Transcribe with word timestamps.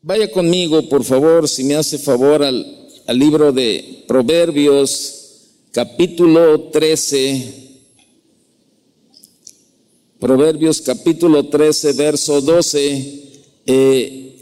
Vaya 0.00 0.30
conmigo, 0.30 0.88
por 0.88 1.02
favor, 1.02 1.48
si 1.48 1.64
me 1.64 1.74
hace 1.74 1.98
favor, 1.98 2.44
al, 2.44 2.64
libro 3.18 3.50
de 3.52 4.04
Proverbios, 4.06 5.48
capítulo 5.72 6.70
13. 6.70 7.54
Proverbios 10.20 10.80
capítulo 10.82 11.46
13, 11.46 11.94
verso 11.94 12.40
12. 12.40 13.22
Eh, 13.66 14.36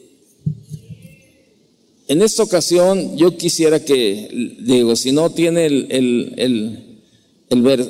en 2.09 2.21
esta 2.21 2.43
ocasión 2.43 3.17
yo 3.17 3.35
quisiera 3.39 3.83
que, 3.83 4.57
digo, 4.61 4.95
si 4.95 5.11
no 5.13 5.31
tiene 5.31 5.65
el, 5.65 5.87
el, 6.37 6.85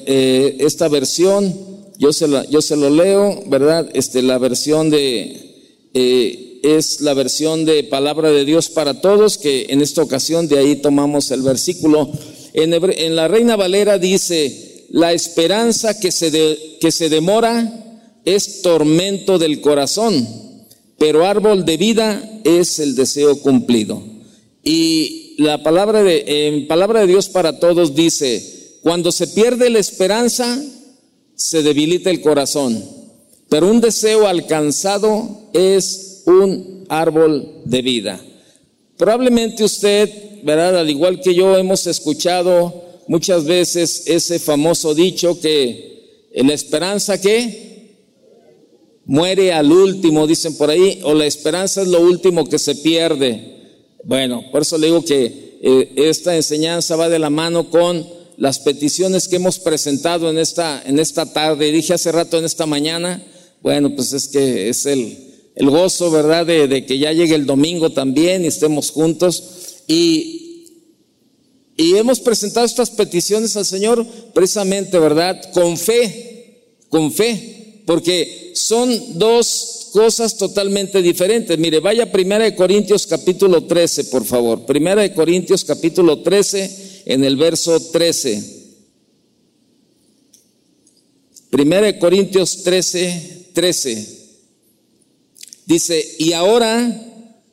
eh, 0.07 0.57
esta 0.61 0.87
versión, 0.87 1.53
yo 1.98 2.12
se, 2.12 2.29
la, 2.29 2.45
yo 2.45 2.62
se 2.62 2.77
lo 2.77 2.91
leo, 2.91 3.43
¿verdad? 3.48 3.91
Este, 3.93 4.23
la 4.23 4.39
versión 4.39 4.89
de, 4.89 5.91
eh, 5.95 6.45
es 6.75 7.01
la 7.01 7.14
versión 7.14 7.64
de 7.64 7.85
palabra 7.85 8.30
de 8.30 8.45
Dios 8.45 8.69
para 8.69 9.01
todos, 9.01 9.39
que 9.39 9.66
en 9.70 9.83
esta 9.83 10.02
ocasión 10.02 10.48
de 10.48 10.59
ahí 10.59 10.77
tomamos 10.77 11.30
el 11.30 11.43
versículo. 11.43 12.11
En, 12.52 13.16
la 13.16 13.29
Reina 13.29 13.57
Valera 13.57 13.98
dice, 13.98 14.87
la 14.91 15.12
esperanza 15.12 15.98
que 15.98 16.12
se, 16.12 16.30
que 16.80 16.91
se 16.91 17.09
demora 17.09 18.19
es 18.24 18.62
tormento 18.62 19.38
del 19.38 19.60
corazón 19.60 20.47
pero 20.98 21.27
árbol 21.27 21.65
de 21.65 21.77
vida 21.77 22.41
es 22.45 22.79
el 22.79 22.95
deseo 22.95 23.41
cumplido. 23.41 24.02
Y 24.62 25.35
la 25.38 25.62
palabra 25.62 26.02
de, 26.02 26.24
en 26.48 26.66
palabra 26.66 27.01
de 27.01 27.07
Dios 27.07 27.29
para 27.29 27.59
todos 27.59 27.95
dice, 27.95 28.79
cuando 28.83 29.12
se 29.12 29.29
pierde 29.29 29.71
la 29.71 29.79
esperanza, 29.79 30.62
se 31.35 31.62
debilita 31.62 32.10
el 32.10 32.23
corazón, 32.23 32.83
pero 33.48 33.71
un 33.71 33.80
deseo 33.80 34.27
alcanzado 34.27 35.51
es 35.52 36.16
un 36.27 36.85
árbol 36.89 37.62
de 37.65 37.83
vida. 37.83 38.21
Probablemente 38.97 39.65
usted, 39.65 40.43
¿verdad? 40.43 40.79
Al 40.79 40.91
igual 40.91 41.21
que 41.21 41.35
yo, 41.35 41.57
hemos 41.57 41.87
escuchado 41.87 42.85
muchas 43.09 43.45
veces 43.45 44.05
ese 44.07 44.38
famoso 44.38 44.95
dicho 44.95 45.41
que 45.41 46.30
la 46.35 46.52
esperanza 46.52 47.21
que 47.21 47.66
muere 49.07 49.52
al 49.52 49.71
último, 49.71 50.27
dicen 50.27 50.57
por 50.57 50.71
ahí, 50.71 51.01
o 51.05 51.15
la 51.15 51.27
esperanza 51.27 51.83
es 51.83 51.88
lo 51.88 52.01
último 52.01 52.49
que 52.49 52.59
se 52.59 52.74
pierde. 52.74 53.55
Bueno, 54.05 54.45
por 54.51 54.63
eso 54.63 54.77
le 54.79 54.88
digo 54.88 55.05
que 55.05 55.59
eh, 55.63 55.93
esta 55.96 56.35
enseñanza 56.35 56.96
va 56.96 57.09
de 57.09 57.18
la 57.18 57.30
mano 57.30 57.71
con 57.71 58.07
las 58.37 58.59
peticiones 58.59 59.29
que 59.29 59.37
hemos 59.37 59.59
presentado 59.59 60.29
en 60.29 60.38
esta, 60.38 60.83
en 60.85 60.99
esta 60.99 61.33
tarde. 61.33 61.73
Dije 61.73 61.95
hace 61.95 62.13
rato 62.13 62.38
en 62.38 62.45
esta 62.45 62.66
mañana, 62.66 63.23
bueno, 63.63 63.95
pues 63.95 64.12
es 64.12 64.28
que 64.28 64.69
es 64.69 64.87
el, 64.87 65.25
el 65.56 65.71
gozo, 65.71 66.10
¿verdad?, 66.10 66.47
de, 66.47 66.84
que 66.84 66.99
ya 66.99 67.12
llegue 67.12 67.34
el 67.34 67.47
domingo 67.47 67.91
también 67.91 68.44
y 68.44 68.49
estemos 68.49 68.91
juntos. 68.91 69.43
Y, 69.88 70.66
y 71.78 71.97
hemos 71.97 72.21
presentado 72.21 72.66
estas 72.66 72.91
peticiones 72.91 73.56
al 73.56 73.65
Señor 73.65 74.06
precisamente, 74.34 74.99
¿verdad?, 74.99 75.41
con 75.53 75.78
fe, 75.78 76.75
con 76.91 77.10
fe, 77.10 77.82
porque 77.87 78.53
son 78.54 79.19
dos 79.19 79.88
cosas 79.93 80.37
totalmente 80.37 81.00
diferentes. 81.00 81.59
Mire, 81.59 81.81
vaya 81.81 82.12
Primera 82.12 82.44
de 82.44 82.54
Corintios 82.54 83.06
capítulo 83.06 83.65
13, 83.65 84.04
por 84.04 84.27
favor. 84.27 84.66
Primera 84.66 85.00
de 85.00 85.15
Corintios 85.15 85.65
capítulo 85.65 86.21
13 86.21 87.03
en 87.06 87.25
el 87.25 87.37
verso 87.37 87.81
13. 87.81 88.56
Primera 91.49 91.87
de 91.87 91.99
Corintios 91.99 92.62
13, 92.62 93.53
13. 93.54 94.16
Dice, 95.66 96.14
y 96.19 96.32
ahora 96.32 97.03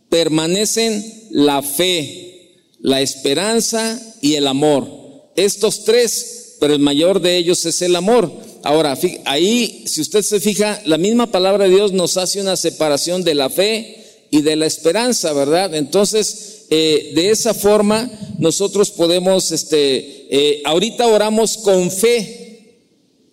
permanecen 0.10 1.04
la 1.32 1.64
fe, 1.64 2.52
la 2.80 3.02
esperanza 3.02 4.00
y 4.22 4.36
el 4.36 4.46
amor. 4.48 4.88
Estos 5.36 5.84
tres, 5.84 6.58
pero 6.60 6.76
el 6.76 6.80
mayor 6.80 7.20
de 7.20 7.38
ellos 7.38 7.66
es 7.66 7.82
el 7.82 7.96
amor. 7.96 8.32
Ahora, 8.62 8.98
ahí, 9.26 9.84
si 9.88 10.02
usted 10.02 10.22
se 10.22 10.40
fija, 10.40 10.80
la 10.86 11.00
misma 11.00 11.32
palabra 11.32 11.66
de 11.66 11.72
Dios 11.72 11.92
nos 11.92 12.16
hace 12.18 12.40
una 12.40 12.56
separación 12.56 13.24
de 13.24 13.34
la 13.34 13.50
fe 13.50 14.28
y 14.30 14.42
de 14.42 14.56
la 14.56 14.68
esperanza, 14.68 15.34
¿verdad? 15.34 15.74
Entonces, 15.74 16.66
eh, 16.70 17.12
de 17.16 17.32
esa 17.32 17.54
forma, 17.54 18.10
nosotros 18.38 18.92
podemos, 18.92 19.52
este, 19.52 20.28
eh, 20.30 20.62
ahorita 20.66 21.08
oramos 21.08 21.58
con 21.58 21.90
fe, 21.90 22.80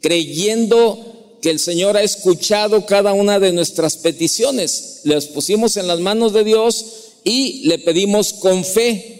creyendo 0.00 1.09
que 1.40 1.50
el 1.50 1.58
Señor 1.58 1.96
ha 1.96 2.02
escuchado 2.02 2.86
cada 2.86 3.12
una 3.12 3.38
de 3.38 3.52
nuestras 3.52 3.96
peticiones. 3.96 5.00
Las 5.04 5.26
pusimos 5.26 5.76
en 5.76 5.86
las 5.86 6.00
manos 6.00 6.32
de 6.32 6.44
Dios 6.44 6.84
y 7.24 7.66
le 7.68 7.78
pedimos 7.78 8.32
con 8.32 8.64
fe. 8.64 9.16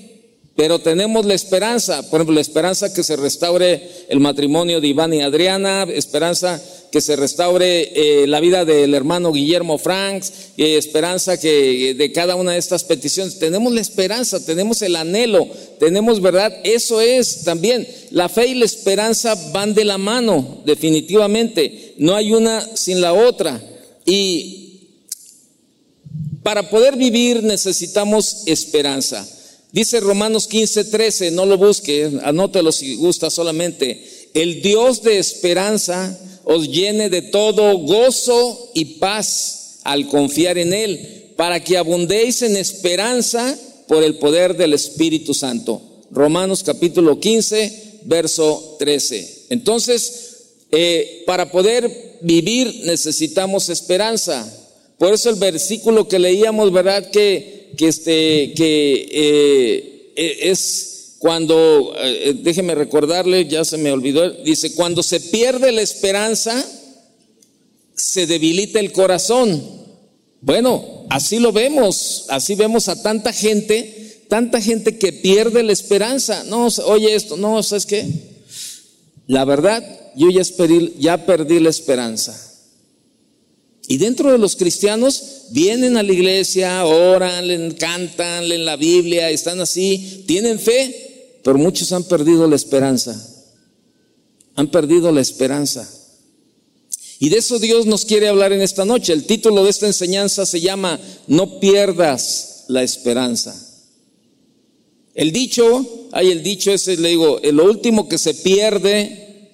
Pero 0.56 0.78
tenemos 0.78 1.25
la 1.25 1.34
esperanza, 1.34 2.03
por 2.10 2.20
ejemplo, 2.20 2.34
la 2.34 2.41
esperanza 2.42 2.92
que 2.92 3.03
se 3.03 3.16
restaure 3.16 3.88
el 4.08 4.20
matrimonio 4.20 4.81
de 4.81 4.88
Iván 4.88 5.14
y 5.14 5.22
Adriana, 5.22 5.84
esperanza 5.84 6.62
que 6.91 7.01
se 7.01 7.17
restaure 7.17 7.93
eh, 7.95 8.27
la 8.27 8.41
vida 8.41 8.65
del 8.65 8.95
hermano 8.95 9.33
Guillermo 9.33 9.78
Franks, 9.78 10.33
eh, 10.56 10.77
esperanza 10.77 11.39
que 11.39 11.95
de 11.95 12.12
cada 12.12 12.34
una 12.34 12.53
de 12.53 12.59
estas 12.59 12.84
peticiones. 12.84 13.39
Tenemos 13.39 13.73
la 13.73 13.81
esperanza, 13.81 14.45
tenemos 14.45 14.83
el 14.83 14.97
anhelo, 14.97 15.49
tenemos 15.79 16.21
verdad. 16.21 16.53
Eso 16.65 17.00
es 17.00 17.45
también, 17.45 17.87
la 18.11 18.29
fe 18.29 18.49
y 18.49 18.55
la 18.55 18.65
esperanza 18.65 19.34
van 19.53 19.75
de 19.75 19.84
la 19.84 19.99
mano, 19.99 20.62
definitivamente. 20.65 21.95
No 21.99 22.17
hay 22.17 22.33
una 22.33 22.77
sin 22.77 23.00
la 23.00 23.12
otra. 23.12 23.62
Y 24.05 24.61
para 26.43 26.71
poder 26.71 26.97
vivir 26.97 27.43
necesitamos 27.43 28.43
esperanza. 28.47 29.29
Dice 29.73 30.00
Romanos 30.00 30.49
15, 30.49 30.84
13, 30.87 31.31
no 31.31 31.47
lo 31.47 31.56
busque, 31.56 32.11
anótelo 32.25 32.73
si 32.73 32.97
gusta 32.97 33.31
solamente. 33.31 34.29
El 34.34 34.62
Dios 34.62 35.03
de 35.03 35.19
esperanza 35.19 36.19
os 36.53 36.69
llene 36.69 37.11
de 37.11 37.22
todo 37.22 37.78
gozo 37.78 38.71
y 38.75 38.97
paz 38.97 39.78
al 39.84 40.09
confiar 40.09 40.59
en 40.59 40.75
Él, 40.75 41.33
para 41.37 41.62
que 41.62 41.78
abundéis 41.78 42.43
en 42.43 42.56
esperanza 42.56 43.56
por 43.87 44.03
el 44.03 44.16
poder 44.16 44.56
del 44.56 44.75
Espíritu 44.75 45.33
Santo. 45.33 45.81
Romanos 46.11 46.65
capítulo 46.65 47.21
15, 47.21 48.00
verso 48.05 48.77
13. 48.81 49.47
Entonces, 49.50 50.56
eh, 50.72 51.22
para 51.25 51.53
poder 51.53 52.19
vivir 52.22 52.82
necesitamos 52.84 53.69
esperanza. 53.69 54.53
Por 54.99 55.15
eso 55.15 55.31
el 55.31 55.37
versículo 55.37 56.09
que 56.09 56.19
leíamos, 56.19 56.72
¿verdad? 56.72 57.11
Que 57.11 57.61
que, 57.77 57.88
este, 57.88 58.53
que 58.55 59.09
eh, 59.11 60.12
eh, 60.17 60.38
es 60.43 60.90
cuando, 61.20 61.94
eh, 61.98 62.34
déjeme 62.42 62.75
recordarle, 62.75 63.47
ya 63.47 63.62
se 63.62 63.76
me 63.76 63.92
olvidó, 63.92 64.31
dice, 64.31 64.72
cuando 64.72 65.03
se 65.03 65.20
pierde 65.20 65.70
la 65.70 65.82
esperanza, 65.82 66.66
se 67.94 68.26
debilita 68.26 68.81
el 68.81 68.91
corazón. 68.91 69.62
Bueno, 70.41 71.04
así 71.10 71.38
lo 71.38 71.53
vemos, 71.53 72.25
así 72.31 72.54
vemos 72.54 72.88
a 72.88 73.03
tanta 73.03 73.34
gente, 73.34 74.25
tanta 74.31 74.62
gente 74.62 74.97
que 74.97 75.12
pierde 75.12 75.62
la 75.62 75.72
esperanza. 75.72 76.42
No, 76.44 76.69
oye 76.86 77.14
esto, 77.14 77.37
no, 77.37 77.62
¿sabes 77.62 77.84
qué? 77.84 78.08
La 79.26 79.44
verdad, 79.44 79.84
yo 80.16 80.31
ya, 80.31 80.42
ya 80.98 81.26
perdí 81.26 81.60
la 81.60 81.69
esperanza. 81.69 82.50
Y 83.88 83.98
dentro 83.98 84.32
de 84.32 84.38
los 84.38 84.56
cristianos 84.56 85.48
vienen 85.50 85.98
a 85.98 86.02
la 86.02 86.14
iglesia, 86.14 86.87
oran, 86.87 87.72
cantan, 87.72 88.48
leen 88.48 88.64
la 88.64 88.76
Biblia, 88.76 89.28
están 89.28 89.60
así, 89.60 90.25
tienen 90.26 90.58
fe, 90.58 91.09
pero 91.43 91.59
muchos 91.59 91.93
han 91.93 92.05
perdido 92.05 92.47
la 92.47 92.56
esperanza. 92.56 93.17
Han 94.56 94.71
perdido 94.71 95.11
la 95.12 95.21
esperanza. 95.21 95.89
Y 97.19 97.28
de 97.28 97.39
eso 97.39 97.59
Dios 97.59 97.87
nos 97.87 98.05
quiere 98.05 98.28
hablar 98.28 98.53
en 98.53 98.62
esta 98.62 98.84
noche. 98.84 99.12
El 99.12 99.25
título 99.25 99.65
de 99.65 99.71
esta 99.71 99.87
enseñanza 99.87 100.47
se 100.47 100.61
llama 100.61 100.99
No 101.27 101.61
pierdas 101.61 102.65
la 102.69 102.83
esperanza. 102.83 103.55
El 105.14 105.32
dicho, 105.32 106.09
hay 106.12 106.31
el 106.31 106.43
dicho 106.43 106.73
ese, 106.73 106.97
le 106.97 107.11
digo, 107.11 107.41
lo 107.53 107.64
último 107.64 108.09
que 108.09 108.17
se 108.17 108.32
pierde 108.32 109.50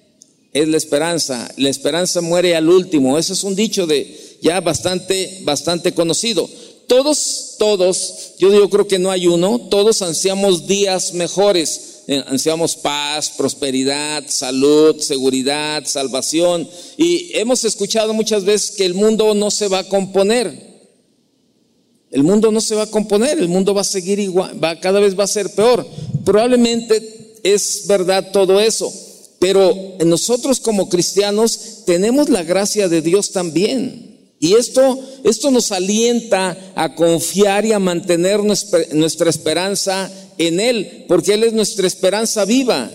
es 0.53 0.67
la 0.67 0.77
esperanza. 0.77 1.51
La 1.57 1.69
esperanza 1.69 2.21
muere 2.21 2.55
al 2.55 2.69
último. 2.69 3.17
Ese 3.17 3.33
es 3.33 3.43
un 3.43 3.55
dicho 3.55 3.85
de, 3.85 4.37
ya 4.41 4.61
bastante, 4.61 5.39
bastante 5.43 5.93
conocido. 5.93 6.49
Todos, 6.87 7.55
todos, 7.59 8.35
yo, 8.39 8.69
creo 8.69 8.87
que 8.87 8.99
no 8.99 9.11
hay 9.11 9.27
uno, 9.27 9.67
todos 9.69 10.01
ansiamos 10.01 10.67
días 10.67 11.13
mejores, 11.13 11.81
eh, 11.81 11.86
ansiamos 12.27 12.75
paz, 12.75 13.31
prosperidad, 13.31 14.23
salud, 14.27 14.99
seguridad, 14.99 15.83
salvación. 15.85 16.67
Y 16.97 17.31
hemos 17.37 17.63
escuchado 17.65 18.13
muchas 18.13 18.45
veces 18.45 18.71
que 18.71 18.85
el 18.85 18.93
mundo 18.93 19.33
no 19.33 19.51
se 19.51 19.67
va 19.67 19.79
a 19.79 19.89
componer. 19.89 20.67
El 22.09 22.23
mundo 22.23 22.51
no 22.51 22.61
se 22.61 22.75
va 22.75 22.83
a 22.83 22.91
componer, 22.91 23.37
el 23.37 23.49
mundo 23.49 23.73
va 23.73 23.81
a 23.81 23.85
seguir 23.85 24.19
igual, 24.19 24.63
va, 24.63 24.79
cada 24.79 25.01
vez 25.01 25.19
va 25.19 25.25
a 25.25 25.27
ser 25.27 25.53
peor. 25.53 25.85
Probablemente 26.23 27.35
es 27.43 27.83
verdad 27.87 28.31
todo 28.31 28.61
eso, 28.61 28.91
pero 29.39 29.75
nosotros 30.05 30.61
como 30.61 30.87
cristianos 30.87 31.83
tenemos 31.85 32.29
la 32.29 32.43
gracia 32.43 32.87
de 32.87 33.01
Dios 33.01 33.31
también. 33.31 34.07
Y 34.39 34.53
esto, 34.53 34.99
esto 35.23 35.51
nos 35.51 35.71
alienta 35.71 36.57
a 36.75 36.95
confiar 36.95 37.65
y 37.65 37.73
a 37.73 37.79
mantener 37.79 38.39
nuestra 38.43 39.29
esperanza 39.29 40.09
en 40.37 40.59
Él, 40.59 41.05
porque 41.07 41.33
Él 41.33 41.43
es 41.43 41.53
nuestra 41.53 41.87
esperanza 41.87 42.45
viva. 42.45 42.91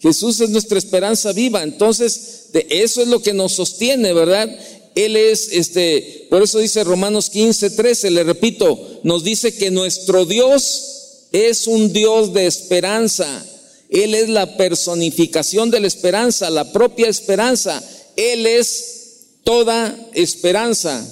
Jesús 0.00 0.40
es 0.40 0.50
nuestra 0.50 0.78
esperanza 0.78 1.32
viva. 1.32 1.62
Entonces, 1.62 2.46
de 2.52 2.66
eso 2.70 3.02
es 3.02 3.08
lo 3.08 3.20
que 3.20 3.32
nos 3.32 3.52
sostiene, 3.52 4.12
¿verdad? 4.12 4.48
Él 4.94 5.16
es, 5.16 5.50
este, 5.52 6.26
por 6.30 6.42
eso 6.42 6.58
dice 6.58 6.84
Romanos 6.84 7.30
15, 7.30 7.70
13, 7.70 8.10
le 8.10 8.24
repito, 8.24 9.00
nos 9.04 9.24
dice 9.24 9.54
que 9.54 9.70
nuestro 9.70 10.24
Dios 10.24 11.26
es 11.32 11.66
un 11.66 11.92
Dios 11.92 12.32
de 12.32 12.46
esperanza. 12.46 13.44
Él 13.90 14.14
es 14.14 14.28
la 14.28 14.56
personificación 14.56 15.70
de 15.70 15.80
la 15.80 15.86
esperanza, 15.86 16.50
la 16.50 16.72
propia 16.72 17.08
esperanza. 17.08 17.82
Él 18.16 18.46
es 18.46 19.28
toda 19.44 19.96
esperanza. 20.14 21.06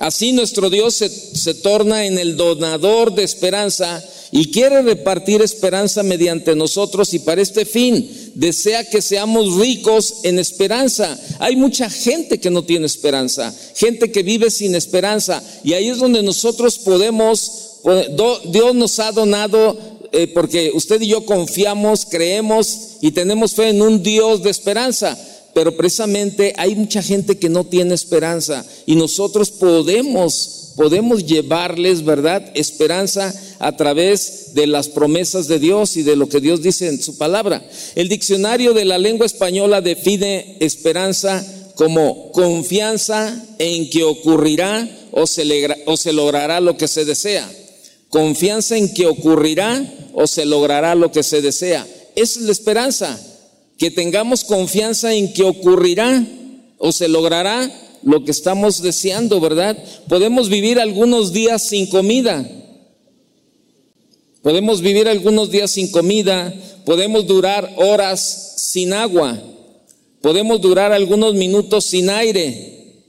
Así 0.00 0.32
nuestro 0.32 0.70
Dios 0.70 0.94
se, 0.94 1.10
se, 1.10 1.52
torna 1.52 2.06
en 2.06 2.18
el 2.18 2.34
donador 2.34 3.14
de 3.14 3.22
esperanza 3.22 4.02
y 4.32 4.50
quiere 4.50 4.80
repartir 4.80 5.42
esperanza 5.42 6.02
mediante 6.02 6.56
nosotros 6.56 7.12
y 7.12 7.18
para 7.18 7.42
este 7.42 7.66
fin 7.66 8.32
desea 8.34 8.88
que 8.88 9.02
seamos 9.02 9.56
ricos 9.56 10.20
en 10.22 10.38
esperanza. 10.38 11.20
Hay 11.38 11.54
mucha 11.54 11.90
gente 11.90 12.40
que 12.40 12.48
no 12.48 12.64
tiene 12.64 12.86
esperanza, 12.86 13.54
gente 13.74 14.10
que 14.10 14.22
vive 14.22 14.50
sin 14.50 14.74
esperanza 14.74 15.42
y 15.62 15.74
ahí 15.74 15.90
es 15.90 15.98
donde 15.98 16.22
nosotros 16.22 16.78
podemos, 16.78 17.80
Dios 18.46 18.74
nos 18.74 18.98
ha 19.00 19.12
donado 19.12 19.76
eh, 20.12 20.28
porque 20.28 20.70
usted 20.72 21.02
y 21.02 21.08
yo 21.08 21.26
confiamos, 21.26 22.06
creemos 22.06 22.96
y 23.02 23.10
tenemos 23.10 23.52
fe 23.52 23.68
en 23.68 23.82
un 23.82 24.02
Dios 24.02 24.42
de 24.42 24.48
esperanza 24.48 25.18
pero 25.60 25.76
precisamente 25.76 26.54
hay 26.56 26.74
mucha 26.74 27.02
gente 27.02 27.36
que 27.36 27.50
no 27.50 27.64
tiene 27.64 27.92
esperanza 27.92 28.64
y 28.86 28.96
nosotros 28.96 29.50
podemos, 29.50 30.72
podemos 30.74 31.26
llevarles, 31.26 32.02
¿verdad? 32.02 32.50
Esperanza 32.54 33.34
a 33.58 33.76
través 33.76 34.54
de 34.54 34.66
las 34.66 34.88
promesas 34.88 35.48
de 35.48 35.58
Dios 35.58 35.98
y 35.98 36.02
de 36.02 36.16
lo 36.16 36.30
que 36.30 36.40
Dios 36.40 36.62
dice 36.62 36.88
en 36.88 37.02
su 37.02 37.18
palabra. 37.18 37.62
El 37.94 38.08
diccionario 38.08 38.72
de 38.72 38.86
la 38.86 38.96
lengua 38.96 39.26
española 39.26 39.82
define 39.82 40.56
esperanza 40.60 41.44
como 41.74 42.32
confianza 42.32 43.44
en 43.58 43.90
que 43.90 44.04
ocurrirá 44.04 44.88
o 45.12 45.26
se, 45.26 45.44
o 45.84 45.98
se 45.98 46.14
logrará 46.14 46.60
lo 46.60 46.78
que 46.78 46.88
se 46.88 47.04
desea. 47.04 47.46
Confianza 48.08 48.78
en 48.78 48.94
que 48.94 49.06
ocurrirá 49.06 49.84
o 50.14 50.26
se 50.26 50.46
logrará 50.46 50.94
lo 50.94 51.12
que 51.12 51.22
se 51.22 51.42
desea. 51.42 51.86
Esa 52.16 52.40
es 52.40 52.46
la 52.46 52.52
esperanza 52.52 53.26
que 53.80 53.90
tengamos 53.90 54.44
confianza 54.44 55.14
en 55.14 55.32
que 55.32 55.42
ocurrirá 55.42 56.22
o 56.76 56.92
se 56.92 57.08
logrará 57.08 57.72
lo 58.02 58.26
que 58.26 58.30
estamos 58.30 58.82
deseando, 58.82 59.40
¿verdad? 59.40 59.82
Podemos 60.06 60.50
vivir 60.50 60.78
algunos 60.78 61.32
días 61.32 61.62
sin 61.62 61.86
comida. 61.86 62.46
Podemos 64.42 64.82
vivir 64.82 65.08
algunos 65.08 65.50
días 65.50 65.70
sin 65.70 65.90
comida, 65.90 66.54
podemos 66.84 67.26
durar 67.26 67.72
horas 67.76 68.54
sin 68.58 68.92
agua, 68.92 69.38
podemos 70.20 70.60
durar 70.60 70.92
algunos 70.92 71.34
minutos 71.34 71.86
sin 71.86 72.10
aire, 72.10 73.04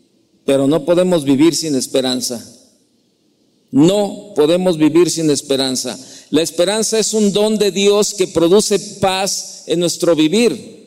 pero 0.46 0.68
no 0.68 0.86
podemos 0.86 1.26
vivir 1.26 1.54
sin 1.54 1.76
esperanza. 1.76 2.46
No 3.72 4.34
podemos 4.36 4.78
vivir 4.78 5.10
sin 5.10 5.30
esperanza. 5.30 5.98
La 6.32 6.42
esperanza 6.42 6.98
es 6.98 7.14
un 7.14 7.34
don 7.34 7.58
de 7.58 7.72
Dios 7.72 8.14
que 8.14 8.28
produce 8.28 8.80
paz 8.80 9.64
en 9.68 9.80
nuestro 9.82 10.16
vivir. 10.16 10.82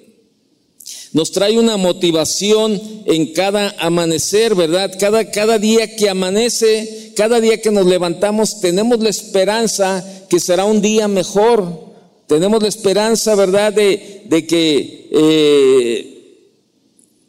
Nos 1.12 1.30
trae 1.30 1.58
una 1.58 1.76
motivación 1.76 2.80
en 3.06 3.32
cada 3.34 3.74
amanecer, 3.78 4.54
¿verdad? 4.54 4.92
Cada, 4.98 5.30
cada 5.30 5.58
día 5.58 5.94
que 5.94 6.08
amanece, 6.08 7.12
cada 7.14 7.40
día 7.40 7.60
que 7.60 7.70
nos 7.70 7.86
levantamos, 7.86 8.60
tenemos 8.60 9.00
la 9.00 9.10
esperanza 9.10 10.04
que 10.28 10.40
será 10.40 10.64
un 10.64 10.80
día 10.80 11.06
mejor. 11.06 11.92
Tenemos 12.26 12.62
la 12.62 12.68
esperanza, 12.68 13.34
¿verdad?, 13.34 13.72
de, 13.72 14.22
de 14.24 14.46
que 14.46 15.08
eh, 15.12 16.13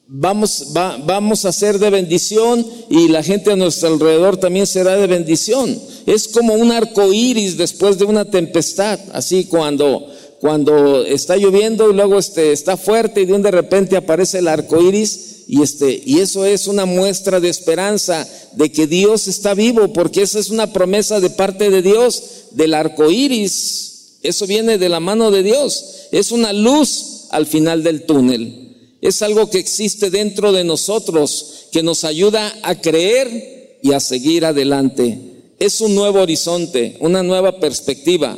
vamos, 0.07 0.67
vamos 0.73 1.45
a 1.45 1.51
ser 1.51 1.79
de 1.79 1.89
bendición 1.89 2.65
y 2.89 3.07
la 3.07 3.23
gente 3.23 3.51
a 3.51 3.55
nuestro 3.55 3.89
alrededor 3.89 4.37
también 4.37 4.67
será 4.67 4.95
de 4.97 5.07
bendición. 5.07 5.79
Es 6.05 6.27
como 6.27 6.53
un 6.53 6.71
arco 6.71 7.11
iris 7.11 7.57
después 7.57 7.97
de 7.97 8.05
una 8.05 8.25
tempestad, 8.25 8.99
así 9.13 9.45
cuando, 9.45 10.07
cuando 10.39 11.03
está 11.03 11.35
lloviendo 11.37 11.89
y 11.89 11.93
luego 11.93 12.19
este, 12.19 12.51
está 12.51 12.77
fuerte 12.77 13.21
y 13.21 13.25
de 13.25 13.33
un 13.33 13.41
de 13.41 13.51
repente 13.51 13.97
aparece 13.97 14.39
el 14.39 14.47
arco 14.47 14.81
iris 14.81 15.43
y, 15.47 15.61
este, 15.61 16.01
y 16.05 16.19
eso 16.19 16.45
es 16.45 16.67
una 16.67 16.85
muestra 16.85 17.39
de 17.39 17.49
esperanza 17.49 18.27
de 18.53 18.71
que 18.71 18.87
Dios 18.87 19.27
está 19.27 19.53
vivo, 19.53 19.93
porque 19.93 20.23
esa 20.23 20.39
es 20.39 20.49
una 20.49 20.73
promesa 20.73 21.19
de 21.19 21.29
parte 21.29 21.69
de 21.69 21.81
Dios 21.81 22.23
del 22.51 22.73
arco 22.73 23.11
iris. 23.11 24.17
Eso 24.23 24.47
viene 24.47 24.79
de 24.79 24.89
la 24.89 24.99
mano 24.99 25.29
de 25.29 25.43
Dios, 25.43 26.07
es 26.11 26.31
una 26.31 26.51
luz 26.51 27.25
al 27.29 27.45
final 27.45 27.83
del 27.83 28.05
túnel. 28.05 28.64
Es 29.05 29.21
algo 29.21 29.49
que 29.49 29.59
existe 29.59 30.09
dentro 30.09 30.51
de 30.51 30.63
nosotros, 30.63 31.67
que 31.71 31.83
nos 31.83 32.03
ayuda 32.03 32.53
a 32.63 32.81
creer 32.81 33.79
y 33.81 33.93
a 33.93 33.99
seguir 33.99 34.45
adelante 34.45 35.35
es 35.59 35.81
un 35.81 35.95
nuevo 35.95 36.21
horizonte, 36.21 36.97
una 36.99 37.23
nueva 37.23 37.59
perspectiva. 37.59 38.37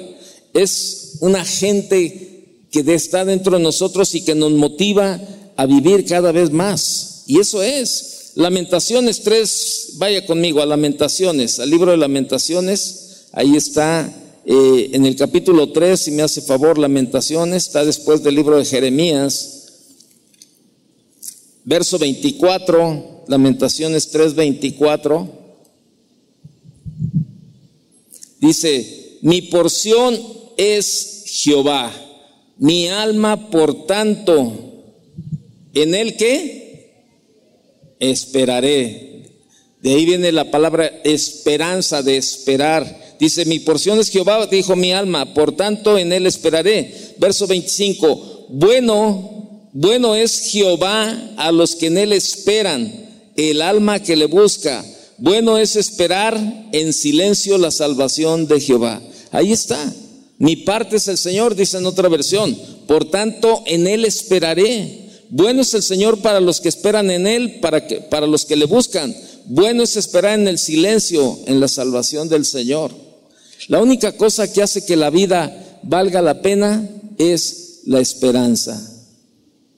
Es 0.54 1.18
una 1.22 1.44
gente 1.44 2.66
que 2.72 2.84
está 2.94 3.26
dentro 3.26 3.58
de 3.58 3.64
nosotros 3.64 4.14
y 4.16 4.22
que 4.22 4.36
nos 4.36 4.52
motiva 4.52 5.20
a 5.56 5.66
vivir 5.66 6.06
cada 6.06 6.32
vez 6.32 6.52
más. 6.52 7.24
Y 7.28 7.40
eso 7.40 7.64
es. 7.64 8.32
Lamentaciones 8.36 9.22
3, 9.24 9.94
vaya 9.96 10.26
conmigo 10.26 10.62
a 10.62 10.66
Lamentaciones, 10.66 11.60
al 11.60 11.72
libro 11.72 11.92
de 11.92 11.98
Lamentaciones. 11.98 13.26
Ahí 13.32 13.56
está 13.56 14.14
eh, 14.46 14.92
en 14.94 15.06
el 15.08 15.16
capítulo 15.16 15.72
3, 15.72 16.00
si 16.00 16.12
me 16.12 16.22
hace 16.22 16.42
favor, 16.42 16.78
Lamentaciones, 16.78 17.66
está 17.66 17.84
después 17.84 18.22
del 18.22 18.36
libro 18.36 18.58
de 18.58 18.66
Jeremías. 18.66 19.57
Verso 21.70 22.00
24, 22.00 23.26
Lamentaciones 23.28 24.08
3, 24.08 24.36
24. 24.36 25.28
Dice, 28.40 29.18
mi 29.22 29.42
porción 29.42 30.18
es 30.56 31.26
Jehová, 31.26 31.92
mi 32.58 32.88
alma 32.88 33.50
por 33.50 33.86
tanto, 33.86 34.54
en 35.74 35.94
él 35.94 36.16
que 36.16 37.04
esperaré. 38.00 39.26
De 39.82 39.94
ahí 39.94 40.06
viene 40.06 40.32
la 40.32 40.50
palabra 40.50 40.86
esperanza, 41.04 42.02
de 42.02 42.16
esperar. 42.16 43.18
Dice, 43.20 43.44
mi 43.44 43.60
porción 43.60 44.00
es 44.00 44.08
Jehová, 44.08 44.48
dijo 44.48 44.78
mi 44.78 44.94
alma, 44.94 45.34
por 45.34 45.52
tanto 45.58 45.98
en 45.98 46.14
él 46.14 46.28
esperaré. 46.28 46.94
Verso 47.20 47.46
25, 47.46 48.46
bueno, 48.52 49.37
bueno 49.80 50.16
es 50.16 50.40
Jehová 50.40 51.36
a 51.38 51.52
los 51.52 51.76
que 51.76 51.86
en 51.86 52.00
él 52.00 52.12
esperan, 52.12 52.92
el 53.36 53.62
alma 53.62 54.00
que 54.00 54.16
le 54.16 54.26
busca. 54.26 54.84
Bueno 55.20 55.60
es 55.60 55.76
esperar 55.76 56.36
en 56.72 56.94
silencio 56.94 57.60
la 57.60 57.70
salvación 57.70 58.48
de 58.48 58.60
Jehová. 58.60 59.00
Ahí 59.32 59.52
está. 59.52 59.94
Mi 60.40 60.56
parte 60.56 60.96
es 60.96 61.08
el 61.08 61.20
Señor, 61.20 61.54
dice 61.54 61.78
en 61.78 61.86
otra 61.86 62.10
versión. 62.10 62.58
Por 62.88 63.06
tanto, 63.12 63.62
en 63.68 63.86
Él 63.86 64.04
esperaré. 64.06 65.12
Bueno 65.30 65.62
es 65.62 65.72
el 65.76 65.84
Señor 65.84 66.24
para 66.24 66.40
los 66.40 66.60
que 66.60 66.70
esperan 66.70 67.12
en 67.12 67.28
Él, 67.28 67.60
para, 67.60 67.86
que, 67.86 67.98
para 67.98 68.26
los 68.26 68.46
que 68.46 68.56
le 68.56 68.66
buscan. 68.66 69.16
Bueno 69.46 69.84
es 69.84 69.96
esperar 69.96 70.40
en 70.40 70.48
el 70.48 70.58
silencio, 70.58 71.38
en 71.46 71.60
la 71.60 71.68
salvación 71.68 72.30
del 72.30 72.46
Señor. 72.46 72.92
La 73.68 73.80
única 73.80 74.14
cosa 74.14 74.52
que 74.52 74.64
hace 74.64 74.84
que 74.84 74.96
la 74.96 75.12
vida 75.12 75.80
valga 75.84 76.24
la 76.24 76.42
pena 76.42 76.90
es 77.20 77.82
la 77.86 78.00
esperanza. 78.00 78.97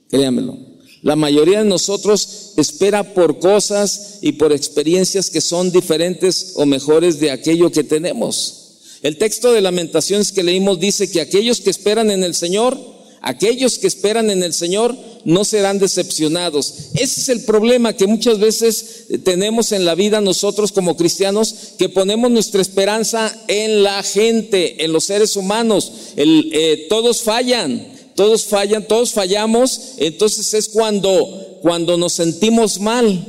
Créamelo. 0.09 0.57
La 1.01 1.15
mayoría 1.15 1.59
de 1.59 1.69
nosotros 1.69 2.53
espera 2.57 3.13
por 3.13 3.39
cosas 3.39 4.17
y 4.21 4.33
por 4.33 4.51
experiencias 4.51 5.29
que 5.29 5.39
son 5.39 5.71
diferentes 5.71 6.53
o 6.55 6.65
mejores 6.65 7.19
de 7.19 7.31
aquello 7.31 7.71
que 7.71 7.85
tenemos. 7.85 8.55
El 9.01 9.17
texto 9.17 9.53
de 9.53 9.61
lamentaciones 9.61 10.33
que 10.33 10.43
leímos 10.43 10.79
dice 10.79 11.09
que 11.09 11.21
aquellos 11.21 11.61
que 11.61 11.69
esperan 11.69 12.11
en 12.11 12.25
el 12.25 12.35
Señor, 12.35 12.77
aquellos 13.21 13.77
que 13.77 13.87
esperan 13.87 14.29
en 14.29 14.43
el 14.43 14.53
Señor 14.53 14.93
no 15.23 15.45
serán 15.45 15.79
decepcionados. 15.79 16.73
Ese 16.95 17.21
es 17.21 17.29
el 17.29 17.45
problema 17.45 17.93
que 17.93 18.07
muchas 18.07 18.39
veces 18.39 19.05
tenemos 19.23 19.71
en 19.71 19.85
la 19.85 19.95
vida 19.95 20.19
nosotros 20.19 20.73
como 20.73 20.97
cristianos, 20.97 21.55
que 21.77 21.87
ponemos 21.87 22.29
nuestra 22.29 22.61
esperanza 22.61 23.33
en 23.47 23.83
la 23.83 24.03
gente, 24.03 24.83
en 24.83 24.91
los 24.91 25.05
seres 25.05 25.37
humanos. 25.37 25.93
Eh, 26.17 26.87
todos 26.89 27.21
fallan 27.21 27.98
todos 28.19 28.47
fallan, 28.47 28.85
todos 28.85 29.13
fallamos, 29.13 29.93
entonces 29.95 30.53
es 30.53 30.67
cuando, 30.67 31.59
cuando 31.61 31.95
nos 31.95 32.11
sentimos 32.11 32.77
mal. 32.77 33.25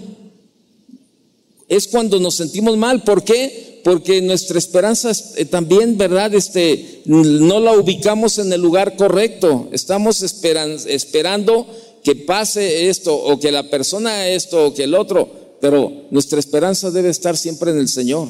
Es 1.69 1.87
cuando 1.87 2.19
nos 2.19 2.35
sentimos 2.35 2.77
mal. 2.77 3.05
¿Por 3.05 3.23
qué? 3.23 3.83
Porque 3.85 4.21
nuestra 4.21 4.59
esperanza 4.59 5.13
eh, 5.37 5.45
también, 5.45 5.97
¿verdad? 5.97 6.35
Este, 6.35 7.03
no 7.05 7.61
la 7.61 7.75
ubicamos 7.75 8.39
en 8.39 8.53
el 8.53 8.61
lugar 8.61 8.97
correcto. 8.97 9.69
Estamos 9.71 10.23
esperando 10.23 11.67
que 12.03 12.17
pase 12.17 12.89
esto 12.89 13.15
o 13.15 13.39
que 13.39 13.53
la 13.53 13.71
persona 13.71 14.27
esto 14.27 14.67
o 14.67 14.75
que 14.75 14.83
el 14.83 14.97
otro, 14.97 15.57
pero 15.61 16.09
nuestra 16.11 16.41
esperanza 16.41 16.91
debe 16.91 17.11
estar 17.11 17.37
siempre 17.37 17.71
en 17.71 17.79
el 17.79 17.89
Señor. 17.89 18.27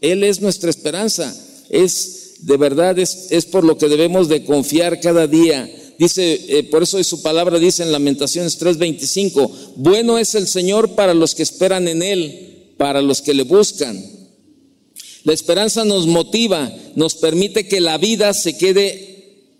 Él 0.00 0.22
es 0.22 0.40
nuestra 0.40 0.70
esperanza. 0.70 1.34
Es 1.70 2.34
de 2.38 2.56
verdad, 2.56 2.98
es, 3.00 3.28
es 3.30 3.46
por 3.46 3.64
lo 3.64 3.78
que 3.78 3.88
debemos 3.88 4.28
de 4.28 4.44
confiar 4.44 5.00
cada 5.00 5.26
día. 5.26 5.68
Dice, 5.98 6.40
eh, 6.48 6.62
por 6.64 6.82
eso 6.82 7.02
su 7.04 7.22
palabra 7.22 7.58
dice 7.58 7.82
en 7.82 7.92
Lamentaciones 7.92 8.58
3:25, 8.58 9.74
bueno 9.76 10.18
es 10.18 10.34
el 10.34 10.46
Señor 10.46 10.94
para 10.94 11.14
los 11.14 11.34
que 11.34 11.42
esperan 11.42 11.88
en 11.88 12.02
Él, 12.02 12.72
para 12.76 13.00
los 13.00 13.22
que 13.22 13.34
le 13.34 13.44
buscan. 13.44 14.02
La 15.24 15.32
esperanza 15.32 15.84
nos 15.84 16.06
motiva, 16.06 16.72
nos 16.96 17.14
permite 17.14 17.66
que 17.66 17.80
la 17.80 17.96
vida 17.98 18.34
se 18.34 18.58
quede 18.58 19.14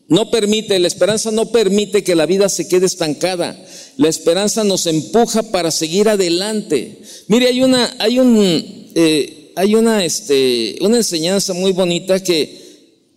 no 0.07 0.31
permite, 0.31 0.79
la 0.79 0.87
esperanza 0.87 1.31
no 1.31 1.51
permite 1.51 2.05
que 2.05 2.15
la 2.15 2.27
vida 2.27 2.49
se 2.49 2.69
quede 2.69 2.87
estancada. 2.87 3.59
La 3.97 4.09
esperanza 4.09 4.63
nos 4.63 4.87
empuja 4.87 5.43
para 5.45 5.71
seguir 5.71 6.09
adelante. 6.09 6.99
Mire, 7.29 7.49
hay 7.49 7.63
una, 7.63 7.97
hay 7.99 8.19
un, 8.19 8.91
eh, 8.95 9.53
hay 9.57 9.75
una, 9.75 10.05
este, 10.05 10.77
una 10.83 10.99
enseñanza 10.99 11.55
muy 11.55 11.73
bonita 11.73 12.23
que, 12.23 12.64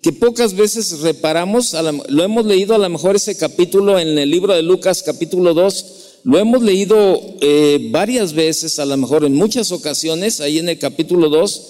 que 0.01 0.13
pocas 0.13 0.55
veces 0.55 0.99
reparamos. 1.01 1.75
lo 2.09 2.23
hemos 2.23 2.45
leído 2.45 2.75
a 2.75 2.77
lo 2.77 2.89
mejor 2.89 3.15
ese 3.15 3.37
capítulo 3.37 3.99
en 3.99 4.17
el 4.17 4.29
libro 4.29 4.53
de 4.53 4.61
Lucas, 4.61 5.03
capítulo 5.03 5.53
2. 5.53 5.85
Lo 6.23 6.37
hemos 6.39 6.61
leído 6.61 7.19
eh, 7.41 7.89
varias 7.91 8.33
veces, 8.33 8.79
a 8.79 8.85
lo 8.85 8.97
mejor 8.97 9.25
en 9.25 9.33
muchas 9.33 9.71
ocasiones, 9.71 10.41
ahí 10.41 10.59
en 10.59 10.69
el 10.69 10.77
capítulo 10.77 11.29
2, 11.29 11.61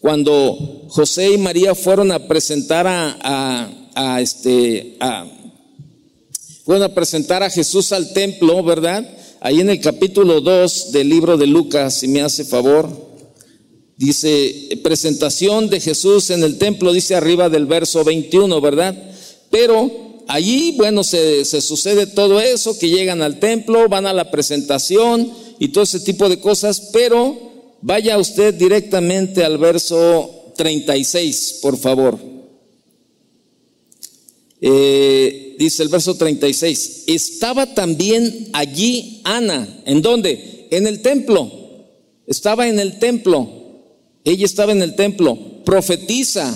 cuando 0.00 0.86
José 0.88 1.32
y 1.32 1.38
María 1.38 1.74
fueron 1.74 2.12
a 2.12 2.26
presentar 2.26 2.86
a 2.88 4.20
este, 4.20 4.96
a, 5.00 5.26
a 6.66 6.94
presentar 6.94 7.42
a 7.42 7.50
Jesús 7.50 7.92
al 7.92 8.12
templo, 8.12 8.62
¿verdad? 8.62 9.08
Ahí 9.40 9.60
en 9.60 9.70
el 9.70 9.80
capítulo 9.80 10.40
2 10.40 10.92
del 10.92 11.08
libro 11.08 11.36
de 11.36 11.46
Lucas, 11.46 11.94
si 11.94 12.08
me 12.08 12.22
hace 12.22 12.44
favor, 12.44 12.88
dice, 13.96 14.78
presentación 14.82 15.68
de 15.68 15.80
Jesús 15.80 16.30
en 16.30 16.42
el 16.42 16.58
templo, 16.58 16.92
dice 16.92 17.14
arriba 17.14 17.48
del 17.48 17.66
verso 17.66 18.04
21, 18.04 18.60
¿verdad? 18.60 18.94
Pero 19.50 20.24
allí, 20.28 20.74
bueno, 20.76 21.04
se, 21.04 21.44
sucede 21.44 22.06
todo 22.06 22.40
eso, 22.40 22.78
que 22.78 22.88
llegan 22.88 23.22
al 23.22 23.38
templo, 23.38 23.88
van 23.88 24.06
a 24.06 24.12
la 24.12 24.30
presentación 24.30 25.32
y 25.58 25.68
todo 25.68 25.84
ese 25.84 26.00
tipo 26.00 26.28
de 26.28 26.40
cosas, 26.40 26.90
pero 26.92 27.36
vaya 27.80 28.18
usted 28.18 28.54
directamente 28.54 29.44
al 29.44 29.58
verso 29.58 30.52
36, 30.56 31.58
por 31.62 31.76
favor. 31.76 32.18
Eh, 34.60 35.54
dice 35.58 35.82
el 35.82 35.90
verso 35.90 36.16
36, 36.16 37.04
estaba 37.06 37.74
también 37.74 38.48
allí 38.52 39.20
Ana. 39.24 39.82
¿En 39.84 40.02
dónde? 40.02 40.66
En 40.70 40.86
el 40.86 41.02
templo. 41.02 41.50
Estaba 42.26 42.66
en 42.68 42.80
el 42.80 42.98
templo. 42.98 43.55
Ella 44.26 44.44
estaba 44.44 44.72
en 44.72 44.82
el 44.82 44.96
templo. 44.96 45.38
Profetiza, 45.64 46.52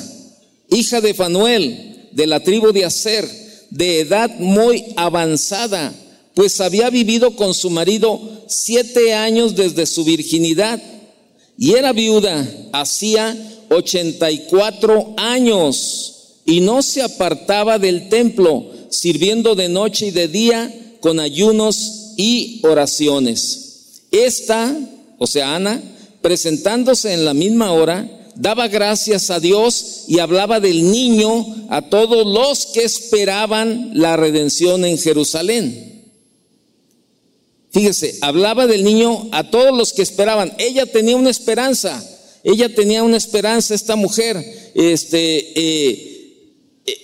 hija 0.70 1.00
de 1.00 1.14
Fanuel, 1.14 2.08
de 2.10 2.26
la 2.26 2.40
tribu 2.40 2.72
de 2.72 2.84
Aser, 2.84 3.26
de 3.70 4.00
edad 4.00 4.28
muy 4.40 4.86
avanzada, 4.96 5.94
pues 6.34 6.60
había 6.60 6.90
vivido 6.90 7.36
con 7.36 7.54
su 7.54 7.70
marido 7.70 8.20
siete 8.48 9.14
años 9.14 9.54
desde 9.54 9.86
su 9.86 10.04
virginidad 10.04 10.82
y 11.56 11.74
era 11.74 11.92
viuda, 11.92 12.44
hacía 12.72 13.36
84 13.70 15.14
años 15.16 16.40
y 16.44 16.60
no 16.60 16.82
se 16.82 17.02
apartaba 17.02 17.78
del 17.78 18.08
templo, 18.08 18.66
sirviendo 18.88 19.54
de 19.54 19.68
noche 19.68 20.06
y 20.06 20.10
de 20.10 20.26
día 20.26 20.96
con 20.98 21.20
ayunos 21.20 22.14
y 22.16 22.60
oraciones. 22.64 24.02
Esta, 24.10 24.76
o 25.18 25.26
sea, 25.28 25.54
Ana, 25.54 25.80
presentándose 26.22 27.12
en 27.12 27.24
la 27.24 27.34
misma 27.34 27.72
hora, 27.72 28.08
daba 28.34 28.68
gracias 28.68 29.30
a 29.30 29.40
Dios 29.40 30.04
y 30.08 30.18
hablaba 30.18 30.60
del 30.60 30.90
niño 30.90 31.66
a 31.68 31.82
todos 31.82 32.26
los 32.26 32.66
que 32.66 32.84
esperaban 32.84 33.90
la 33.94 34.16
redención 34.16 34.84
en 34.84 34.98
Jerusalén. 34.98 35.90
Fíjese, 37.70 38.18
hablaba 38.20 38.66
del 38.66 38.82
niño 38.82 39.28
a 39.30 39.50
todos 39.50 39.76
los 39.76 39.92
que 39.92 40.02
esperaban. 40.02 40.52
Ella 40.58 40.86
tenía 40.86 41.16
una 41.16 41.30
esperanza, 41.30 42.02
ella 42.42 42.74
tenía 42.74 43.04
una 43.04 43.16
esperanza, 43.16 43.74
esta 43.74 43.94
mujer, 43.94 44.72
este, 44.74 45.52
eh, 45.54 46.10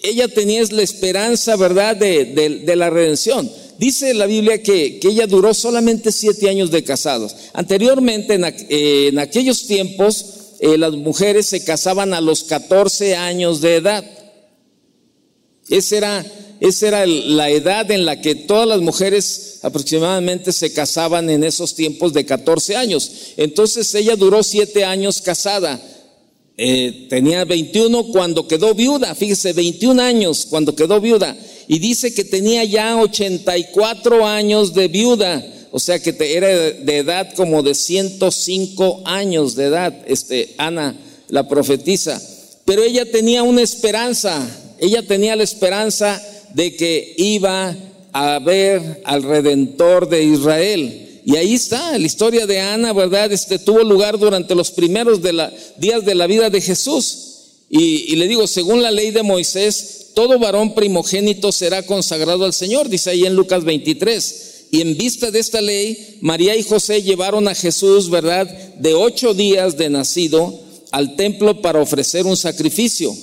ella 0.02 0.28
tenía 0.28 0.62
la 0.70 0.82
esperanza, 0.82 1.56
¿verdad?, 1.56 1.96
de, 1.96 2.76
la 2.76 2.90
redención. 2.90 3.50
Dice 3.78 4.14
la 4.14 4.26
Biblia 4.26 4.62
que, 4.62 5.00
ella 5.02 5.26
duró 5.26 5.54
solamente 5.54 6.12
siete 6.12 6.48
años 6.48 6.70
de 6.70 6.82
casados. 6.82 7.34
Anteriormente, 7.52 8.34
en, 8.34 9.18
aquellos 9.18 9.66
tiempos, 9.66 10.26
eh, 10.60 10.78
las 10.78 10.92
mujeres 10.92 11.46
se 11.46 11.64
casaban 11.64 12.14
a 12.14 12.20
los 12.20 12.44
14 12.44 13.16
años 13.16 13.60
de 13.60 13.76
edad. 13.76 14.04
Esa 15.68 15.96
era, 15.96 16.26
esa 16.60 16.88
era 16.88 17.06
la 17.06 17.50
edad 17.50 17.90
en 17.90 18.06
la 18.06 18.20
que 18.20 18.34
todas 18.34 18.68
las 18.68 18.80
mujeres 18.80 19.60
aproximadamente 19.62 20.52
se 20.52 20.72
casaban 20.72 21.28
en 21.28 21.44
esos 21.44 21.74
tiempos 21.74 22.12
de 22.12 22.24
14 22.24 22.76
años. 22.76 23.10
Entonces 23.36 23.92
ella 23.94 24.16
duró 24.16 24.42
siete 24.42 24.84
años 24.84 25.20
casada 25.20 25.80
eh, 26.58 27.06
tenía 27.10 27.44
21 27.44 28.04
cuando 28.04 28.48
quedó 28.48 28.74
viuda, 28.74 29.14
fíjese, 29.14 29.52
21 29.52 30.00
años 30.00 30.46
cuando 30.48 30.74
quedó 30.74 31.00
viuda. 31.00 31.36
Y 31.68 31.78
dice 31.78 32.14
que 32.14 32.24
tenía 32.24 32.64
ya 32.64 32.96
84 32.96 34.26
años 34.26 34.72
de 34.74 34.88
viuda, 34.88 35.44
o 35.72 35.78
sea 35.78 35.98
que 35.98 36.14
era 36.36 36.48
de 36.48 36.96
edad 36.98 37.34
como 37.34 37.62
de 37.62 37.74
105 37.74 39.02
años 39.04 39.56
de 39.56 39.64
edad, 39.64 39.94
este, 40.06 40.54
Ana, 40.58 40.96
la 41.28 41.48
profetisa. 41.48 42.20
Pero 42.64 42.82
ella 42.82 43.10
tenía 43.10 43.42
una 43.42 43.62
esperanza, 43.62 44.46
ella 44.78 45.06
tenía 45.06 45.36
la 45.36 45.42
esperanza 45.42 46.22
de 46.54 46.74
que 46.76 47.14
iba 47.16 47.76
a 48.12 48.38
ver 48.38 49.02
al 49.04 49.22
Redentor 49.22 50.08
de 50.08 50.24
Israel. 50.24 51.20
Y 51.24 51.36
ahí 51.36 51.54
está, 51.54 51.98
la 51.98 52.06
historia 52.06 52.46
de 52.46 52.60
Ana, 52.60 52.92
¿verdad? 52.92 53.32
Este 53.32 53.58
tuvo 53.58 53.80
lugar 53.80 54.16
durante 54.18 54.54
los 54.54 54.70
primeros 54.70 55.20
de 55.20 55.32
la, 55.32 55.52
días 55.76 56.04
de 56.04 56.14
la 56.14 56.26
vida 56.26 56.48
de 56.50 56.60
Jesús. 56.60 57.35
Y, 57.68 58.14
le 58.16 58.28
digo, 58.28 58.46
según 58.46 58.82
la 58.82 58.90
ley 58.90 59.10
de 59.10 59.22
Moisés, 59.22 60.12
todo 60.14 60.38
varón 60.38 60.74
primogénito 60.74 61.50
será 61.52 61.84
consagrado 61.84 62.44
al 62.44 62.52
Señor, 62.52 62.88
dice 62.88 63.10
ahí 63.10 63.24
en 63.24 63.34
Lucas 63.34 63.64
23. 63.64 64.66
Y 64.70 64.80
en 64.80 64.96
vista 64.96 65.30
de 65.30 65.38
esta 65.38 65.60
ley, 65.60 66.18
María 66.20 66.56
y 66.56 66.62
José 66.62 67.02
llevaron 67.02 67.48
a 67.48 67.54
Jesús, 67.54 68.10
¿verdad? 68.10 68.46
De 68.76 68.94
ocho 68.94 69.34
días 69.34 69.76
de 69.76 69.90
nacido 69.90 70.60
al 70.92 71.16
templo 71.16 71.60
para 71.60 71.80
ofrecer 71.80 72.26
un 72.26 72.36
sacrificio. 72.36 73.14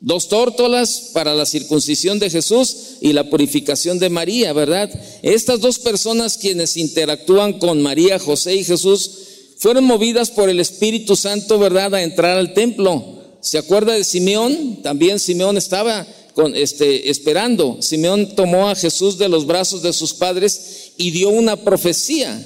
Dos 0.00 0.28
tórtolas 0.28 1.10
para 1.12 1.34
la 1.34 1.46
circuncisión 1.46 2.18
de 2.18 2.30
Jesús 2.30 2.76
y 3.00 3.12
la 3.12 3.30
purificación 3.30 3.98
de 3.98 4.10
María, 4.10 4.52
¿verdad? 4.52 4.90
Estas 5.22 5.60
dos 5.60 5.78
personas 5.78 6.36
quienes 6.36 6.76
interactúan 6.76 7.54
con 7.54 7.82
María, 7.82 8.18
José 8.18 8.56
y 8.56 8.64
Jesús 8.64 9.10
fueron 9.58 9.84
movidas 9.84 10.30
por 10.30 10.50
el 10.50 10.60
Espíritu 10.60 11.16
Santo, 11.16 11.58
¿verdad?, 11.58 11.94
a 11.94 12.02
entrar 12.02 12.36
al 12.36 12.52
templo. 12.52 13.16
¿Se 13.46 13.58
acuerda 13.58 13.92
de 13.92 14.02
Simeón? 14.02 14.82
También 14.82 15.20
Simeón 15.20 15.56
estaba 15.56 16.04
con, 16.34 16.56
este, 16.56 17.08
esperando. 17.10 17.76
Simeón 17.80 18.34
tomó 18.34 18.68
a 18.68 18.74
Jesús 18.74 19.18
de 19.18 19.28
los 19.28 19.46
brazos 19.46 19.82
de 19.82 19.92
sus 19.92 20.14
padres 20.14 20.94
y 20.96 21.12
dio 21.12 21.28
una 21.28 21.54
profecía. 21.54 22.44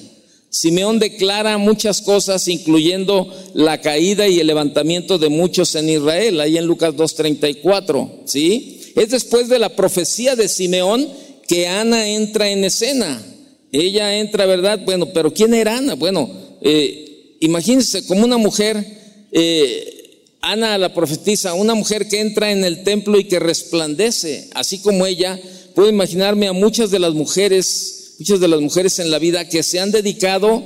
Simeón 0.50 0.98
declara 0.98 1.56
muchas 1.56 2.02
cosas, 2.02 2.46
incluyendo 2.48 3.34
la 3.54 3.80
caída 3.80 4.28
y 4.28 4.40
el 4.40 4.46
levantamiento 4.46 5.16
de 5.16 5.30
muchos 5.30 5.74
en 5.74 5.88
Israel, 5.88 6.38
ahí 6.38 6.58
en 6.58 6.66
Lucas 6.66 6.94
2.34, 6.94 8.26
¿sí? 8.26 8.92
Es 8.94 9.08
después 9.08 9.48
de 9.48 9.58
la 9.58 9.70
profecía 9.70 10.36
de 10.36 10.50
Simeón 10.50 11.08
que 11.48 11.66
Ana 11.66 12.08
entra 12.08 12.50
en 12.50 12.62
escena. 12.62 13.24
Ella 13.72 14.18
entra, 14.18 14.44
¿verdad? 14.44 14.80
Bueno, 14.84 15.06
pero 15.14 15.32
¿quién 15.32 15.54
era 15.54 15.78
Ana? 15.78 15.94
Bueno, 15.94 16.30
eh, 16.60 17.36
imagínense 17.40 18.06
como 18.06 18.22
una 18.22 18.36
mujer, 18.36 18.84
eh, 19.32 19.99
Ana 20.42 20.78
la 20.78 20.94
profetiza, 20.94 21.54
una 21.54 21.74
mujer 21.74 22.08
que 22.08 22.20
entra 22.20 22.50
en 22.50 22.64
el 22.64 22.82
templo 22.82 23.18
y 23.18 23.24
que 23.24 23.38
resplandece, 23.38 24.48
así 24.54 24.78
como 24.78 25.06
ella, 25.06 25.38
puedo 25.74 25.88
imaginarme 25.88 26.48
a 26.48 26.52
muchas 26.52 26.90
de 26.90 26.98
las 26.98 27.14
mujeres 27.14 28.00
muchas 28.20 28.38
de 28.38 28.48
las 28.48 28.60
mujeres 28.60 28.98
en 28.98 29.10
la 29.10 29.18
vida 29.18 29.48
que 29.48 29.62
se 29.62 29.80
han 29.80 29.90
dedicado 29.90 30.62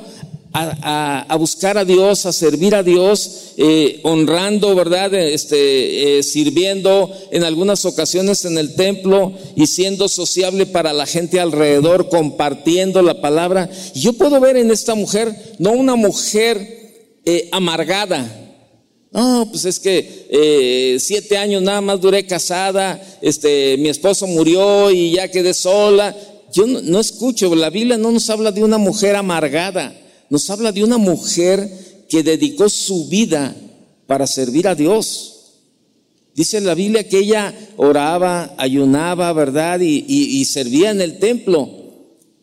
a, 0.52 1.36
buscar 1.38 1.78
a 1.78 1.84
Dios, 1.84 2.26
a 2.26 2.32
servir 2.32 2.74
a 2.74 2.82
Dios, 2.82 3.54
eh, 3.56 4.00
honrando, 4.02 4.74
¿verdad? 4.74 5.12
Este, 5.14 6.18
eh, 6.18 6.22
sirviendo 6.22 7.12
en 7.32 7.42
algunas 7.42 7.84
ocasiones 7.84 8.44
en 8.44 8.58
el 8.58 8.74
templo 8.74 9.32
y 9.56 9.66
siendo 9.66 10.08
sociable 10.08 10.66
para 10.66 10.92
la 10.92 11.06
gente 11.06 11.40
alrededor, 11.40 12.08
compartiendo 12.08 13.02
la 13.02 13.20
palabra. 13.20 13.68
Y 13.94 14.00
yo 14.00 14.12
puedo 14.12 14.40
ver 14.40 14.56
en 14.56 14.70
esta 14.70 14.94
mujer, 14.94 15.34
no 15.58 15.72
una 15.72 15.96
mujer 15.96 17.18
eh, 17.24 17.48
amargada, 17.52 18.43
no, 19.14 19.48
pues 19.50 19.64
es 19.64 19.78
que 19.80 20.98
siete 21.00 21.38
años 21.38 21.62
nada 21.62 21.80
más 21.80 21.98
duré 22.00 22.26
casada, 22.26 23.00
este, 23.22 23.76
mi 23.78 23.88
esposo 23.88 24.26
murió 24.26 24.90
y 24.90 25.12
ya 25.12 25.30
quedé 25.30 25.54
sola 25.54 26.14
yo 26.54 26.68
no, 26.68 27.00
escucho, 27.00 27.52
la 27.56 27.68
Biblia 27.68 27.98
no 27.98 28.12
nos 28.12 28.30
habla 28.30 28.52
de 28.52 28.62
una 28.62 28.78
mujer 28.78 29.16
amargada, 29.16 29.92
nos 30.30 30.48
habla 30.50 30.70
de 30.70 30.84
una 30.84 30.98
mujer 30.98 31.68
que 32.08 32.22
dedicó 32.22 32.68
su 32.68 33.08
vida 33.08 33.56
para 34.06 34.24
servir 34.28 34.68
a 34.68 34.76
Dios. 34.76 35.32
Dice 36.32 36.60
la 36.60 36.76
Biblia 36.76 37.08
que 37.08 37.18
ella 37.18 37.52
oraba, 37.76 38.54
ayunaba, 38.56 39.32
¿verdad? 39.32 39.80
Y, 39.80 40.04
y, 40.06 40.46
en 40.84 41.00
el 41.00 41.18
templo. 41.18 41.68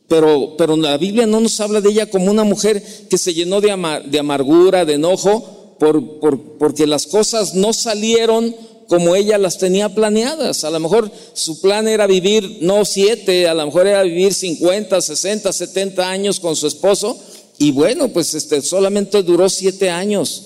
Pero, 0.10 0.56
pero 0.58 0.75
la 0.75 0.98
Biblia 0.98 1.25
no 1.25 1.40
nos 1.40 1.58
habla 1.62 1.80
de 1.80 1.92
ella 1.92 2.10
como 2.10 2.32
una 2.32 2.44
mujer 2.44 2.84
que 3.10 3.18
se 3.18 3.34
llenó 3.34 3.62
de, 3.62 3.70
de 4.08 4.20
amargura, 4.20 4.84
de 4.84 4.96
enojo, 4.96 5.61
por, 5.82 6.20
por, 6.20 6.40
porque 6.60 6.86
las 6.86 7.08
cosas 7.08 7.56
no 7.56 7.74
salieron 7.74 8.56
como 8.88 9.16
ella 9.16 9.40
las 9.40 9.58
tenía 9.58 9.90
planeadas. 9.90 10.64
A 10.64 10.70
lo 10.70 10.80
mejor 10.80 11.10
su 11.34 11.60
plan 11.60 11.88
era 11.88 12.06
vivir 12.06 12.60
no 12.62 12.86
siete, 12.86 13.48
a 13.48 13.56
lo 13.56 13.66
mejor 13.66 13.88
era 13.88 14.04
vivir 14.04 14.32
50, 14.32 15.02
60, 15.02 15.52
70 15.52 16.08
años 16.08 16.40
con 16.40 16.56
su 16.56 16.68
esposo. 16.68 17.20
Y 17.58 17.72
bueno, 17.72 18.10
pues 18.10 18.36
este, 18.36 18.62
solamente 18.62 19.24
duró 19.24 19.50
siete 19.50 19.90
años. 19.90 20.44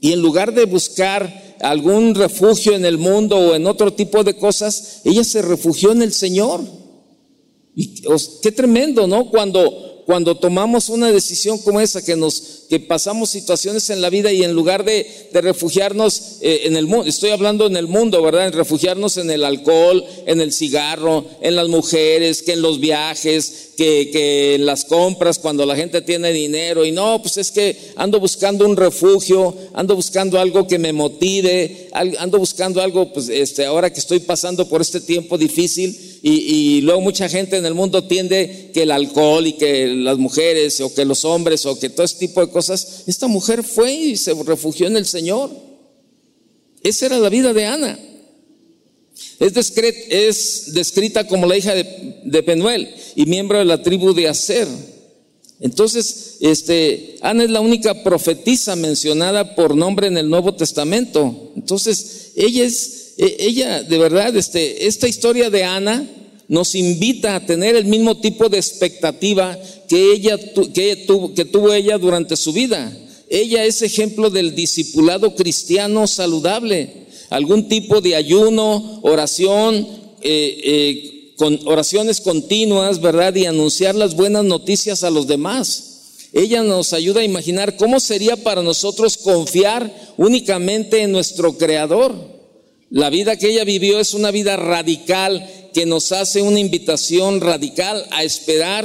Y 0.00 0.12
en 0.12 0.22
lugar 0.22 0.54
de 0.54 0.64
buscar 0.64 1.58
algún 1.60 2.14
refugio 2.14 2.74
en 2.74 2.86
el 2.86 2.96
mundo 2.96 3.36
o 3.36 3.54
en 3.54 3.66
otro 3.66 3.92
tipo 3.92 4.24
de 4.24 4.34
cosas, 4.34 5.02
ella 5.04 5.24
se 5.24 5.42
refugió 5.42 5.92
en 5.92 6.00
el 6.00 6.14
Señor. 6.14 6.62
Y 7.76 8.02
qué 8.42 8.50
tremendo, 8.50 9.06
¿no? 9.06 9.30
Cuando, 9.30 9.89
cuando 10.06 10.36
tomamos 10.36 10.88
una 10.88 11.10
decisión 11.10 11.58
como 11.58 11.80
esa, 11.80 12.04
que 12.04 12.16
nos 12.16 12.60
que 12.70 12.78
pasamos 12.78 13.30
situaciones 13.30 13.90
en 13.90 14.00
la 14.00 14.10
vida 14.10 14.30
y 14.30 14.44
en 14.44 14.52
lugar 14.52 14.84
de, 14.84 15.28
refugiarnos 15.32 16.38
eh, 16.40 16.62
en 16.64 16.76
el 16.76 16.86
mundo, 16.86 17.06
estoy 17.08 17.30
hablando 17.30 17.66
en 17.66 17.76
el 17.76 17.88
mundo, 17.88 18.22
¿verdad? 18.22 18.46
En 18.46 18.52
refugiarnos 18.52 19.16
en 19.16 19.28
el 19.28 19.44
alcohol, 19.44 20.04
en 20.26 20.40
el 20.40 20.52
cigarro, 20.52 21.24
en 21.40 21.56
las 21.56 21.66
mujeres, 21.66 22.42
que 22.42 22.52
en 22.52 22.62
los 22.62 22.78
viajes, 22.78 23.69
que, 23.80 24.10
que 24.10 24.58
las 24.60 24.84
compras, 24.84 25.38
cuando 25.38 25.64
la 25.64 25.74
gente 25.74 26.02
tiene 26.02 26.34
dinero 26.34 26.84
y 26.84 26.92
no, 26.92 27.22
pues 27.22 27.38
es 27.38 27.50
que 27.50 27.94
ando 27.96 28.20
buscando 28.20 28.66
un 28.66 28.76
refugio, 28.76 29.56
ando 29.72 29.96
buscando 29.96 30.38
algo 30.38 30.66
que 30.66 30.78
me 30.78 30.92
motive, 30.92 31.88
ando 31.92 32.38
buscando 32.38 32.82
algo, 32.82 33.10
pues 33.10 33.30
este, 33.30 33.64
ahora 33.64 33.90
que 33.90 34.00
estoy 34.00 34.18
pasando 34.18 34.68
por 34.68 34.82
este 34.82 35.00
tiempo 35.00 35.38
difícil 35.38 35.98
y, 36.22 36.30
y 36.30 36.80
luego 36.82 37.00
mucha 37.00 37.26
gente 37.30 37.56
en 37.56 37.64
el 37.64 37.72
mundo 37.72 38.04
tiende 38.04 38.70
que 38.74 38.82
el 38.82 38.90
alcohol 38.90 39.46
y 39.46 39.54
que 39.54 39.86
las 39.86 40.18
mujeres 40.18 40.78
o 40.82 40.94
que 40.94 41.06
los 41.06 41.24
hombres 41.24 41.64
o 41.64 41.78
que 41.78 41.88
todo 41.88 42.04
ese 42.04 42.18
tipo 42.18 42.44
de 42.44 42.52
cosas 42.52 43.04
esta 43.06 43.28
mujer 43.28 43.62
fue 43.62 43.94
y 43.94 44.16
se 44.18 44.34
refugió 44.44 44.88
en 44.88 44.98
el 44.98 45.06
Señor. 45.06 45.50
Esa 46.82 47.06
era 47.06 47.18
la 47.18 47.30
vida 47.30 47.54
de 47.54 47.64
Ana. 47.64 47.98
Es, 49.40 50.74
descrita 50.74 51.26
como 51.26 51.46
la 51.46 51.56
hija 51.56 51.74
de, 51.74 52.42
Penuel 52.42 52.88
y 53.16 53.24
miembro 53.26 53.58
de 53.58 53.64
la 53.64 53.82
tribu 53.82 54.12
de 54.12 54.28
Aser. 54.28 54.68
Entonces, 55.60 56.36
este, 56.40 57.16
Ana 57.22 57.44
es 57.44 57.50
la 57.50 57.60
única 57.60 58.02
profetisa 58.02 58.76
mencionada 58.76 59.54
por 59.54 59.74
nombre 59.74 60.06
en 60.06 60.16
el 60.16 60.28
Nuevo 60.28 60.54
Testamento. 60.54 61.52
Entonces, 61.56 62.32
ella 62.36 62.64
es, 62.64 63.14
e, 63.18 63.36
ella, 63.40 63.82
de 63.82 63.98
verdad, 63.98 64.36
este, 64.36 64.86
esta 64.86 65.08
historia 65.08 65.50
de 65.50 65.64
Ana 65.64 66.06
nos 66.48 66.74
invita 66.74 67.36
a 67.36 67.46
tener 67.46 67.76
el 67.76 67.84
mismo 67.84 68.20
tipo 68.20 68.48
de 68.48 68.58
expectativa 68.58 69.58
que, 69.88 70.12
ella, 70.12 70.38
que, 70.74 71.04
tuvo, 71.06 71.32
que 71.32 71.44
tuvo 71.44 71.72
ella 71.72 71.96
durante 71.96 72.36
su 72.36 72.52
vida. 72.52 72.92
Ella 73.28 73.64
es 73.64 73.82
ejemplo 73.82 74.28
del 74.28 74.54
discipulado 74.54 75.36
cristiano 75.36 76.06
saludable. 76.06 77.06
Algún 77.30 77.68
tipo 77.68 78.00
de 78.00 78.16
ayuno, 78.16 79.00
oración, 79.02 79.86
eh, 80.20 80.60
eh, 80.64 81.34
con 81.36 81.58
oraciones 81.64 82.20
continuas, 82.20 83.00
¿verdad? 83.00 83.34
Y 83.34 83.46
anunciar 83.46 83.94
las 83.94 84.14
buenas 84.14 84.44
noticias 84.44 85.04
a 85.04 85.10
los 85.10 85.26
demás. 85.26 85.86
Ella 86.32 86.62
nos 86.62 86.92
ayuda 86.92 87.22
a 87.22 87.24
imaginar 87.24 87.76
cómo 87.76 87.98
sería 87.98 88.36
para 88.36 88.62
nosotros 88.62 89.16
confiar 89.16 89.90
únicamente 90.16 91.02
en 91.02 91.12
nuestro 91.12 91.56
Creador. 91.56 92.14
La 92.90 93.10
vida 93.10 93.36
que 93.36 93.50
ella 93.50 93.64
vivió 93.64 94.00
es 94.00 94.14
una 94.14 94.30
vida 94.30 94.56
radical 94.56 95.48
que 95.72 95.86
nos 95.86 96.12
hace 96.12 96.42
una 96.42 96.60
invitación 96.60 97.40
radical 97.40 98.04
a 98.10 98.22
esperar 98.24 98.84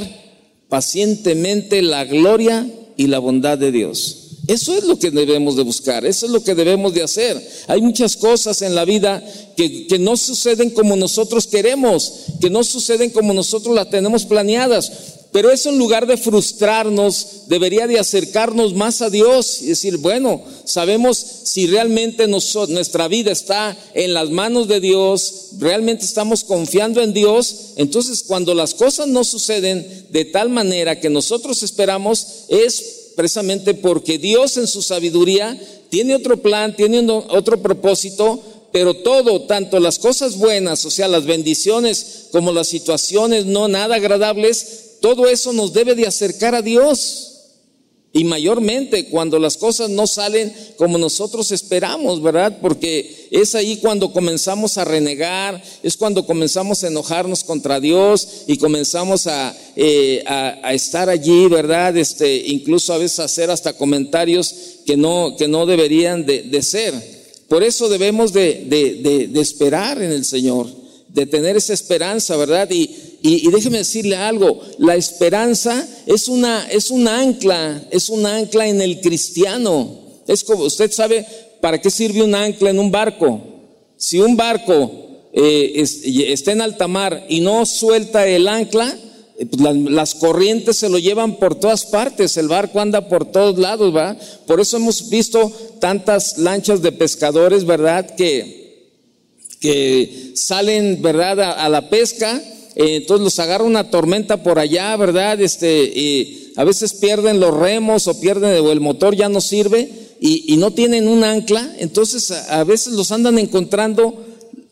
pacientemente 0.68 1.82
la 1.82 2.04
gloria 2.04 2.68
y 2.96 3.08
la 3.08 3.18
bondad 3.18 3.58
de 3.58 3.72
Dios. 3.72 4.25
Eso 4.46 4.76
es 4.76 4.84
lo 4.84 4.98
que 4.98 5.10
debemos 5.10 5.56
de 5.56 5.62
buscar, 5.62 6.04
eso 6.04 6.26
es 6.26 6.32
lo 6.32 6.42
que 6.42 6.54
debemos 6.54 6.94
de 6.94 7.02
hacer. 7.02 7.42
Hay 7.66 7.80
muchas 7.80 8.16
cosas 8.16 8.62
en 8.62 8.74
la 8.74 8.84
vida 8.84 9.24
que, 9.56 9.86
que, 9.86 9.98
no 9.98 10.16
suceden 10.16 10.70
como 10.70 10.94
nosotros 10.94 11.46
queremos, 11.46 12.12
que 12.40 12.50
no 12.50 12.62
suceden 12.62 13.10
como 13.10 13.34
nosotros 13.34 13.74
las 13.74 13.90
tenemos 13.90 14.24
planeadas. 14.24 14.92
Pero 15.32 15.50
eso 15.50 15.68
en 15.68 15.78
lugar 15.78 16.06
de 16.06 16.16
frustrarnos, 16.16 17.26
debería 17.48 17.86
de 17.86 17.98
acercarnos 17.98 18.72
más 18.72 19.02
a 19.02 19.10
Dios 19.10 19.60
y 19.60 19.66
decir, 19.66 19.98
bueno, 19.98 20.42
sabemos 20.64 21.18
si 21.18 21.66
realmente 21.66 22.26
nuestra 22.26 23.06
vida 23.08 23.32
está 23.32 23.76
en 23.92 24.14
las 24.14 24.30
manos 24.30 24.66
de 24.66 24.80
Dios, 24.80 25.48
realmente 25.58 26.06
estamos 26.06 26.42
confiando 26.44 27.02
en 27.02 27.12
Dios, 27.12 27.72
entonces 27.76 28.22
cuando 28.22 28.54
las 28.54 28.72
cosas 28.72 29.08
no 29.08 29.24
suceden 29.24 30.06
de 30.10 30.24
tal 30.24 30.48
manera 30.48 31.00
que 31.00 31.10
nosotros 31.10 31.62
esperamos, 31.62 32.26
es 32.48 33.05
precisamente 33.16 33.74
porque 33.74 34.18
Dios 34.18 34.56
en 34.58 34.68
su 34.68 34.82
sabiduría 34.82 35.58
tiene 35.88 36.14
otro 36.14 36.36
plan, 36.36 36.76
tiene 36.76 37.00
otro 37.10 37.60
propósito, 37.60 38.40
pero 38.70 38.94
todo, 38.94 39.42
tanto 39.42 39.80
las 39.80 39.98
cosas 39.98 40.36
buenas, 40.36 40.84
o 40.84 40.90
sea, 40.90 41.08
las 41.08 41.24
bendiciones, 41.24 42.26
como 42.30 42.52
las 42.52 42.68
situaciones 42.68 43.46
no 43.46 43.68
nada 43.68 43.96
agradables, 43.96 44.98
todo 45.00 45.28
eso 45.28 45.52
nos 45.52 45.72
debe 45.72 45.94
de 45.94 46.06
acercar 46.06 46.54
a 46.54 46.62
Dios. 46.62 47.35
Y 48.16 48.24
mayormente 48.24 49.08
cuando 49.10 49.38
las 49.38 49.58
cosas 49.58 49.90
no 49.90 50.06
salen 50.06 50.50
como 50.78 50.96
nosotros 50.96 51.52
esperamos, 51.52 52.22
¿verdad? 52.22 52.60
Porque 52.62 53.28
es 53.30 53.54
ahí 53.54 53.76
cuando 53.76 54.10
comenzamos 54.10 54.78
a 54.78 54.86
renegar, 54.86 55.62
es 55.82 55.98
cuando 55.98 56.24
comenzamos 56.24 56.82
a 56.82 56.86
enojarnos 56.86 57.44
contra 57.44 57.78
Dios 57.78 58.44
y 58.46 58.56
comenzamos 58.56 59.26
a, 59.26 59.54
eh, 59.76 60.24
estar 60.70 61.10
allí, 61.10 61.46
¿verdad? 61.48 61.94
Este, 61.98 62.38
incluso 62.46 62.94
a 62.94 62.98
veces 62.98 63.20
hacer 63.20 63.50
hasta 63.50 63.74
comentarios 63.74 64.54
que 64.86 64.96
no, 64.96 65.36
que 65.36 65.46
no 65.46 65.66
deberían 65.66 66.24
de, 66.24 66.62
ser. 66.62 66.94
Por 67.48 67.62
eso 67.62 67.90
debemos 67.90 68.32
de, 68.32 69.28
de 69.30 69.40
esperar 69.42 70.00
en 70.00 70.12
el 70.12 70.24
Señor, 70.24 70.68
de 71.08 71.26
tener 71.26 71.56
esa 71.56 71.74
esperanza, 71.74 72.34
¿verdad? 72.36 72.70
Y, 72.70 72.88
y, 73.26 73.50
déjeme 73.50 73.78
decirle 73.78 74.16
algo, 74.16 74.60
la 74.78 74.94
esperanza 74.94 75.84
es 76.06 76.28
una, 76.28 76.68
es 76.70 76.90
un 76.90 77.08
ancla, 77.08 77.82
es 77.90 78.08
un 78.08 78.24
ancla 78.24 78.68
en 78.68 78.80
el 78.80 79.00
cristiano. 79.00 79.98
Es 80.28 80.44
como, 80.44 80.64
usted 80.64 80.92
sabe 80.92 81.26
para 81.60 81.80
qué 81.80 81.90
sirve 81.90 82.22
un 82.22 82.36
ancla 82.36 82.70
en 82.70 82.78
un 82.78 82.92
barco. 82.92 83.40
Si 83.96 84.20
un 84.20 84.36
barco 84.36 84.92
eh, 85.32 85.72
está 86.28 86.52
en 86.52 86.60
alta 86.60 86.86
mar 86.86 87.26
y 87.28 87.40
no 87.40 87.66
suelta 87.66 88.28
el 88.28 88.46
ancla, 88.46 88.96
eh, 89.38 89.46
pues 89.46 89.60
las, 89.60 90.14
corrientes 90.14 90.76
se 90.76 90.88
lo 90.88 90.98
llevan 90.98 91.36
por 91.36 91.56
todas 91.56 91.84
partes, 91.84 92.36
el 92.36 92.46
barco 92.46 92.78
anda 92.78 93.08
por 93.08 93.32
todos 93.32 93.58
lados, 93.58 93.94
¿va? 93.94 94.16
Por 94.46 94.60
eso 94.60 94.76
hemos 94.76 95.10
visto 95.10 95.50
tantas 95.80 96.38
lanchas 96.38 96.80
de 96.80 96.92
pescadores, 96.92 97.64
¿verdad? 97.64 98.14
Que, 98.14 98.92
que 99.60 100.32
salen, 100.36 101.02
¿verdad? 101.02 101.40
a 101.58 101.68
la 101.68 101.90
pesca 101.90 102.40
eh, 102.76 102.96
entonces 102.96 103.24
los 103.24 103.38
agarra 103.38 103.64
una 103.64 103.90
tormenta 103.90 104.42
por 104.42 104.58
allá, 104.58 104.94
¿verdad? 104.96 105.40
Este, 105.40 106.52
a 106.56 106.64
veces 106.64 106.92
pierden 106.92 107.40
los 107.40 107.56
remos 107.56 108.06
o 108.06 108.20
pierden 108.20 108.62
o 108.62 108.70
el 108.70 108.80
motor 108.80 109.16
ya 109.16 109.30
no 109.30 109.40
sirve 109.40 109.90
y, 110.20 110.56
no 110.58 110.70
tienen 110.70 111.08
un 111.08 111.24
ancla, 111.24 111.74
entonces 111.78 112.30
a, 112.30 112.64
veces 112.64 112.92
los 112.92 113.12
andan 113.12 113.38
encontrando 113.38 114.22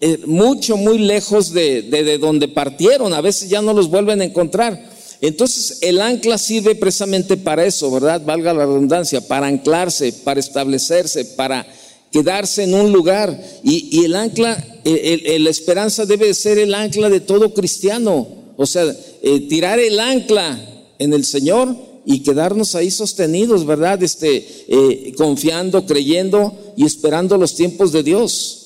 eh, 0.01 0.21
mucho, 0.27 0.77
muy 0.77 0.99
lejos 0.99 1.53
de, 1.53 1.83
de 1.83 2.19
donde 2.19 2.49
partieron, 2.49 3.15
a 3.15 3.23
veces 3.23 3.49
ya 3.49 3.63
no 3.63 3.73
los 3.73 3.89
vuelven 3.89 4.21
a 4.21 4.25
encontrar. 4.25 4.93
Entonces 5.23 5.79
el 5.81 6.03
ancla 6.03 6.37
sirve 6.37 6.75
precisamente 6.75 7.39
para 7.39 7.65
eso, 7.65 7.91
¿verdad? 7.91 8.21
Valga 8.23 8.53
la 8.53 8.67
redundancia, 8.67 9.27
para 9.27 9.47
anclarse, 9.47 10.13
para 10.13 10.41
establecerse, 10.41 11.25
para 11.25 11.67
quedarse 12.15 12.63
en 12.63 12.75
un 12.75 12.93
lugar. 12.93 13.43
Y, 13.65 14.05
el 14.05 14.15
ancla, 14.15 14.57
la 14.85 15.51
esperanza 15.51 16.07
debe 16.07 16.33
ser 16.33 16.59
el 16.59 16.73
ancla 16.73 17.11
de 17.11 17.19
todo 17.19 17.53
cristiano. 17.53 18.29
O 18.57 18.67
sea, 18.67 18.85
eh, 19.21 19.41
tirar 19.49 19.81
el 19.81 19.99
ancla 19.99 20.93
en 21.01 21.13
el 21.13 21.25
Señor 21.25 21.75
y 22.07 22.23
quedarnos 22.23 22.77
ahí 22.77 22.93
sostenidos, 22.93 23.67
¿verdad? 23.67 24.01
Este, 24.01 24.47
eh, 24.69 25.13
confiando, 25.17 25.87
creyendo 25.87 26.57
y 26.77 26.85
esperando 26.85 27.37
los 27.37 27.57
tiempos 27.57 27.91
de 27.91 28.05
Dios. 28.05 28.61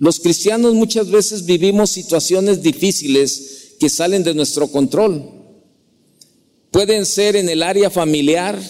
Los 0.00 0.18
cristianos 0.18 0.74
muchas 0.74 1.08
veces 1.08 1.44
vivimos 1.44 1.90
situaciones 1.90 2.62
difíciles 2.62 3.76
que 3.78 3.88
salen 3.88 4.24
de 4.24 4.34
nuestro 4.34 4.66
control. 4.66 5.22
Pueden 6.72 7.06
ser 7.06 7.36
en 7.36 7.48
el 7.48 7.62
área 7.62 7.90
familiar, 7.90 8.60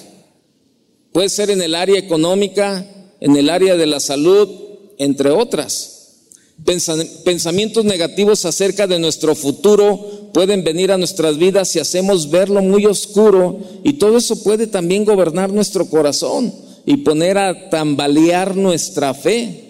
puede 1.12 1.30
ser 1.30 1.48
en 1.48 1.62
el 1.62 1.74
área 1.74 1.98
económica, 1.98 2.86
en 3.20 3.36
el 3.36 3.50
área 3.50 3.76
de 3.76 3.86
la 3.86 4.00
salud, 4.00 4.48
entre 4.98 5.30
otras. 5.30 5.94
Pensamientos 7.24 7.84
negativos 7.84 8.44
acerca 8.44 8.86
de 8.86 8.98
nuestro 8.98 9.34
futuro 9.36 10.30
pueden 10.32 10.64
venir 10.64 10.90
a 10.90 10.98
nuestras 10.98 11.38
vidas 11.38 11.68
si 11.68 11.78
hacemos 11.78 12.30
verlo 12.30 12.60
muy 12.62 12.84
oscuro 12.84 13.60
y 13.84 13.94
todo 13.94 14.18
eso 14.18 14.42
puede 14.42 14.66
también 14.66 15.04
gobernar 15.04 15.52
nuestro 15.52 15.86
corazón 15.88 16.52
y 16.84 16.98
poner 16.98 17.38
a 17.38 17.70
tambalear 17.70 18.56
nuestra 18.56 19.14
fe. 19.14 19.68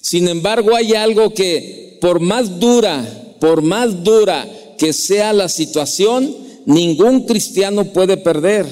Sin 0.00 0.28
embargo, 0.28 0.76
hay 0.76 0.94
algo 0.94 1.34
que 1.34 1.98
por 2.00 2.20
más 2.20 2.60
dura, 2.60 3.36
por 3.40 3.62
más 3.62 4.02
dura 4.04 4.48
que 4.78 4.92
sea 4.92 5.32
la 5.32 5.48
situación, 5.48 6.34
ningún 6.66 7.26
cristiano 7.26 7.92
puede 7.92 8.16
perder. 8.16 8.66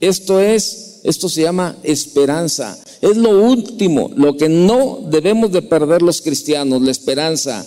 Esto 0.00 0.40
es, 0.40 0.89
esto 1.04 1.28
se 1.28 1.42
llama 1.42 1.76
esperanza. 1.82 2.78
Es 3.00 3.16
lo 3.16 3.42
último, 3.42 4.10
lo 4.16 4.36
que 4.36 4.48
no 4.48 5.00
debemos 5.08 5.52
de 5.52 5.62
perder 5.62 6.02
los 6.02 6.20
cristianos, 6.20 6.82
la 6.82 6.90
esperanza. 6.90 7.66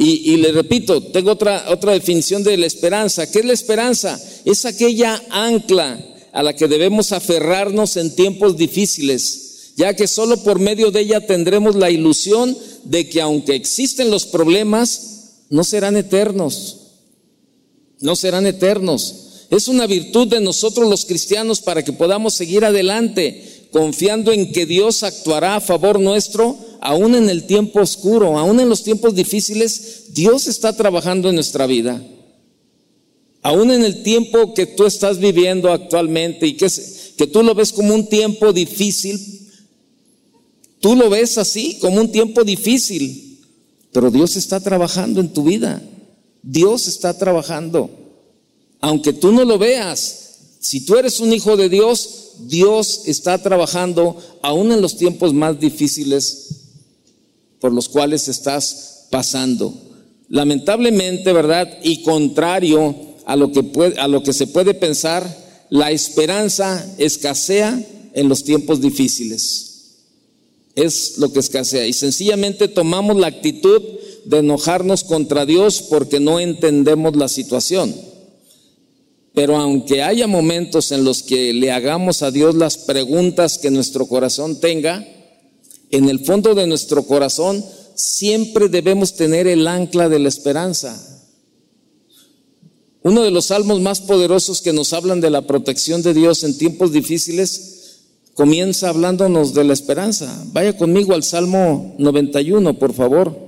Y, 0.00 0.36
le 0.36 0.52
repito, 0.52 1.02
tengo 1.02 1.32
otra, 1.32 1.64
otra 1.70 1.92
definición 1.92 2.44
de 2.44 2.56
la 2.56 2.66
esperanza. 2.66 3.28
¿Qué 3.28 3.40
es 3.40 3.44
la 3.44 3.52
esperanza? 3.52 4.20
Es 4.44 4.64
aquella 4.64 5.20
ancla 5.28 5.98
a 6.32 6.42
la 6.44 6.54
que 6.54 6.68
debemos 6.68 7.10
aferrarnos 7.10 7.96
en 7.96 8.14
tiempos 8.14 8.56
difíciles, 8.56 9.72
ya 9.76 9.94
que 9.94 10.06
solo 10.06 10.36
por 10.44 10.60
medio 10.60 10.92
de 10.92 11.00
ella 11.00 11.26
tendremos 11.26 11.74
la 11.74 11.90
ilusión 11.90 12.56
de 12.84 13.08
que 13.08 13.20
aunque 13.20 13.56
existen 13.56 14.08
los 14.12 14.26
problemas, 14.26 15.46
no 15.50 15.64
serán 15.64 15.96
eternos. 15.96 16.76
No 18.00 18.14
serán 18.14 18.46
eternos. 18.46 19.27
Es 19.50 19.68
una 19.68 19.86
virtud 19.86 20.28
de 20.28 20.40
nosotros 20.40 20.88
los 20.88 21.04
cristianos 21.06 21.60
para 21.60 21.82
que 21.82 21.92
podamos 21.92 22.34
seguir 22.34 22.64
adelante 22.64 23.58
confiando 23.70 24.32
en 24.32 24.52
que 24.52 24.66
Dios 24.66 25.02
actuará 25.02 25.56
a 25.56 25.60
favor 25.60 26.00
nuestro, 26.00 26.58
aún 26.80 27.14
en 27.14 27.28
el 27.28 27.44
tiempo 27.44 27.80
oscuro, 27.80 28.38
aún 28.38 28.60
en 28.60 28.68
los 28.68 28.82
tiempos 28.82 29.14
difíciles, 29.14 30.14
Dios 30.14 30.46
está 30.46 30.74
trabajando 30.74 31.28
en 31.28 31.34
nuestra 31.34 31.66
vida. 31.66 32.02
Aún 33.42 33.70
en 33.70 33.84
el 33.84 34.02
tiempo 34.02 34.54
que 34.54 34.66
tú 34.66 34.84
estás 34.84 35.18
viviendo 35.18 35.70
actualmente 35.70 36.46
y 36.46 36.54
que, 36.54 36.68
que 37.16 37.26
tú 37.26 37.42
lo 37.42 37.54
ves 37.54 37.72
como 37.72 37.94
un 37.94 38.08
tiempo 38.08 38.52
difícil, 38.52 39.20
tú 40.80 40.96
lo 40.96 41.08
ves 41.08 41.38
así, 41.38 41.78
como 41.80 42.00
un 42.00 42.10
tiempo 42.10 42.44
difícil, 42.44 43.40
pero 43.92 44.10
Dios 44.10 44.36
está 44.36 44.60
trabajando 44.60 45.20
en 45.20 45.32
tu 45.32 45.44
vida. 45.44 45.82
Dios 46.42 46.88
está 46.88 47.16
trabajando. 47.16 47.90
Aunque 48.80 49.12
tú 49.12 49.32
no 49.32 49.44
lo 49.44 49.58
veas, 49.58 50.28
si 50.60 50.84
tú 50.84 50.96
eres 50.96 51.20
un 51.20 51.32
hijo 51.32 51.56
de 51.56 51.68
Dios, 51.68 52.32
Dios 52.46 53.02
está 53.06 53.42
trabajando 53.42 54.16
aún 54.42 54.72
en 54.72 54.80
los 54.80 54.96
tiempos 54.96 55.32
más 55.32 55.58
difíciles 55.58 56.48
por 57.60 57.72
los 57.72 57.88
cuales 57.88 58.28
estás 58.28 59.06
pasando. 59.10 59.74
Lamentablemente, 60.28 61.32
¿verdad? 61.32 61.68
Y 61.82 62.02
contrario 62.02 62.94
a 63.24 63.36
lo 63.36 63.50
que, 63.52 63.62
puede, 63.62 63.98
a 63.98 64.08
lo 64.08 64.22
que 64.22 64.32
se 64.32 64.46
puede 64.46 64.74
pensar, 64.74 65.48
la 65.70 65.90
esperanza 65.90 66.86
escasea 66.98 67.84
en 68.14 68.28
los 68.28 68.44
tiempos 68.44 68.80
difíciles. 68.80 69.64
Es 70.74 71.18
lo 71.18 71.32
que 71.32 71.40
escasea. 71.40 71.86
Y 71.86 71.92
sencillamente 71.92 72.68
tomamos 72.68 73.16
la 73.16 73.26
actitud 73.26 73.82
de 74.24 74.38
enojarnos 74.38 75.04
contra 75.04 75.46
Dios 75.46 75.82
porque 75.82 76.20
no 76.20 76.38
entendemos 76.38 77.16
la 77.16 77.28
situación. 77.28 77.94
Pero 79.38 79.56
aunque 79.56 80.02
haya 80.02 80.26
momentos 80.26 80.90
en 80.90 81.04
los 81.04 81.22
que 81.22 81.52
le 81.52 81.70
hagamos 81.70 82.22
a 82.22 82.32
Dios 82.32 82.56
las 82.56 82.76
preguntas 82.76 83.56
que 83.58 83.70
nuestro 83.70 84.06
corazón 84.06 84.58
tenga, 84.58 85.06
en 85.92 86.08
el 86.08 86.24
fondo 86.24 86.56
de 86.56 86.66
nuestro 86.66 87.04
corazón 87.04 87.64
siempre 87.94 88.68
debemos 88.68 89.14
tener 89.14 89.46
el 89.46 89.68
ancla 89.68 90.08
de 90.08 90.18
la 90.18 90.28
esperanza. 90.28 91.22
Uno 93.02 93.22
de 93.22 93.30
los 93.30 93.44
salmos 93.44 93.80
más 93.80 94.00
poderosos 94.00 94.60
que 94.60 94.72
nos 94.72 94.92
hablan 94.92 95.20
de 95.20 95.30
la 95.30 95.42
protección 95.42 96.02
de 96.02 96.14
Dios 96.14 96.42
en 96.42 96.58
tiempos 96.58 96.90
difíciles 96.90 98.00
comienza 98.34 98.88
hablándonos 98.88 99.54
de 99.54 99.62
la 99.62 99.72
esperanza. 99.72 100.44
Vaya 100.46 100.76
conmigo 100.76 101.14
al 101.14 101.22
Salmo 101.22 101.94
91, 101.98 102.76
por 102.76 102.92
favor. 102.92 103.47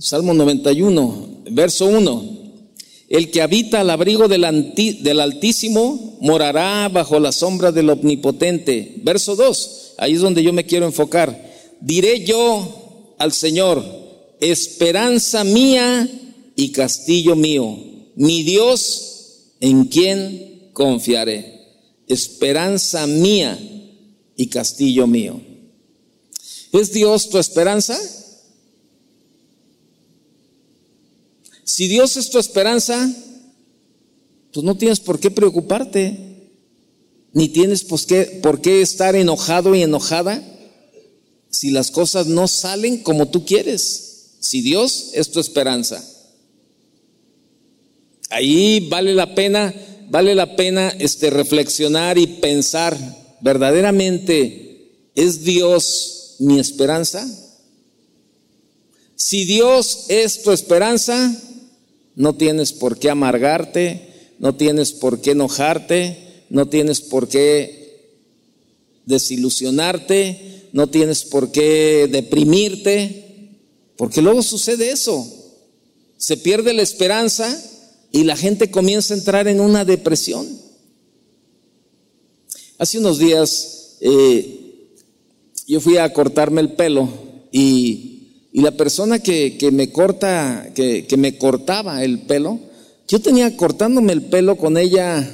Salmo 0.00 0.32
91, 0.32 1.42
verso 1.50 1.84
1. 1.84 2.40
El 3.10 3.30
que 3.30 3.42
habita 3.42 3.80
al 3.80 3.90
abrigo 3.90 4.28
del, 4.28 4.44
Altísimo 5.20 6.16
morará 6.22 6.88
bajo 6.88 7.20
la 7.20 7.32
sombra 7.32 7.70
del 7.70 7.90
Omnipotente. 7.90 8.94
Verso 9.02 9.36
2, 9.36 9.94
ahí 9.98 10.14
es 10.14 10.22
donde 10.22 10.42
yo 10.42 10.54
me 10.54 10.64
quiero 10.64 10.86
enfocar. 10.86 11.50
Diré 11.82 12.24
yo 12.24 13.14
al 13.18 13.32
Señor, 13.32 13.84
esperanza 14.40 15.44
mía 15.44 16.08
y 16.56 16.72
castillo 16.72 17.36
mío, 17.36 17.76
mi 18.16 18.42
Dios 18.42 19.56
en 19.60 19.84
quien 19.84 20.70
confiaré. 20.72 21.60
Esperanza 22.08 23.06
mía 23.06 23.58
y 24.34 24.46
castillo 24.46 25.06
mío. 25.06 25.42
¿Es 26.72 26.90
Dios 26.90 27.28
tu 27.28 27.36
esperanza? 27.36 27.98
Si 31.64 31.88
Dios 31.88 32.16
es 32.16 32.30
tu 32.30 32.38
esperanza, 32.38 33.12
pues 34.52 34.64
no 34.64 34.76
tienes 34.76 35.00
por 35.00 35.20
qué 35.20 35.30
preocuparte, 35.30 36.50
ni 37.32 37.48
tienes 37.48 37.84
por 37.84 38.04
qué, 38.04 38.40
por 38.42 38.60
qué 38.60 38.82
estar 38.82 39.14
enojado 39.14 39.74
y 39.74 39.82
enojada 39.82 40.42
si 41.50 41.70
las 41.70 41.90
cosas 41.90 42.26
no 42.26 42.48
salen 42.48 43.02
como 43.02 43.28
tú 43.28 43.44
quieres. 43.44 44.36
Si 44.40 44.62
Dios 44.62 45.10
es 45.14 45.30
tu 45.30 45.40
esperanza. 45.40 46.02
Ahí 48.30 48.88
vale 48.88 49.12
la 49.12 49.34
pena, 49.34 49.74
vale 50.08 50.34
la 50.34 50.56
pena 50.56 50.88
este, 50.98 51.30
reflexionar 51.30 52.16
y 52.16 52.26
pensar, 52.26 52.96
verdaderamente, 53.40 55.10
¿es 55.16 55.42
Dios 55.42 56.36
mi 56.38 56.60
esperanza? 56.60 57.26
Si 59.16 59.44
Dios 59.44 60.06
es 60.08 60.42
tu 60.42 60.52
esperanza, 60.52 61.36
no 62.16 62.34
tienes 62.34 62.72
por 62.72 62.98
qué 62.98 63.10
amargarte, 63.10 64.34
no 64.38 64.54
tienes 64.56 64.92
por 64.92 65.20
qué 65.20 65.32
enojarte, 65.32 66.44
no 66.48 66.68
tienes 66.68 67.00
por 67.00 67.28
qué 67.28 67.80
desilusionarte, 69.06 70.68
no 70.72 70.88
tienes 70.88 71.24
por 71.24 71.50
qué 71.52 72.08
deprimirte, 72.10 73.58
porque 73.96 74.22
luego 74.22 74.42
sucede 74.42 74.90
eso. 74.90 75.26
Se 76.16 76.36
pierde 76.36 76.72
la 76.72 76.82
esperanza 76.82 77.58
y 78.12 78.24
la 78.24 78.36
gente 78.36 78.70
comienza 78.70 79.14
a 79.14 79.18
entrar 79.18 79.48
en 79.48 79.60
una 79.60 79.84
depresión. 79.84 80.46
Hace 82.78 82.98
unos 82.98 83.18
días 83.18 83.96
eh, 84.00 84.88
yo 85.66 85.80
fui 85.80 85.98
a 85.98 86.12
cortarme 86.12 86.60
el 86.60 86.72
pelo 86.72 87.08
y 87.52 88.19
y 88.52 88.62
la 88.62 88.72
persona 88.72 89.20
que, 89.20 89.56
me 89.72 89.90
corta, 89.90 90.70
que, 90.74 91.06
que, 91.06 91.16
me 91.16 91.38
cortaba 91.38 92.02
el 92.02 92.20
pelo, 92.20 92.58
yo 93.06 93.20
tenía 93.20 93.56
cortándome 93.56 94.12
el 94.12 94.22
pelo 94.22 94.56
con 94.56 94.76
ella 94.76 95.28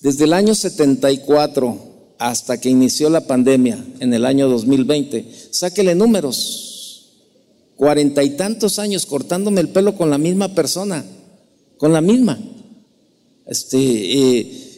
desde 0.00 0.24
el 0.24 0.32
año 0.32 0.54
74 0.54 1.90
hasta 2.18 2.60
que 2.60 2.68
inició 2.68 3.08
la 3.10 3.26
pandemia 3.26 3.82
en 3.98 4.12
el 4.12 4.26
año 4.26 4.48
2020. 4.48 5.26
Sáquele 5.50 5.94
números. 5.94 6.66
Cuarenta 7.76 8.22
y 8.22 8.30
tantos 8.30 8.78
años 8.78 9.06
cortándome 9.06 9.62
el 9.62 9.70
pelo 9.70 9.96
con 9.96 10.10
la 10.10 10.18
misma 10.18 10.54
persona, 10.54 11.02
con 11.78 11.94
la 11.94 12.02
misma. 12.02 12.38
Este, 13.46 13.78
eh, 13.78 14.70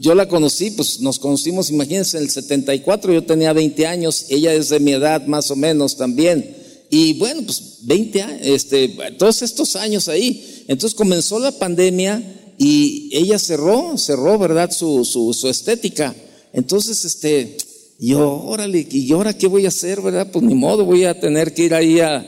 yo 0.00 0.14
la 0.14 0.28
conocí, 0.28 0.70
pues 0.70 1.00
nos 1.00 1.18
conocimos, 1.18 1.70
imagínense, 1.70 2.16
en 2.16 2.24
el 2.24 2.30
74, 2.30 3.12
yo 3.12 3.24
tenía 3.24 3.52
20 3.52 3.86
años, 3.86 4.26
ella 4.30 4.54
es 4.54 4.70
de 4.70 4.80
mi 4.80 4.92
edad 4.92 5.26
más 5.26 5.50
o 5.50 5.56
menos 5.56 5.96
también. 5.96 6.56
Y 6.90 7.14
bueno, 7.14 7.42
pues 7.44 7.78
20 7.82 8.22
años, 8.22 8.40
este, 8.42 8.88
todos 9.18 9.42
estos 9.42 9.76
años 9.76 10.08
ahí. 10.08 10.64
Entonces 10.68 10.96
comenzó 10.96 11.38
la 11.38 11.52
pandemia 11.52 12.54
y 12.58 13.10
ella 13.12 13.38
cerró, 13.38 13.96
cerró, 13.98 14.38
¿verdad? 14.38 14.70
Su, 14.70 15.04
su, 15.04 15.32
su 15.34 15.48
estética. 15.48 16.14
Entonces, 16.52 17.04
este, 17.04 17.56
yo, 17.98 18.42
órale, 18.44 18.86
¿y 18.90 19.12
ahora 19.12 19.36
qué 19.36 19.46
voy 19.46 19.66
a 19.66 19.68
hacer, 19.68 20.00
verdad? 20.00 20.28
Pues 20.32 20.44
ni 20.44 20.54
modo, 20.54 20.84
voy 20.84 21.04
a 21.04 21.18
tener 21.20 21.54
que 21.54 21.64
ir 21.64 21.74
ahí 21.74 22.00
a, 22.00 22.24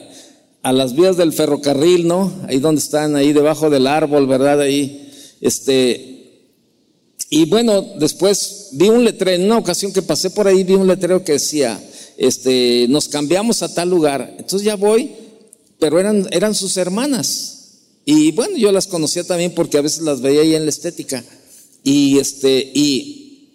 a 0.63 0.73
las 0.73 0.95
vías 0.95 1.17
del 1.17 1.33
ferrocarril, 1.33 2.07
¿no? 2.07 2.33
Ahí 2.49 2.59
donde 2.59 2.81
están, 2.81 3.17
ahí 3.17 3.33
debajo 3.33 3.71
del 3.71 3.87
árbol, 3.87 4.27
¿verdad? 4.27 4.61
Ahí, 4.61 5.11
este, 5.41 6.11
y 7.29 7.45
bueno, 7.47 7.83
después 7.99 8.71
vi 8.73 8.89
un 8.89 9.05
letrero, 9.05 9.41
en 9.41 9.47
una 9.47 9.59
ocasión 9.59 9.93
que 9.93 10.03
pasé 10.03 10.31
por 10.31 10.49
ahí 10.49 10.65
vi 10.65 10.75
un 10.75 10.89
letrero 10.89 11.25
que 11.25 11.33
decía, 11.33 11.81
este, 12.21 12.87
nos 12.91 13.09
cambiamos 13.09 13.63
a 13.63 13.73
tal 13.73 13.89
lugar. 13.89 14.35
Entonces 14.39 14.63
ya 14.63 14.77
voy, 14.77 15.11
pero 15.79 15.99
eran, 15.99 16.29
eran 16.33 16.55
sus 16.55 16.77
hermanas. 16.77 17.79
Y 18.05 18.33
bueno, 18.33 18.59
yo 18.59 18.71
las 18.73 18.87
conocía 18.87 19.25
también 19.25 19.55
porque 19.55 19.79
a 19.79 19.81
veces 19.81 20.03
las 20.03 20.21
veía 20.21 20.43
ahí 20.43 20.55
en 20.55 20.65
la 20.65 20.71
estética. 20.71 21.25
Y 21.83 22.19
este, 22.19 22.71
y 22.75 23.49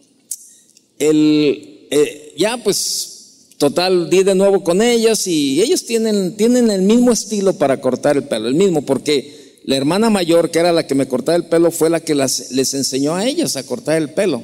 el, 0.98 1.88
eh, 1.92 2.34
ya 2.40 2.58
pues, 2.64 3.50
total, 3.60 4.10
di 4.10 4.24
de 4.24 4.34
nuevo 4.34 4.64
con 4.64 4.82
ellas 4.82 5.28
y 5.28 5.62
ellos 5.62 5.86
tienen, 5.86 6.36
tienen 6.36 6.72
el 6.72 6.82
mismo 6.82 7.12
estilo 7.12 7.54
para 7.54 7.80
cortar 7.80 8.18
el 8.18 8.24
pelo, 8.24 8.48
el 8.48 8.56
mismo, 8.56 8.84
porque 8.84 9.60
la 9.66 9.76
hermana 9.76 10.10
mayor, 10.10 10.50
que 10.50 10.58
era 10.58 10.74
la 10.74 10.88
que 10.88 10.96
me 10.96 11.08
cortaba 11.08 11.36
el 11.36 11.46
pelo, 11.46 11.70
fue 11.70 11.92
la 11.92 12.00
que 12.00 12.16
las, 12.16 12.50
les 12.50 12.74
enseñó 12.74 13.14
a 13.14 13.28
ellas 13.28 13.58
a 13.58 13.64
cortar 13.64 14.02
el 14.02 14.10
pelo. 14.10 14.42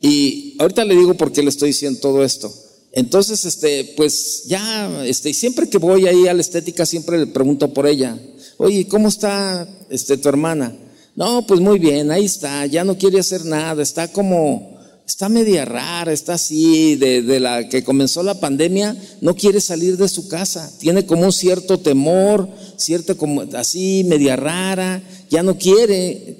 Y 0.00 0.56
ahorita 0.58 0.82
le 0.86 0.96
digo 0.96 1.12
por 1.12 1.30
qué 1.30 1.42
le 1.42 1.50
estoy 1.50 1.68
diciendo 1.68 2.00
todo 2.00 2.24
esto. 2.24 2.50
Entonces, 2.92 3.44
este, 3.44 3.92
pues 3.96 4.44
ya, 4.46 5.04
este, 5.04 5.32
siempre 5.32 5.68
que 5.68 5.78
voy 5.78 6.06
ahí 6.06 6.26
a 6.26 6.34
la 6.34 6.40
estética, 6.40 6.84
siempre 6.84 7.18
le 7.18 7.26
pregunto 7.26 7.72
por 7.72 7.86
ella. 7.86 8.18
Oye, 8.56 8.86
¿cómo 8.88 9.08
está 9.08 9.68
este, 9.90 10.16
tu 10.16 10.28
hermana? 10.28 10.76
No, 11.14 11.46
pues 11.46 11.60
muy 11.60 11.78
bien, 11.78 12.10
ahí 12.10 12.24
está, 12.24 12.66
ya 12.66 12.84
no 12.84 12.96
quiere 12.98 13.20
hacer 13.20 13.44
nada, 13.44 13.82
está 13.82 14.08
como, 14.08 14.78
está 15.06 15.28
media 15.28 15.64
rara, 15.64 16.12
está 16.12 16.34
así, 16.34 16.96
de, 16.96 17.22
de 17.22 17.40
la 17.40 17.68
que 17.68 17.84
comenzó 17.84 18.22
la 18.22 18.38
pandemia, 18.40 18.96
no 19.20 19.34
quiere 19.34 19.60
salir 19.60 19.96
de 19.96 20.08
su 20.08 20.28
casa, 20.28 20.72
tiene 20.78 21.06
como 21.06 21.24
un 21.24 21.32
cierto 21.32 21.78
temor, 21.78 22.48
cierto 22.76 23.16
como, 23.16 23.42
así, 23.54 24.04
media 24.06 24.36
rara, 24.36 25.02
ya 25.30 25.42
no 25.42 25.58
quiere. 25.58 26.36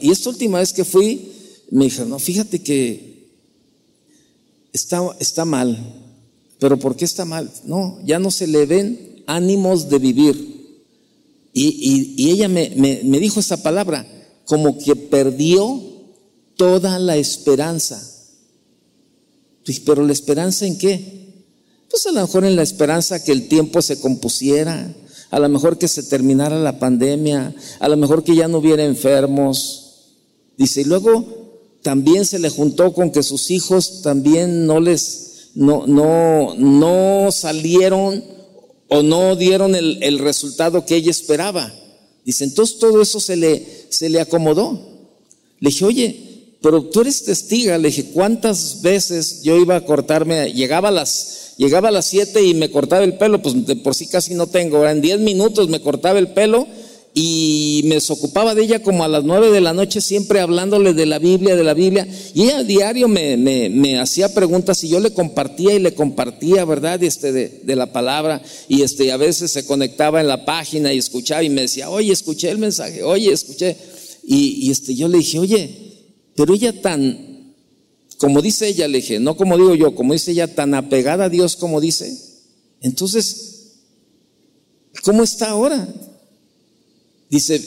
Y 0.00 0.10
esta 0.10 0.28
última 0.30 0.58
vez 0.58 0.72
que 0.72 0.84
fui, 0.84 1.32
me 1.70 1.86
dijo, 1.86 2.04
no, 2.04 2.18
fíjate 2.18 2.60
que 2.60 3.11
está, 4.72 5.02
está 5.20 5.44
mal. 5.44 5.78
¿Pero 6.58 6.78
por 6.78 6.96
qué 6.96 7.04
está 7.04 7.24
mal? 7.24 7.50
No, 7.64 7.98
ya 8.04 8.18
no 8.18 8.30
se 8.30 8.46
le 8.46 8.66
ven 8.66 9.24
ánimos 9.26 9.88
de 9.88 9.98
vivir. 9.98 10.52
Y, 11.52 12.14
y, 12.16 12.30
ella 12.30 12.48
me, 12.48 12.72
me, 12.76 13.00
me 13.04 13.18
dijo 13.18 13.40
esa 13.40 13.62
palabra, 13.62 14.06
como 14.44 14.78
que 14.78 14.96
perdió 14.96 15.82
toda 16.56 16.98
la 16.98 17.16
esperanza. 17.16 18.02
Pero 19.84 20.06
la 20.06 20.12
esperanza 20.12 20.66
en 20.66 20.78
qué? 20.78 21.22
Pues 21.90 22.06
a 22.06 22.12
lo 22.12 22.22
mejor 22.22 22.44
en 22.44 22.56
la 22.56 22.62
esperanza 22.62 23.22
que 23.22 23.32
el 23.32 23.48
tiempo 23.48 23.82
se 23.82 24.00
compusiera, 24.00 24.94
a 25.30 25.38
lo 25.38 25.48
mejor 25.48 25.78
que 25.78 25.88
se 25.88 26.02
terminara 26.02 26.58
la 26.58 26.78
pandemia, 26.78 27.54
a 27.80 27.88
lo 27.88 27.96
mejor 27.96 28.24
que 28.24 28.34
ya 28.34 28.48
no 28.48 28.58
hubiera 28.58 28.84
enfermos. 28.84 29.82
Dice, 30.56 30.82
y 30.82 30.84
luego 30.84 31.41
también 31.82 32.24
se 32.24 32.38
le 32.38 32.48
juntó 32.48 32.92
con 32.92 33.10
que 33.10 33.22
sus 33.22 33.50
hijos 33.50 34.02
también 34.02 34.66
no 34.66 34.80
les, 34.80 35.50
no, 35.54 35.86
no, 35.86 36.54
no 36.56 37.30
salieron 37.32 38.24
o 38.88 39.02
no 39.02 39.36
dieron 39.36 39.74
el, 39.74 40.02
el, 40.02 40.18
resultado 40.18 40.84
que 40.84 40.96
ella 40.96 41.10
esperaba. 41.10 41.72
Dice, 42.24 42.44
entonces 42.44 42.78
todo 42.78 43.02
eso 43.02 43.20
se 43.20 43.36
le, 43.36 43.86
se 43.88 44.08
le 44.08 44.20
acomodó. 44.20 44.78
Le 45.58 45.70
dije, 45.70 45.84
oye, 45.84 46.32
pero 46.62 46.84
tú 46.84 47.00
eres 47.00 47.24
testiga. 47.24 47.78
Le 47.78 47.88
dije, 47.88 48.10
¿cuántas 48.12 48.82
veces 48.82 49.42
yo 49.42 49.56
iba 49.56 49.76
a 49.76 49.84
cortarme? 49.84 50.52
Llegaba 50.52 50.90
las, 50.90 51.54
llegaba 51.56 51.88
a 51.88 51.92
las 51.92 52.06
siete 52.06 52.44
y 52.44 52.54
me 52.54 52.70
cortaba 52.70 53.02
el 53.02 53.18
pelo, 53.18 53.42
pues 53.42 53.66
de 53.66 53.76
por 53.76 53.94
sí 53.94 54.06
casi 54.06 54.34
no 54.34 54.46
tengo. 54.46 54.86
En 54.86 55.00
diez 55.00 55.18
minutos 55.18 55.68
me 55.68 55.80
cortaba 55.80 56.18
el 56.18 56.28
pelo 56.28 56.66
y 57.14 57.82
me 57.84 57.98
ocupaba 58.08 58.54
de 58.54 58.62
ella 58.62 58.82
como 58.82 59.04
a 59.04 59.08
las 59.08 59.22
nueve 59.22 59.50
de 59.50 59.60
la 59.60 59.74
noche, 59.74 60.00
siempre 60.00 60.40
hablándole 60.40 60.94
de 60.94 61.04
la 61.04 61.18
Biblia, 61.18 61.56
de 61.56 61.64
la 61.64 61.74
Biblia. 61.74 62.08
Y 62.34 62.44
ella 62.44 62.58
a 62.58 62.64
diario 62.64 63.06
me, 63.06 63.36
me, 63.36 63.98
hacía 63.98 64.32
preguntas 64.32 64.82
y 64.82 64.88
yo 64.88 64.98
le 64.98 65.12
compartía 65.12 65.74
y 65.74 65.78
le 65.78 65.94
compartía, 65.94 66.64
¿verdad? 66.64 67.02
Este, 67.02 67.32
de, 67.32 67.60
de, 67.64 67.76
la 67.76 67.92
palabra. 67.92 68.40
Y 68.66 68.80
este, 68.80 69.12
a 69.12 69.18
veces 69.18 69.52
se 69.52 69.66
conectaba 69.66 70.22
en 70.22 70.28
la 70.28 70.46
página 70.46 70.92
y 70.94 70.98
escuchaba 70.98 71.42
y 71.42 71.50
me 71.50 71.62
decía, 71.62 71.90
oye, 71.90 72.12
escuché 72.12 72.48
el 72.48 72.58
mensaje, 72.58 73.02
oye, 73.02 73.30
escuché. 73.30 73.76
Y, 74.24 74.66
y 74.66 74.70
este, 74.70 74.94
yo 74.94 75.08
le 75.08 75.18
dije, 75.18 75.38
oye, 75.38 75.70
pero 76.34 76.54
ella 76.54 76.80
tan, 76.80 77.54
como 78.16 78.40
dice 78.40 78.68
ella, 78.68 78.88
le 78.88 78.98
dije, 78.98 79.20
no 79.20 79.36
como 79.36 79.58
digo 79.58 79.74
yo, 79.74 79.94
como 79.94 80.14
dice 80.14 80.30
ella, 80.30 80.54
tan 80.54 80.72
apegada 80.74 81.26
a 81.26 81.28
Dios 81.28 81.56
como 81.56 81.78
dice. 81.78 82.16
Entonces, 82.80 83.74
¿cómo 85.04 85.22
está 85.22 85.50
ahora? 85.50 85.86
Dice, 87.32 87.62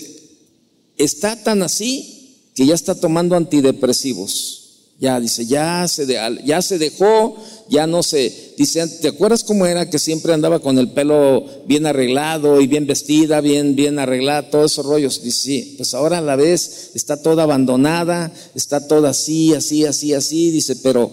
está 0.95 1.41
tan 1.43 1.63
así 1.63 2.51
que 2.53 2.67
ya 2.67 2.75
está 2.75 2.93
tomando 2.93 3.35
antidepresivos. 3.35 4.61
Ya, 4.99 5.19
dice, 5.19 5.47
ya 5.47 5.87
se, 5.87 6.05
de, 6.05 6.39
ya 6.45 6.61
se 6.61 6.77
dejó, 6.77 7.35
ya 7.67 7.87
no 7.87 8.03
se. 8.03 8.53
Dice, 8.59 8.87
¿te 8.87 9.07
acuerdas 9.07 9.43
cómo 9.43 9.65
era 9.65 9.89
que 9.89 9.97
siempre 9.97 10.33
andaba 10.33 10.59
con 10.59 10.77
el 10.77 10.91
pelo 10.91 11.47
bien 11.65 11.87
arreglado 11.87 12.61
y 12.61 12.67
bien 12.67 12.85
vestida, 12.85 13.41
bien, 13.41 13.75
bien 13.75 13.97
arreglada, 13.97 14.51
todos 14.51 14.73
esos 14.73 14.85
rollos? 14.85 15.23
Dice, 15.23 15.41
sí, 15.41 15.73
pues 15.77 15.95
ahora 15.95 16.19
a 16.19 16.21
la 16.21 16.35
vez 16.35 16.91
está 16.93 17.19
toda 17.23 17.41
abandonada, 17.41 18.31
está 18.53 18.87
toda 18.87 19.09
así, 19.09 19.55
así, 19.55 19.83
así, 19.83 20.13
así. 20.13 20.51
Dice, 20.51 20.75
pero 20.75 21.11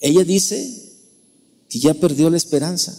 ella 0.00 0.24
dice 0.24 0.68
que 1.70 1.78
ya 1.78 1.94
perdió 1.94 2.28
la 2.28 2.36
esperanza. 2.38 2.98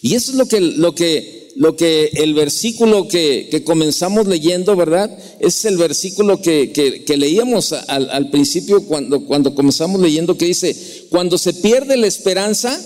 Y 0.00 0.14
eso 0.14 0.30
es 0.30 0.36
lo 0.36 0.46
que, 0.46 0.60
lo 0.60 0.94
que 0.94 1.43
lo 1.56 1.76
que 1.76 2.10
el 2.14 2.34
versículo 2.34 3.06
que, 3.06 3.48
que 3.50 3.62
comenzamos 3.62 4.26
leyendo, 4.26 4.74
¿verdad? 4.76 5.16
Es 5.38 5.64
el 5.64 5.76
versículo 5.76 6.40
que, 6.42 6.72
que, 6.72 7.16
leíamos 7.16 7.72
al, 7.72 8.30
principio 8.30 8.84
cuando, 8.84 9.24
cuando 9.24 9.54
comenzamos 9.54 10.00
leyendo 10.00 10.36
que 10.36 10.46
dice, 10.46 10.76
cuando 11.10 11.38
se 11.38 11.54
pierde 11.54 11.96
la 11.96 12.06
esperanza, 12.06 12.80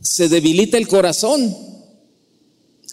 se 0.00 0.28
debilita 0.28 0.78
el 0.78 0.86
corazón. 0.86 1.56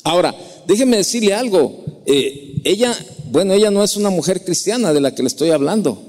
Ahora, 0.03 0.35
déjeme 0.67 0.97
decirle 0.97 1.33
algo, 1.33 1.85
eh, 2.05 2.61
ella, 2.63 2.97
bueno, 3.31 3.53
ella 3.53 3.69
no 3.71 3.83
es 3.83 3.95
una 3.95 4.09
mujer 4.09 4.43
cristiana 4.43 4.93
de 4.93 5.01
la 5.01 5.13
que 5.13 5.21
le 5.21 5.27
estoy 5.27 5.51
hablando. 5.51 6.01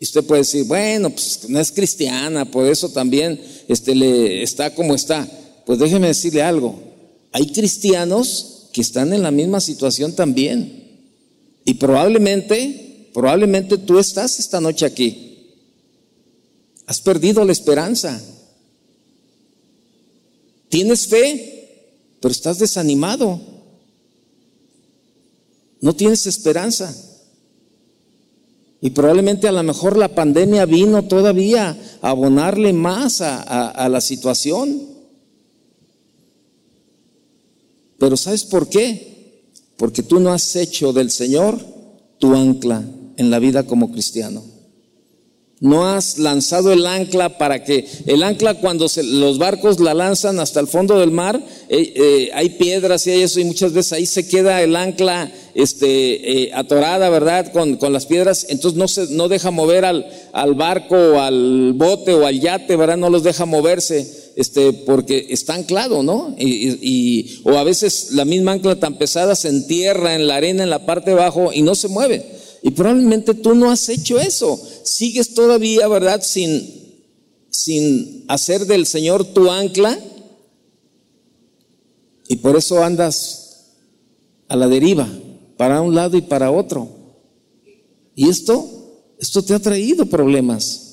Y 0.00 0.04
usted 0.04 0.24
puede 0.24 0.42
decir, 0.42 0.64
bueno, 0.64 1.10
pues 1.10 1.48
no 1.48 1.58
es 1.58 1.72
cristiana, 1.72 2.44
por 2.44 2.66
eso 2.66 2.88
también 2.90 3.40
este, 3.68 3.94
le, 3.94 4.42
está 4.42 4.74
como 4.74 4.94
está. 4.94 5.28
Pues 5.66 5.78
déjeme 5.78 6.06
decirle 6.08 6.42
algo, 6.42 6.87
hay 7.38 7.52
cristianos 7.52 8.68
que 8.72 8.80
están 8.80 9.12
en 9.12 9.22
la 9.22 9.30
misma 9.30 9.60
situación 9.60 10.12
también. 10.12 11.06
Y 11.64 11.74
probablemente, 11.74 13.10
probablemente 13.14 13.78
tú 13.78 14.00
estás 14.00 14.40
esta 14.40 14.60
noche 14.60 14.84
aquí. 14.84 15.54
Has 16.86 17.00
perdido 17.00 17.44
la 17.44 17.52
esperanza. 17.52 18.20
Tienes 20.68 21.06
fe, 21.06 21.94
pero 22.18 22.32
estás 22.32 22.58
desanimado. 22.58 23.40
No 25.80 25.94
tienes 25.94 26.26
esperanza. 26.26 26.92
Y 28.80 28.90
probablemente 28.90 29.46
a 29.46 29.52
lo 29.52 29.62
mejor 29.62 29.96
la 29.96 30.12
pandemia 30.12 30.66
vino 30.66 31.04
todavía 31.04 31.78
a 32.02 32.10
abonarle 32.10 32.72
más 32.72 33.20
a, 33.20 33.40
a, 33.40 33.68
a 33.68 33.88
la 33.88 34.00
situación. 34.00 34.97
Pero 37.98 38.16
¿sabes 38.16 38.44
por 38.44 38.68
qué? 38.68 39.42
Porque 39.76 40.02
tú 40.02 40.20
no 40.20 40.32
has 40.32 40.56
hecho 40.56 40.92
del 40.92 41.10
Señor 41.10 41.58
tu 42.18 42.34
ancla 42.34 42.84
en 43.16 43.30
la 43.30 43.38
vida 43.38 43.64
como 43.64 43.90
cristiano. 43.92 44.42
No 45.60 45.88
has 45.88 46.18
lanzado 46.18 46.72
el 46.72 46.86
ancla 46.86 47.36
para 47.36 47.64
que 47.64 47.84
el 48.06 48.22
ancla 48.22 48.54
cuando 48.54 48.88
se, 48.88 49.02
los 49.02 49.38
barcos 49.38 49.80
la 49.80 49.92
lanzan 49.92 50.38
hasta 50.38 50.60
el 50.60 50.68
fondo 50.68 51.00
del 51.00 51.10
mar, 51.10 51.40
eh, 51.68 51.92
eh, 51.96 52.30
hay 52.32 52.50
piedras 52.50 53.04
y 53.08 53.10
hay 53.10 53.22
eso 53.22 53.40
y 53.40 53.44
muchas 53.44 53.72
veces 53.72 53.92
ahí 53.92 54.06
se 54.06 54.28
queda 54.28 54.62
el 54.62 54.76
ancla 54.76 55.32
este, 55.54 56.44
eh, 56.44 56.52
atorada, 56.54 57.10
¿verdad? 57.10 57.50
Con, 57.52 57.74
con, 57.74 57.92
las 57.92 58.06
piedras, 58.06 58.46
entonces 58.48 58.78
no, 58.78 58.86
se, 58.86 59.08
no 59.08 59.26
deja 59.26 59.50
mover 59.50 59.84
al, 59.84 60.06
al 60.32 60.54
barco 60.54 60.94
o 60.94 61.18
al 61.18 61.72
bote 61.72 62.14
o 62.14 62.24
al 62.24 62.38
yate, 62.38 62.76
¿verdad? 62.76 62.96
No 62.96 63.10
los 63.10 63.24
deja 63.24 63.44
moverse 63.44 64.27
este, 64.38 64.72
porque 64.72 65.26
está 65.30 65.56
anclado, 65.56 66.04
¿no? 66.04 66.32
Y, 66.38 67.40
o 67.42 67.58
a 67.58 67.64
veces 67.64 68.12
la 68.12 68.24
misma 68.24 68.52
ancla 68.52 68.78
tan 68.78 68.96
pesada 68.96 69.34
se 69.34 69.48
entierra 69.48 70.14
en 70.14 70.28
la 70.28 70.36
arena 70.36 70.62
en 70.62 70.70
la 70.70 70.86
parte 70.86 71.10
de 71.10 71.20
abajo 71.20 71.52
y 71.52 71.62
no 71.62 71.74
se 71.74 71.88
mueve. 71.88 72.24
Y 72.62 72.70
probablemente 72.70 73.34
tú 73.34 73.56
no 73.56 73.68
has 73.68 73.88
hecho 73.88 74.20
eso. 74.20 74.56
Sigues 74.84 75.34
todavía, 75.34 75.88
¿verdad? 75.88 76.22
Sin, 76.22 76.72
sin 77.50 78.26
hacer 78.28 78.64
del 78.66 78.86
Señor 78.86 79.24
tu 79.24 79.50
ancla. 79.50 79.98
Y 82.28 82.36
por 82.36 82.56
eso 82.56 82.84
andas 82.84 83.74
a 84.46 84.54
la 84.54 84.68
deriva, 84.68 85.08
para 85.56 85.80
un 85.80 85.96
lado 85.96 86.16
y 86.16 86.22
para 86.22 86.52
otro. 86.52 86.88
Y 88.14 88.28
esto, 88.28 88.64
esto 89.18 89.42
te 89.42 89.54
ha 89.54 89.58
traído 89.58 90.06
problemas. 90.06 90.87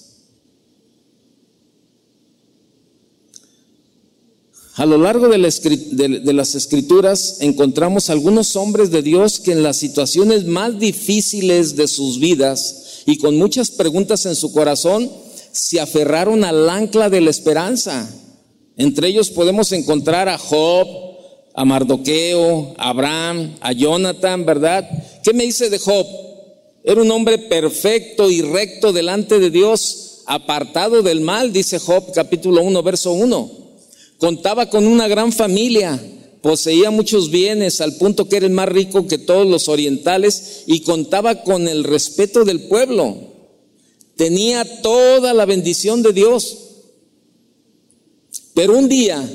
A 4.78 4.86
lo 4.86 4.98
largo 4.98 5.30
de, 5.30 5.38
las 5.38 6.56
escrituras 6.56 7.38
encontramos 7.40 8.10
algunos 8.10 8.58
hombres 8.58 8.92
de 8.92 9.02
Dios 9.02 9.40
que 9.40 9.54
en 9.54 9.64
las 9.64 9.78
situaciones 9.78 10.44
más 10.44 10.78
difíciles 10.80 11.78
de 11.78 11.88
sus 11.88 12.20
vidas 12.20 13.04
y 13.06 13.18
con 13.18 13.38
muchas 13.38 13.72
preguntas 13.72 14.26
en 14.26 14.36
su 14.36 14.52
corazón 14.52 15.10
se 15.54 15.80
aferraron 15.80 16.44
al 16.44 16.70
ancla 16.70 17.10
de 17.10 17.22
la 17.22 17.30
esperanza. 17.30 18.14
Entre 18.76 19.08
ellos 19.08 19.30
podemos 19.30 19.72
encontrar 19.72 20.28
a 20.28 20.38
Job, 20.38 20.86
a 21.54 21.64
Mardoqueo, 21.64 22.76
a 22.78 22.90
Abraham, 22.90 23.56
a 23.62 23.72
Jonathan, 23.72 24.46
¿verdad? 24.46 24.90
¿Qué 25.24 25.32
me 25.34 25.46
dice 25.46 25.70
de 25.70 25.80
Job? 25.80 26.06
Era 26.84 27.02
un 27.02 27.10
hombre 27.12 27.38
perfecto 27.38 28.30
y 28.30 28.42
recto 28.42 28.92
delante 28.92 29.40
de 29.40 29.52
Dios, 29.52 30.24
apartado 30.26 31.02
del 31.02 31.22
mal, 31.22 31.54
dice 31.54 31.80
Job 31.80 32.12
capítulo 32.14 32.62
1, 32.62 32.84
verso 32.84 33.14
1. 33.14 33.65
Contaba 34.18 34.70
con 34.70 34.88
una 34.88 35.08
gran 35.08 35.32
familia, 35.32 36.02
poseía 36.42 36.92
muchos 36.92 37.32
bienes 37.32 37.82
al 37.82 37.96
punto 37.98 38.30
que 38.30 38.38
era 38.38 38.46
el 38.46 38.54
más 38.54 38.70
rico 38.70 39.08
que 39.08 39.18
todos 39.18 39.48
los 39.48 39.68
orientales 39.68 40.64
y 40.68 40.82
contaba 40.82 41.44
con 41.44 41.68
el 41.68 41.84
respeto 41.84 42.46
del 42.46 42.68
pueblo. 42.68 43.18
Tenía 44.16 44.82
toda 44.82 45.34
la 45.34 45.46
bendición 45.46 46.02
de 46.02 46.14
Dios. 46.14 46.58
Pero 48.54 48.78
un 48.78 48.88
día, 48.88 49.28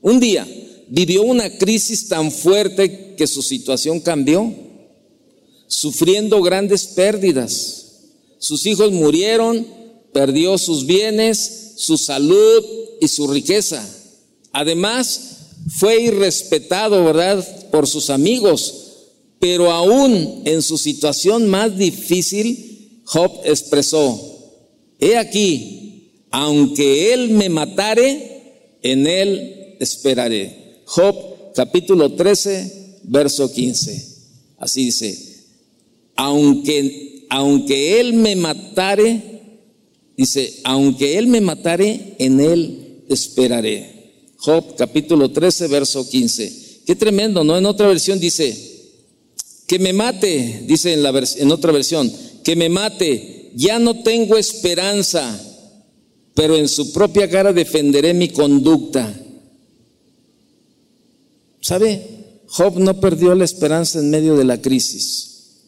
un 0.00 0.20
día, 0.20 0.46
vivió 0.88 1.22
una 1.22 1.58
crisis 1.58 2.08
tan 2.08 2.30
fuerte 2.32 3.14
que 3.16 3.26
su 3.26 3.42
situación 3.42 4.00
cambió, 4.00 4.52
sufriendo 5.66 6.40
grandes 6.40 6.86
pérdidas. 6.86 7.80
Sus 8.38 8.64
hijos 8.66 8.92
murieron, 8.92 9.66
perdió 10.12 10.56
sus 10.56 10.86
bienes, 10.86 11.72
su 11.76 11.98
salud 11.98 12.64
y 13.00 13.08
su 13.08 13.26
riqueza. 13.26 13.84
Además, 14.54 15.48
fue 15.68 16.00
irrespetado, 16.00 17.04
¿verdad?, 17.04 17.44
por 17.70 17.88
sus 17.88 18.08
amigos. 18.08 18.82
Pero 19.40 19.72
aún 19.72 20.42
en 20.44 20.62
su 20.62 20.78
situación 20.78 21.48
más 21.48 21.76
difícil, 21.76 23.00
Job 23.04 23.40
expresó, 23.44 24.18
he 25.00 25.18
aquí, 25.18 26.22
aunque 26.30 27.12
él 27.12 27.30
me 27.30 27.48
matare, 27.48 28.78
en 28.82 29.06
él 29.06 29.76
esperaré. 29.80 30.82
Job 30.86 31.52
capítulo 31.54 32.12
13, 32.12 33.00
verso 33.02 33.52
15. 33.52 34.08
Así 34.58 34.86
dice, 34.86 35.18
aunque, 36.14 37.26
aunque 37.28 38.00
él 38.00 38.14
me 38.14 38.36
matare, 38.36 39.20
dice, 40.16 40.60
aunque 40.62 41.18
él 41.18 41.26
me 41.26 41.40
matare, 41.40 42.14
en 42.18 42.40
él 42.40 43.04
esperaré. 43.08 44.03
Job 44.44 44.76
capítulo 44.76 45.30
13, 45.30 45.68
verso 45.68 46.06
15. 46.06 46.82
Qué 46.84 46.94
tremendo, 46.96 47.44
¿no? 47.44 47.56
En 47.56 47.64
otra 47.64 47.88
versión 47.88 48.20
dice, 48.20 48.54
que 49.66 49.78
me 49.78 49.94
mate, 49.94 50.64
dice 50.66 50.92
en, 50.92 51.02
la, 51.02 51.12
en 51.38 51.50
otra 51.50 51.72
versión, 51.72 52.12
que 52.42 52.54
me 52.54 52.68
mate, 52.68 53.52
ya 53.54 53.78
no 53.78 54.02
tengo 54.02 54.36
esperanza, 54.36 55.40
pero 56.34 56.56
en 56.56 56.68
su 56.68 56.92
propia 56.92 57.30
cara 57.30 57.54
defenderé 57.54 58.12
mi 58.12 58.28
conducta. 58.28 59.18
¿Sabe? 61.62 62.42
Job 62.46 62.78
no 62.78 63.00
perdió 63.00 63.34
la 63.34 63.46
esperanza 63.46 63.98
en 63.98 64.10
medio 64.10 64.36
de 64.36 64.44
la 64.44 64.60
crisis. 64.60 65.62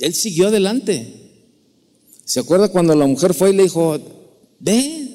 Él 0.00 0.14
siguió 0.14 0.48
adelante. 0.48 1.14
¿Se 2.24 2.40
acuerda 2.40 2.70
cuando 2.70 2.96
la 2.96 3.06
mujer 3.06 3.34
fue 3.34 3.50
y 3.50 3.52
le 3.52 3.62
dijo, 3.62 4.00
ve, 4.58 5.09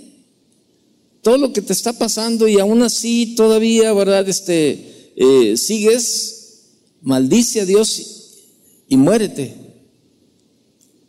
todo 1.26 1.40
lo 1.40 1.52
que 1.52 1.64
te 1.64 1.74
está 1.74 1.92
pasando 1.92 2.48
y 2.48 2.60
aún 2.60 2.84
así 2.84 3.34
todavía, 3.34 3.92
¿verdad? 3.94 4.30
Este, 4.30 5.12
eh, 5.16 5.58
sigues, 5.58 6.68
maldice 7.02 7.62
a 7.62 7.66
Dios 7.66 8.44
y 8.88 8.96
muérete. 8.96 9.56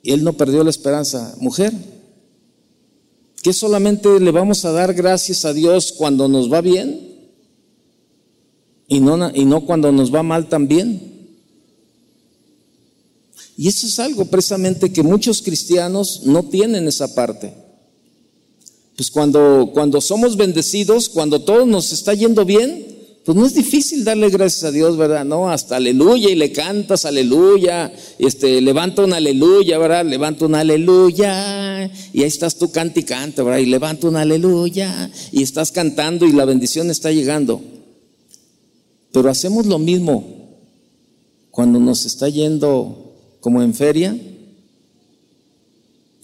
Y 0.03 0.13
él 0.13 0.25
no 0.25 0.33
perdió 0.33 0.65
la 0.65 0.71
esperanza. 0.71 1.37
Mujer, 1.39 1.71
que 3.43 3.53
solamente 3.53 4.19
le 4.19 4.31
vamos 4.31 4.65
a 4.65 4.73
dar 4.73 4.95
gracias 4.95 5.45
a 5.45 5.53
Dios 5.53 5.93
cuando 5.93 6.29
nos 6.29 6.51
va 6.51 6.63
bien 6.63 7.29
y 8.89 9.01
no, 9.01 9.31
y 9.35 9.45
no 9.45 9.67
cuando 9.67 9.93
nos 9.93 10.15
va 10.15 10.23
mal 10.23 10.49
también. 10.49 11.29
Y 13.59 13.69
eso 13.69 13.87
es 13.87 13.99
algo 13.99 14.25
precisamente 14.25 14.91
que 14.91 15.03
muchos 15.03 15.43
cristianos 15.43 16.23
no 16.25 16.43
tienen 16.45 16.89
esa 16.89 17.15
parte. 17.15 17.66
Pues 18.97 19.11
cuando, 19.11 19.71
cuando 19.75 20.01
somos 20.01 20.37
bendecidos, 20.37 21.09
cuando 21.09 21.41
todo 21.41 21.67
nos 21.67 21.93
está 21.93 22.15
yendo 22.15 22.45
bien, 22.45 22.97
pues 23.27 23.37
no 23.37 23.45
es 23.45 23.55
difícil 23.55 24.05
darle 24.05 24.31
gracias 24.31 24.63
a 24.63 24.71
Dios, 24.71 24.97
¿verdad? 24.97 25.25
No, 25.25 25.51
hasta 25.51 25.77
aleluya 25.77 26.31
y 26.31 26.37
le 26.37 26.53
cantas 26.53 27.05
aleluya, 27.05 27.93
este, 28.21 28.61
levanta 28.61 29.03
un 29.03 29.13
aleluya, 29.13 29.79
¿verdad? 29.79 30.07
Levanta 30.07 30.47
un 30.47 30.55
aleluya 30.55 31.91
y 32.13 32.23
ahí 32.23 32.29
estás 32.29 32.57
tú 32.57 32.71
canta 32.71 33.01
y 33.01 33.03
canta, 33.03 33.43
¿verdad? 33.43 33.59
Y 33.59 33.67
levanta 33.67 34.07
un 34.07 34.15
aleluya 34.15 35.11
y 35.33 35.43
estás 35.43 35.73
cantando 35.73 36.25
y 36.25 36.33
la 36.33 36.45
bendición 36.45 36.89
está 36.89 37.11
llegando. 37.11 37.61
Pero 39.11 39.29
hacemos 39.29 39.67
lo 39.67 39.81
mismo 39.81 40.25
cuando 41.51 41.81
nos 41.81 42.07
está 42.07 42.29
yendo 42.29 43.13
como 43.41 43.61
en 43.61 43.75
feria. 43.75 44.17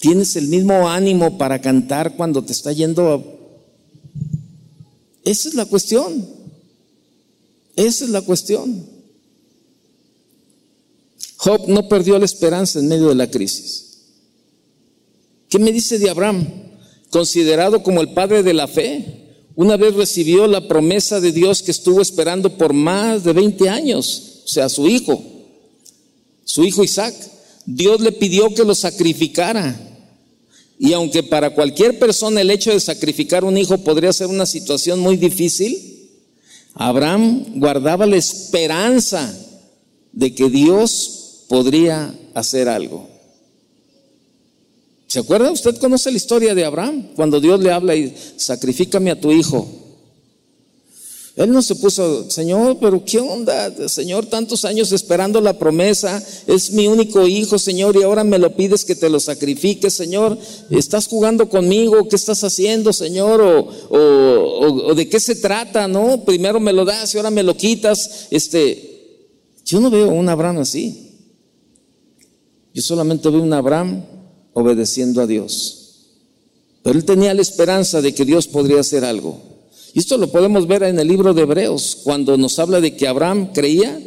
¿Tienes 0.03 0.35
el 0.35 0.49
mismo 0.49 0.89
ánimo 0.89 1.39
para 1.39 1.61
cantar 1.61 2.17
cuando 2.17 2.43
te 2.43 2.51
está 2.51 2.73
yendo? 2.73 3.39
Esa 5.25 5.49
es 5.49 5.55
la 5.55 5.65
cuestión. 5.65 6.27
Esa 7.77 8.05
es 8.07 8.11
la 8.11 8.21
cuestión. 8.23 8.85
Job 11.37 11.69
no 11.69 11.89
perdió 11.89 12.19
la 12.19 12.25
esperanza 12.25 12.81
en 12.81 12.89
medio 12.89 13.11
de 13.11 13.15
la 13.15 13.31
crisis. 13.31 14.01
¿Qué 15.49 15.61
me 15.61 15.71
dice 15.71 16.01
de 16.01 16.11
Abraham? 16.11 16.49
Considerado 17.11 17.85
como 17.85 18.01
el 18.01 18.13
padre 18.13 18.43
de 18.43 18.55
la 18.55 18.67
fe. 18.67 19.37
Una 19.55 19.77
vez 19.77 19.95
recibió 19.95 20.49
la 20.49 20.67
promesa 20.67 21.21
de 21.21 21.31
Dios 21.31 21.63
que 21.63 21.71
estuvo 21.71 22.03
esperando 22.03 22.59
por 22.59 22.73
más 22.73 23.23
de 23.23 23.35
20 23.35 23.69
años, 23.69 24.41
o 24.47 24.49
sea, 24.49 24.69
su 24.69 24.89
hijo, 24.89 25.23
su 26.45 26.65
hijo 26.65 26.83
Isaac. 26.83 27.15
Dios 27.65 28.01
le 28.01 28.11
pidió 28.11 28.53
que 28.53 28.65
lo 28.65 28.75
sacrificara. 28.75 29.91
Y 30.83 30.95
aunque 30.95 31.23
para 31.23 31.51
cualquier 31.51 31.97
persona 32.01 32.41
el 32.41 32.51
hecho 32.51 32.73
de 32.73 32.81
sacrificar 32.81 33.45
un 33.45 33.57
hijo 33.57 33.79
podría 33.79 34.13
ser 34.13 34.27
una 34.27 34.47
situación 34.47 34.99
muy 34.99 35.17
difícil, 35.17 36.11
Abraham 36.75 37.61
guardaba 37.61 38.05
la 38.05 38.17
esperanza 38.17 39.33
de 40.11 40.35
que 40.35 40.51
Dios 40.51 41.45
podría 41.47 42.13
hacer 42.35 42.69
algo. 42.69 43.09
¿Se 45.07 45.21
acuerda? 45.21 45.53
Usted 45.53 45.77
conoce 45.77 46.11
la 46.11 46.17
historia 46.17 46.53
de 46.53 46.65
Abraham, 46.65 47.11
cuando 47.15 47.39
Dios 47.39 47.61
le 47.61 47.71
habla 47.71 47.95
y 47.95 48.13
sacrifícame 48.37 49.13
a 49.13 49.21
tu 49.21 49.31
hijo. 49.31 49.69
Él 51.35 51.51
no 51.51 51.63
se 51.63 51.77
puso, 51.77 52.31
Señor, 52.31 52.77
pero 52.79 53.03
¿qué 53.05 53.19
onda? 53.19 53.89
Señor, 53.89 54.27
tantos 54.27 54.67
años 54.67 54.93
esperando 54.93 55.41
la 55.41 55.59
promesa, 55.59 56.23
es 56.47 56.73
mi 56.73 56.89
único 56.89 57.27
hijo, 57.27 57.59
Señor, 57.59 57.97
y 57.97 58.03
ahora 58.03 58.23
me 58.23 58.39
lo 58.39 58.55
pides 58.55 58.85
que 58.85 58.95
te 58.95 59.09
lo 59.09 59.19
sacrifiques, 59.19 59.95
Señor. 59.95 60.37
¿Estás 60.69 61.07
jugando 61.07 61.49
conmigo? 61.49 62.07
¿Qué 62.07 62.17
estás 62.17 62.45
haciendo, 62.45 62.93
Señor? 62.93 63.41
¿O, 63.41 63.69
o 63.89 64.95
de 64.95 65.09
qué 65.09 65.19
se 65.21 65.37
trata? 65.37 65.89
¿No? 65.89 66.23
Primero 66.23 66.61
me 66.61 66.75
lo 66.75 66.85
das 66.85 67.15
y 67.15 67.17
ahora 67.17 67.31
me 67.31 67.43
lo 67.43 67.57
quitas. 67.57 68.27
Este, 68.31 68.93
yo 69.65 69.81
no 69.81 69.91
veo 69.91 70.09
un 70.09 70.29
Abraham 70.29 70.59
así. 70.59 71.13
Yo 72.75 72.83
solamente 72.83 73.31
veo 73.31 73.43
un 73.43 73.55
Abraham 73.55 74.05
obedeciendo 74.53 75.23
a 75.23 75.27
Dios. 75.27 75.79
Pero 76.83 76.99
él 76.99 77.07
tenía 77.07 77.33
la 77.33 77.41
esperanza 77.41 78.03
de 78.03 78.13
que 78.13 78.27
Dios 78.27 78.49
podría 78.49 78.81
hacer 78.81 79.03
algo. 79.05 79.52
Y 79.95 79.99
esto 79.99 80.17
lo 80.17 80.31
podemos 80.31 80.67
ver 80.67 80.85
en 80.85 80.99
el 80.99 81.07
libro 81.07 81.35
de 81.35 81.43
Hebreos, 81.43 81.99
cuando 82.05 82.37
nos 82.37 82.59
habla 82.59 82.81
de 82.81 82.97
que 82.97 83.07
Abraham 83.07 83.53
creía. 83.53 84.01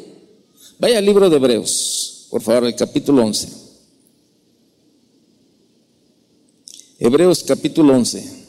Vaya 0.80 0.98
al 0.98 1.06
libro 1.06 1.30
de 1.30 1.36
Hebreos, 1.38 2.28
por 2.30 2.42
favor, 2.42 2.66
el 2.66 2.76
capítulo 2.76 3.24
11. 3.24 3.66
Hebreos 7.00 7.44
capítulo 7.44 7.94
11. 7.94 8.46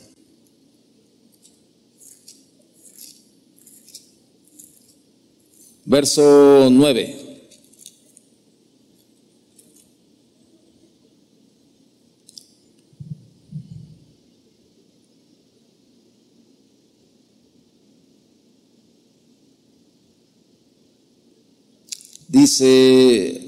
Verso 5.85 6.69
9. 6.71 7.26
Dice, 22.37 23.41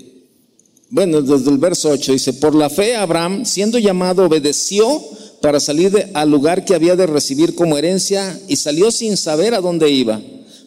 bueno, 0.88 1.20
desde 1.20 1.50
el 1.50 1.58
verso 1.58 1.90
8 1.90 2.12
dice, 2.12 2.32
por 2.32 2.54
la 2.54 2.70
fe 2.70 2.96
Abraham, 2.96 3.44
siendo 3.44 3.78
llamado, 3.78 4.24
obedeció 4.24 5.02
para 5.42 5.60
salir 5.60 6.08
al 6.14 6.30
lugar 6.30 6.64
que 6.64 6.74
había 6.74 6.96
de 6.96 7.06
recibir 7.06 7.54
como 7.54 7.76
herencia 7.76 8.40
y 8.48 8.56
salió 8.56 8.90
sin 8.90 9.18
saber 9.18 9.52
a 9.52 9.60
dónde 9.60 9.90
iba. 9.90 10.22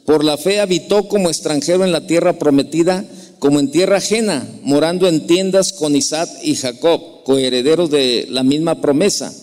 Por 0.06 0.24
la 0.24 0.38
fe 0.38 0.60
habitó 0.60 1.08
como 1.08 1.30
extranjero 1.30 1.84
en 1.84 1.92
la 1.92 2.06
tierra 2.06 2.38
prometida, 2.38 3.04
como 3.40 3.60
en 3.60 3.72
tierra 3.72 3.98
ajena, 3.98 4.48
morando 4.62 5.08
en 5.08 5.26
tiendas 5.26 5.74
con 5.74 5.96
Isaac 5.96 6.30
y 6.44 6.54
Jacob, 6.54 7.24
coherederos 7.26 7.90
de 7.90 8.28
la 8.30 8.44
misma 8.44 8.82
promesa, 8.82 9.34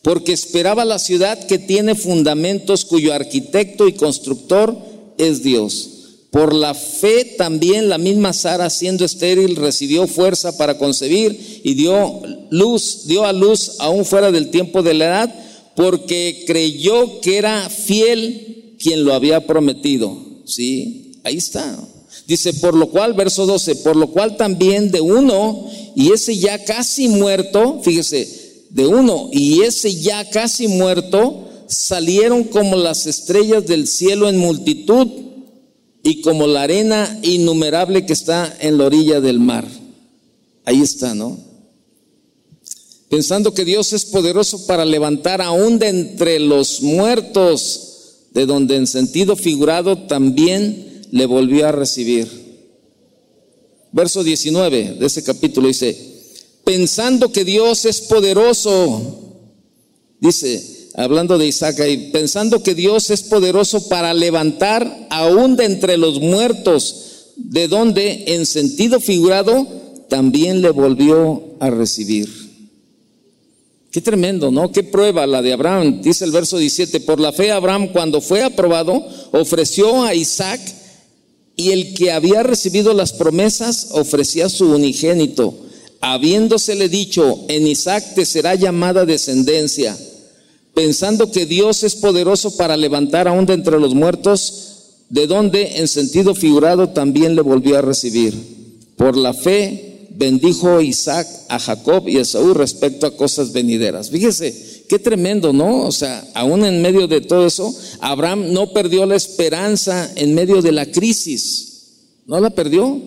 porque 0.00 0.32
esperaba 0.32 0.86
la 0.86 0.98
ciudad 0.98 1.38
que 1.46 1.58
tiene 1.58 1.94
fundamentos, 1.94 2.86
cuyo 2.86 3.12
arquitecto 3.12 3.88
y 3.88 3.92
constructor 3.92 4.74
es 5.18 5.42
Dios. 5.42 5.91
Por 6.32 6.54
la 6.54 6.72
fe 6.72 7.26
también 7.36 7.90
la 7.90 7.98
misma 7.98 8.32
Sara, 8.32 8.70
siendo 8.70 9.04
estéril, 9.04 9.54
recibió 9.54 10.06
fuerza 10.06 10.56
para 10.56 10.78
concebir 10.78 11.60
y 11.62 11.74
dio 11.74 12.22
luz, 12.48 13.06
dio 13.06 13.26
a 13.26 13.34
luz 13.34 13.76
aún 13.80 14.06
fuera 14.06 14.32
del 14.32 14.48
tiempo 14.48 14.82
de 14.82 14.94
la 14.94 15.04
edad, 15.04 15.34
porque 15.76 16.44
creyó 16.46 17.20
que 17.20 17.36
era 17.36 17.68
fiel 17.68 18.76
quien 18.78 19.04
lo 19.04 19.12
había 19.12 19.46
prometido. 19.46 20.16
Sí, 20.46 21.20
ahí 21.22 21.36
está. 21.36 21.78
Dice, 22.26 22.54
por 22.54 22.74
lo 22.74 22.88
cual, 22.88 23.12
verso 23.12 23.44
12, 23.44 23.76
por 23.76 23.96
lo 23.96 24.06
cual 24.06 24.38
también 24.38 24.90
de 24.90 25.02
uno, 25.02 25.68
y 25.94 26.12
ese 26.12 26.38
ya 26.38 26.64
casi 26.64 27.08
muerto, 27.08 27.82
fíjese, 27.82 28.64
de 28.70 28.86
uno, 28.86 29.28
y 29.32 29.64
ese 29.64 29.94
ya 29.94 30.30
casi 30.30 30.66
muerto, 30.66 31.46
salieron 31.66 32.44
como 32.44 32.76
las 32.76 33.06
estrellas 33.06 33.66
del 33.66 33.86
cielo 33.86 34.30
en 34.30 34.38
multitud 34.38 35.31
y 36.02 36.20
como 36.20 36.46
la 36.46 36.62
arena 36.62 37.18
innumerable 37.22 38.04
que 38.06 38.12
está 38.12 38.56
en 38.60 38.78
la 38.78 38.86
orilla 38.86 39.20
del 39.20 39.38
mar. 39.38 39.66
Ahí 40.64 40.80
está, 40.80 41.14
¿no? 41.14 41.38
Pensando 43.08 43.52
que 43.52 43.64
Dios 43.64 43.92
es 43.92 44.06
poderoso 44.06 44.66
para 44.66 44.84
levantar 44.84 45.42
aún 45.42 45.78
de 45.78 45.88
entre 45.88 46.38
los 46.38 46.80
muertos, 46.82 47.88
de 48.32 48.46
donde 48.46 48.76
en 48.76 48.86
sentido 48.86 49.36
figurado 49.36 50.06
también 50.06 51.02
le 51.10 51.26
volvió 51.26 51.68
a 51.68 51.72
recibir. 51.72 52.26
Verso 53.92 54.24
19 54.24 54.96
de 54.98 55.06
ese 55.06 55.22
capítulo 55.22 55.68
dice, 55.68 55.94
pensando 56.64 57.30
que 57.30 57.44
Dios 57.44 57.84
es 57.84 58.00
poderoso, 58.00 59.36
dice, 60.18 60.81
hablando 60.94 61.38
de 61.38 61.46
Isaac 61.46 61.80
ahí, 61.80 62.10
pensando 62.12 62.62
que 62.62 62.74
Dios 62.74 63.10
es 63.10 63.22
poderoso 63.22 63.88
para 63.88 64.12
levantar 64.14 65.06
aún 65.10 65.56
de 65.56 65.64
entre 65.64 65.96
los 65.96 66.20
muertos, 66.20 67.32
de 67.36 67.68
donde 67.68 68.24
en 68.28 68.46
sentido 68.46 69.00
figurado 69.00 69.66
también 70.08 70.60
le 70.60 70.70
volvió 70.70 71.56
a 71.60 71.70
recibir. 71.70 72.28
Qué 73.90 74.00
tremendo, 74.00 74.50
¿no? 74.50 74.72
Qué 74.72 74.82
prueba 74.82 75.26
la 75.26 75.42
de 75.42 75.52
Abraham. 75.52 76.00
Dice 76.02 76.24
el 76.24 76.30
verso 76.30 76.56
17, 76.56 77.00
por 77.00 77.20
la 77.20 77.32
fe 77.32 77.50
Abraham 77.50 77.88
cuando 77.92 78.20
fue 78.20 78.42
aprobado 78.42 79.06
ofreció 79.32 80.02
a 80.02 80.14
Isaac 80.14 80.60
y 81.56 81.70
el 81.70 81.94
que 81.94 82.10
había 82.10 82.42
recibido 82.42 82.94
las 82.94 83.12
promesas 83.12 83.88
ofrecía 83.90 84.48
su 84.48 84.70
unigénito, 84.70 85.54
habiéndosele 86.00 86.88
dicho, 86.88 87.44
en 87.48 87.66
Isaac 87.66 88.14
te 88.14 88.24
será 88.24 88.54
llamada 88.54 89.04
descendencia 89.04 89.96
pensando 90.74 91.30
que 91.30 91.46
Dios 91.46 91.82
es 91.82 91.96
poderoso 91.96 92.56
para 92.56 92.76
levantar 92.76 93.28
aún 93.28 93.46
de 93.46 93.54
entre 93.54 93.78
los 93.78 93.94
muertos, 93.94 94.68
de 95.08 95.26
donde 95.26 95.78
en 95.78 95.88
sentido 95.88 96.34
figurado 96.34 96.90
también 96.90 97.34
le 97.34 97.42
volvió 97.42 97.78
a 97.78 97.82
recibir. 97.82 98.34
Por 98.96 99.16
la 99.16 99.34
fe 99.34 100.08
bendijo 100.14 100.80
Isaac 100.80 101.26
a 101.48 101.58
Jacob 101.58 102.08
y 102.08 102.18
a 102.18 102.24
Saúl 102.24 102.54
respecto 102.54 103.06
a 103.06 103.16
cosas 103.16 103.52
venideras. 103.52 104.10
Fíjese, 104.10 104.84
qué 104.88 104.98
tremendo, 104.98 105.52
¿no? 105.52 105.82
O 105.82 105.92
sea, 105.92 106.26
aún 106.34 106.64
en 106.64 106.82
medio 106.82 107.06
de 107.06 107.20
todo 107.20 107.46
eso, 107.46 107.74
Abraham 108.00 108.52
no 108.52 108.72
perdió 108.72 109.06
la 109.06 109.16
esperanza 109.16 110.10
en 110.16 110.34
medio 110.34 110.62
de 110.62 110.72
la 110.72 110.86
crisis. 110.86 111.68
¿No 112.26 112.40
la 112.40 112.50
perdió? 112.50 113.00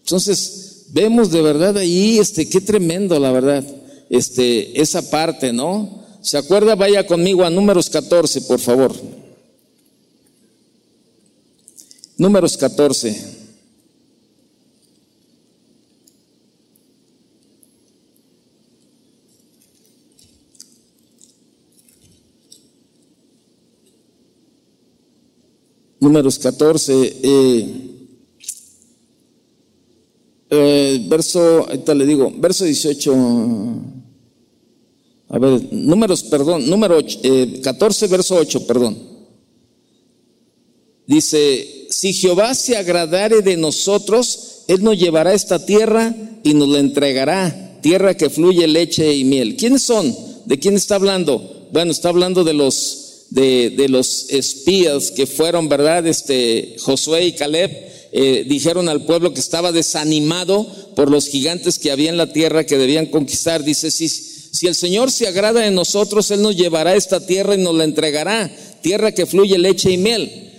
Entonces, 0.00 0.86
vemos 0.92 1.30
de 1.30 1.42
verdad 1.42 1.76
ahí, 1.76 2.18
este, 2.18 2.48
qué 2.48 2.60
tremendo, 2.60 3.18
la 3.18 3.32
verdad, 3.32 3.64
este, 4.10 4.80
esa 4.80 5.10
parte, 5.10 5.52
¿no? 5.52 6.01
¿Se 6.22 6.38
acuerda? 6.38 6.76
Vaya 6.76 7.04
conmigo 7.04 7.44
a 7.44 7.50
números 7.50 7.90
14, 7.90 8.42
por 8.42 8.60
favor. 8.60 8.92
Números 12.16 12.56
14. 12.56 13.42
Números 25.98 26.38
14, 26.38 27.16
eh, 27.22 27.68
eh, 30.50 31.06
verso, 31.08 31.40
ahorita 31.68 31.94
le 31.94 32.06
digo, 32.06 32.32
verso 32.36 32.64
18. 32.64 33.91
A 35.32 35.38
ver, 35.38 35.62
números, 35.72 36.24
perdón, 36.24 36.68
número 36.68 36.98
14, 37.62 38.04
eh, 38.04 38.08
verso 38.08 38.36
8, 38.36 38.66
perdón. 38.66 38.98
Dice, 41.06 41.86
si 41.88 42.12
Jehová 42.12 42.54
se 42.54 42.76
agradare 42.76 43.40
de 43.40 43.56
nosotros, 43.56 44.64
Él 44.68 44.84
nos 44.84 44.98
llevará 44.98 45.32
esta 45.32 45.64
tierra 45.64 46.14
y 46.42 46.52
nos 46.52 46.68
la 46.68 46.80
entregará, 46.80 47.78
tierra 47.80 48.14
que 48.14 48.28
fluye 48.28 48.66
leche 48.68 49.14
y 49.16 49.24
miel. 49.24 49.56
¿Quiénes 49.56 49.82
son? 49.82 50.14
¿De 50.44 50.58
quién 50.58 50.74
está 50.74 50.96
hablando? 50.96 51.68
Bueno, 51.72 51.92
está 51.92 52.10
hablando 52.10 52.44
de 52.44 52.52
los, 52.52 53.24
de, 53.30 53.70
de 53.70 53.88
los 53.88 54.26
espías 54.28 55.10
que 55.10 55.26
fueron, 55.26 55.66
¿verdad? 55.70 56.06
Este, 56.06 56.76
Josué 56.78 57.24
y 57.24 57.32
Caleb. 57.32 57.70
Eh, 58.14 58.44
dijeron 58.46 58.90
al 58.90 59.06
pueblo 59.06 59.32
que 59.32 59.40
estaba 59.40 59.72
desanimado 59.72 60.66
por 60.94 61.10
los 61.10 61.28
gigantes 61.28 61.78
que 61.78 61.90
había 61.90 62.10
en 62.10 62.18
la 62.18 62.30
tierra 62.30 62.66
que 62.66 62.76
debían 62.76 63.06
conquistar. 63.06 63.64
Dice, 63.64 63.90
sí, 63.90 64.10
si 64.52 64.66
el 64.66 64.74
Señor 64.74 65.10
se 65.10 65.26
agrada 65.26 65.62
de 65.62 65.70
nosotros, 65.70 66.30
Él 66.30 66.42
nos 66.42 66.54
llevará 66.54 66.90
a 66.90 66.96
esta 66.96 67.24
tierra 67.24 67.54
y 67.54 67.58
nos 67.62 67.74
la 67.74 67.84
entregará, 67.84 68.54
tierra 68.82 69.12
que 69.12 69.24
fluye 69.24 69.56
leche 69.56 69.90
y 69.90 69.96
miel. 69.96 70.50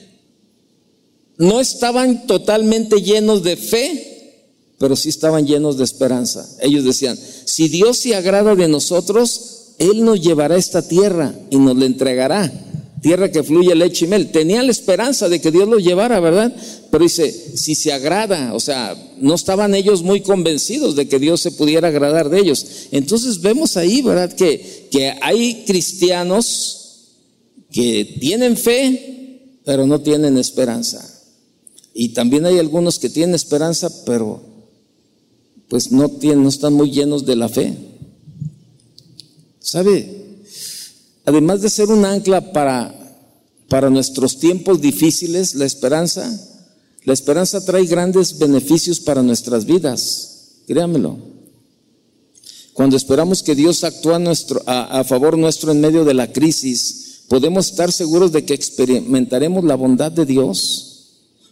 No 1.38 1.60
estaban 1.60 2.26
totalmente 2.26 3.04
llenos 3.04 3.44
de 3.44 3.56
fe, 3.56 4.36
pero 4.80 4.96
sí 4.96 5.10
estaban 5.10 5.46
llenos 5.46 5.78
de 5.78 5.84
esperanza. 5.84 6.50
Ellos 6.60 6.84
decían, 6.84 7.20
si 7.46 7.70
Dios 7.70 8.00
se 8.00 8.16
agrada 8.16 8.56
de 8.56 8.68
nosotros, 8.68 9.76
Él 9.78 10.04
nos 10.04 10.20
llevará 10.22 10.56
a 10.56 10.60
esta 10.60 10.88
tierra 10.88 11.32
y 11.52 11.58
nos 11.58 11.78
la 11.78 11.86
entregará 11.86 12.52
tierra 13.04 13.30
que 13.30 13.43
fluye 13.43 13.76
leche 13.76 14.06
y 14.06 14.08
miel. 14.08 14.32
Tenían 14.32 14.66
la 14.66 14.72
esperanza 14.72 15.30
de 15.30 15.39
que 15.39 15.51
Dios 15.51 15.68
los 15.68 15.84
llevara, 15.84 16.20
¿verdad? 16.20 16.56
Pero 16.89 17.04
dice, 17.04 17.32
si 17.32 17.76
se 17.76 17.91
agrada, 17.91 18.54
o 18.56 18.60
sea, 18.60 18.95
no 19.20 19.36
estaban 19.36 19.76
ellos 19.76 20.01
muy 20.01 20.22
convencidos 20.22 20.95
de 20.95 21.08
que 21.08 21.20
Dios 21.20 21.41
se 21.41 21.51
pudiera 21.51 21.89
agradar 21.89 22.30
de 22.30 22.39
ellos. 22.39 22.66
Entonces 22.91 23.41
vemos 23.41 23.78
ahí, 23.78 24.01
¿verdad? 24.01 24.34
Que, 24.34 24.88
que 24.89 25.14
hay 25.22 25.66
cristianos 25.68 26.80
que 27.72 28.18
tienen 28.20 28.56
fe, 28.56 29.60
pero 29.66 29.86
no 29.86 30.01
tienen 30.01 30.38
esperanza. 30.38 31.08
Y 31.93 32.10
también 32.10 32.45
hay 32.45 32.58
algunos 32.58 32.99
que 32.99 33.10
tienen 33.10 33.36
esperanza, 33.36 33.91
pero 34.06 34.41
pues 35.68 35.91
no, 35.91 36.10
tienen, 36.10 36.43
no 36.43 36.49
están 36.49 36.74
muy 36.74 36.89
llenos 36.89 37.26
de 37.26 37.36
la 37.36 37.49
fe. 37.49 37.76
¿Sabe? 39.60 40.22
Además 41.26 41.61
de 41.61 41.69
ser 41.69 41.89
un 41.89 42.05
ancla 42.05 42.51
para, 42.51 42.93
para 43.69 43.89
nuestros 43.89 44.39
tiempos 44.39 44.82
difíciles, 44.82 45.55
la 45.55 45.65
esperanza, 45.65 46.30
la 47.05 47.13
esperanza 47.13 47.63
trae 47.63 47.86
grandes 47.86 48.38
beneficios 48.38 48.99
para 48.99 49.24
nuestras 49.24 49.65
vidas, 49.65 50.61
créamelo. 50.67 51.17
Cuando 52.74 52.97
esperamos 52.97 53.43
que 53.43 53.55
Dios 53.55 53.84
actúe 53.84 54.13
a, 54.65 54.99
a 54.99 55.03
favor 55.03 55.38
nuestro 55.38 55.71
en 55.71 55.82
medio 55.82 56.05
de 56.05 56.15
la 56.15 56.32
crisis, 56.32 57.24
podemos 57.28 57.67
estar 57.67 57.91
seguros 57.91 58.32
de 58.32 58.45
que 58.45 58.53
experimentaremos 58.53 59.63
la 59.63 59.76
bondad 59.76 60.11
de 60.11 60.26
Dios. 60.26 60.89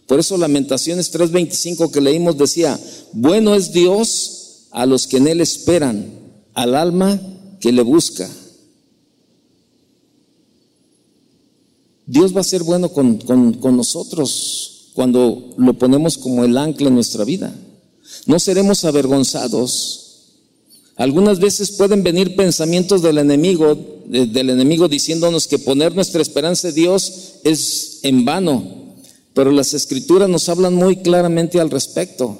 Por 0.08 0.20
eso 0.20 0.38
Lamentaciones 0.38 1.14
3:25 1.14 1.92
que 1.92 2.02
leímos 2.02 2.38
decía, 2.38 2.80
bueno 3.14 3.56
es 3.56 3.72
Dios 3.72 4.68
a 4.72 4.86
los 4.86 5.08
que 5.08 5.18
en 5.18 5.28
Él 5.28 5.42
esperan, 5.42 6.08
al 6.54 6.76
alma 6.76 7.22
que 7.60 7.72
le 7.72 7.84
busca. 7.84 8.28
Dios 12.12 12.36
va 12.36 12.42
a 12.42 12.44
ser 12.44 12.64
bueno 12.64 12.90
con, 12.90 13.22
nosotros 13.78 14.90
cuando 14.94 15.54
lo 15.56 15.74
ponemos 15.76 16.18
como 16.18 16.44
el 16.44 16.58
ancla 16.58 16.90
en 16.90 16.96
nuestra 16.96 17.24
vida. 17.24 17.56
No 18.26 18.38
seremos 18.38 18.84
avergonzados. 18.84 20.26
Algunas 20.98 21.40
veces 21.40 21.72
pueden 21.72 22.04
venir 22.04 22.36
pensamientos 22.36 23.02
del 23.02 23.18
enemigo, 23.18 23.78
del 24.08 24.50
enemigo 24.50 24.90
diciéndonos 24.90 25.48
que 25.48 25.58
poner 25.58 25.96
nuestra 25.96 26.22
esperanza 26.22 26.68
en 26.68 26.76
Dios 26.76 27.36
es 27.46 28.00
en 28.04 28.26
vano, 28.26 28.62
pero 29.34 29.50
las 29.50 29.74
escrituras 29.74 30.28
nos 30.28 30.50
hablan 30.50 30.76
muy 30.76 30.98
claramente 30.98 31.62
al 31.62 31.70
respecto. 31.70 32.38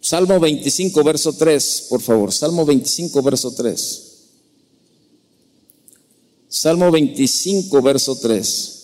Salmo 0.00 0.38
25, 0.38 1.02
verso 1.02 1.32
3, 1.32 1.86
por 1.90 2.00
favor. 2.00 2.32
Salmo 2.32 2.64
25, 2.64 3.22
verso 3.22 3.50
3. 3.50 4.09
Salmo 6.50 6.90
25, 6.90 7.80
verso 7.80 8.18
3. 8.18 8.76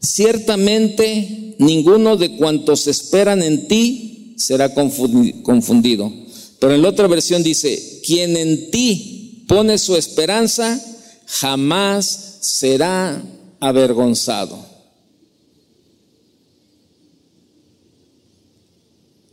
Ciertamente 0.00 1.54
ninguno 1.58 2.16
de 2.16 2.36
cuantos 2.36 2.88
esperan 2.88 3.40
en 3.40 3.68
ti 3.68 4.34
será 4.36 4.74
confundido. 4.74 6.12
Pero 6.58 6.74
en 6.74 6.82
la 6.82 6.88
otra 6.88 7.06
versión 7.06 7.44
dice, 7.44 8.00
quien 8.04 8.36
en 8.36 8.72
ti 8.72 9.44
pone 9.46 9.78
su 9.78 9.96
esperanza, 9.96 10.84
jamás 11.26 12.38
será 12.40 13.22
avergonzado. 13.60 14.66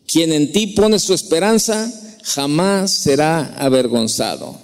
Quien 0.06 0.32
en 0.34 0.52
ti 0.52 0.68
pone 0.68 1.00
su 1.00 1.16
esperanza, 1.16 1.92
jamás 2.26 2.92
será 2.92 3.56
avergonzado. 3.58 4.58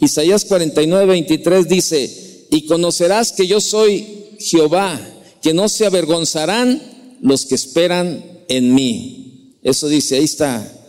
Isaías 0.00 0.44
49, 0.46 1.06
23 1.06 1.68
dice, 1.68 2.46
y 2.50 2.66
conocerás 2.66 3.32
que 3.32 3.46
yo 3.46 3.60
soy 3.60 4.36
Jehová, 4.40 5.00
que 5.40 5.54
no 5.54 5.68
se 5.68 5.86
avergonzarán 5.86 6.82
los 7.20 7.46
que 7.46 7.54
esperan 7.54 8.24
en 8.48 8.74
mí. 8.74 9.56
Eso 9.62 9.88
dice, 9.88 10.16
ahí 10.16 10.24
está. 10.24 10.80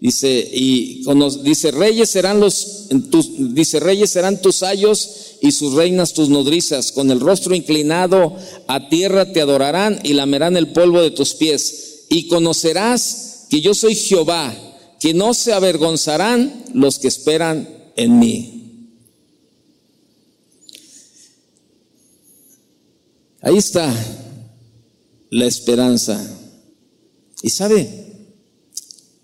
Dice, 0.00 0.48
y 0.52 1.02
dice, 1.42 1.72
reyes 1.72 2.08
serán 2.10 2.40
los, 2.40 2.88
tus, 3.10 3.54
dice, 3.54 3.80
reyes 3.80 4.10
serán 4.10 4.40
tus 4.40 4.62
ayos 4.62 5.36
y 5.42 5.52
sus 5.52 5.74
reinas 5.74 6.12
tus 6.12 6.28
nodrizas. 6.28 6.92
Con 6.92 7.10
el 7.10 7.20
rostro 7.20 7.54
inclinado 7.54 8.36
a 8.66 8.88
tierra 8.88 9.32
te 9.32 9.40
adorarán 9.40 10.00
y 10.02 10.12
lamerán 10.12 10.56
el 10.56 10.68
polvo 10.68 11.02
de 11.02 11.10
tus 11.10 11.34
pies. 11.34 12.04
Y 12.08 12.28
conocerás 12.28 13.46
que 13.50 13.60
yo 13.60 13.74
soy 13.74 13.94
Jehová, 13.94 14.69
que 15.00 15.14
no 15.14 15.34
se 15.34 15.52
avergonzarán 15.52 16.64
los 16.74 16.98
que 16.98 17.08
esperan 17.08 17.68
en 17.96 18.18
mí. 18.18 18.60
Ahí 23.40 23.56
está 23.56 23.92
la 25.30 25.46
esperanza. 25.46 26.20
Y 27.42 27.48
sabe, 27.48 27.88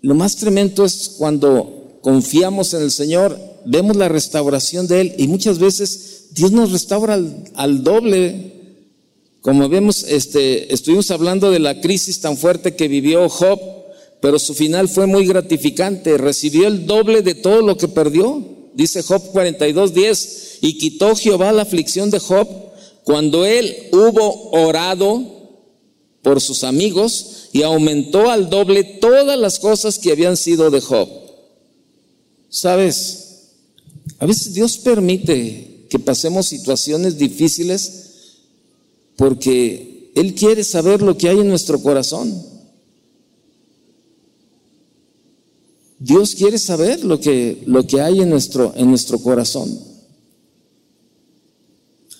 lo 0.01 0.15
más 0.15 0.35
tremendo 0.37 0.83
es 0.83 1.15
cuando 1.17 1.99
confiamos 2.01 2.73
en 2.73 2.81
el 2.81 2.91
Señor, 2.91 3.39
vemos 3.65 3.95
la 3.95 4.09
restauración 4.09 4.87
de 4.87 5.01
Él 5.01 5.15
y 5.17 5.27
muchas 5.27 5.59
veces 5.59 6.29
Dios 6.31 6.51
nos 6.51 6.71
restaura 6.71 7.19
al, 7.55 7.83
doble. 7.83 8.53
Como 9.41 9.69
vemos, 9.69 10.03
este, 10.03 10.73
estuvimos 10.73 11.11
hablando 11.11 11.51
de 11.51 11.59
la 11.59 11.79
crisis 11.79 12.19
tan 12.19 12.37
fuerte 12.37 12.75
que 12.75 12.87
vivió 12.87 13.29
Job, 13.29 13.59
pero 14.21 14.39
su 14.39 14.53
final 14.53 14.89
fue 14.89 15.05
muy 15.05 15.25
gratificante. 15.25 16.17
Recibió 16.17 16.67
el 16.67 16.85
doble 16.85 17.21
de 17.21 17.35
todo 17.35 17.61
lo 17.61 17.77
que 17.77 17.87
perdió. 17.87 18.43
Dice 18.73 19.03
Job 19.03 19.31
42, 19.31 19.93
10, 19.93 20.59
y 20.61 20.77
quitó 20.77 21.15
Jehová 21.15 21.51
la 21.51 21.63
aflicción 21.63 22.11
de 22.11 22.19
Job 22.19 22.47
cuando 23.03 23.45
él 23.45 23.75
hubo 23.91 24.51
orado 24.51 25.37
por 26.21 26.41
sus 26.41 26.63
amigos 26.63 27.49
y 27.53 27.63
aumentó 27.63 28.29
al 28.29 28.49
doble 28.49 28.83
todas 28.83 29.39
las 29.39 29.59
cosas 29.59 29.97
que 29.97 30.11
habían 30.11 30.37
sido 30.37 30.69
de 30.69 30.81
Job. 30.81 31.07
¿Sabes? 32.49 33.27
A 34.19 34.25
veces 34.25 34.53
Dios 34.53 34.77
permite 34.77 35.85
que 35.89 35.99
pasemos 35.99 36.47
situaciones 36.47 37.17
difíciles 37.17 38.07
porque 39.15 40.11
Él 40.15 40.35
quiere 40.35 40.63
saber 40.63 41.01
lo 41.01 41.17
que 41.17 41.29
hay 41.29 41.39
en 41.39 41.49
nuestro 41.49 41.81
corazón. 41.81 42.56
Dios 45.99 46.35
quiere 46.35 46.57
saber 46.57 47.03
lo 47.03 47.19
que, 47.19 47.63
lo 47.65 47.85
que 47.87 48.01
hay 48.01 48.21
en 48.21 48.29
nuestro, 48.29 48.73
en 48.75 48.89
nuestro 48.89 49.19
corazón. 49.19 49.77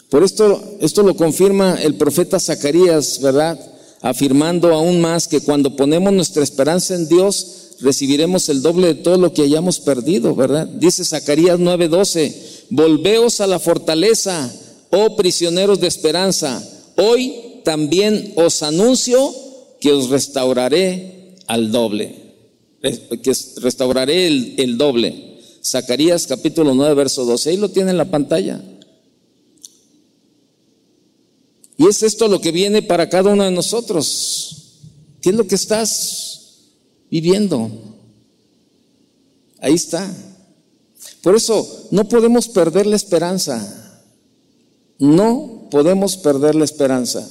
Por 0.10 0.24
esto, 0.24 0.78
esto 0.80 1.04
lo 1.04 1.16
confirma 1.16 1.76
el 1.82 1.96
profeta 1.96 2.40
Zacarías, 2.40 3.20
¿verdad? 3.22 3.60
Afirmando 4.02 4.74
aún 4.74 5.02
más 5.02 5.28
que 5.28 5.42
cuando 5.42 5.76
ponemos 5.76 6.14
nuestra 6.14 6.44
esperanza 6.44 6.96
en 6.96 7.10
Dios, 7.10 7.76
recibiremos 7.82 8.50
el 8.50 8.62
doble 8.62 8.88
de 8.88 8.96
todo 8.96 9.18
lo 9.18 9.34
que 9.34 9.44
hayamos 9.44 9.80
perdido, 9.80 10.34
¿verdad? 10.34 10.66
Dice 10.68 11.04
Zacarías 11.04 11.60
9:12, 11.60 12.34
volveos 12.70 13.42
a 13.42 13.48
la 13.48 13.60
fortaleza, 13.60 14.52
oh 14.92 15.16
prisioneros 15.16 15.80
de 15.80 15.88
esperanza. 15.88 16.64
Hoy 16.96 17.62
también 17.64 18.34
os 18.38 18.64
anuncio 18.64 19.34
que 19.82 19.92
os 19.92 20.10
restauraré 20.10 21.36
al 21.48 21.72
doble, 21.72 22.27
que 22.82 23.34
restauraré 23.58 24.28
el, 24.28 24.78
doble. 24.78 25.38
Zacarías 25.64 26.28
capítulo 26.28 26.74
9, 26.74 26.94
verso 26.94 27.26
12, 27.26 27.50
ahí 27.50 27.58
lo 27.58 27.70
tiene 27.70 27.92
en 27.92 27.98
la 27.98 28.10
pantalla. 28.10 28.62
Y 31.78 31.88
es 31.88 32.04
esto 32.04 32.28
lo 32.28 32.42
que 32.42 32.52
viene 32.52 32.82
para 32.82 33.10
cada 33.10 33.34
uno 33.34 33.44
de 33.44 33.52
nosotros. 33.52 34.82
¿Qué 35.22 35.30
es 35.30 35.36
lo 35.36 35.48
que 35.48 35.56
estás 35.56 36.72
viviendo? 37.12 37.70
Ahí 39.60 39.74
está. 39.74 40.12
Por 41.22 41.36
eso 41.36 41.88
no 41.92 42.08
podemos 42.08 42.48
perder 42.48 42.88
la 42.88 42.96
esperanza. 42.96 44.02
No 44.98 45.68
podemos 45.70 46.18
perder 46.18 46.56
la 46.56 46.66
esperanza. 46.66 47.28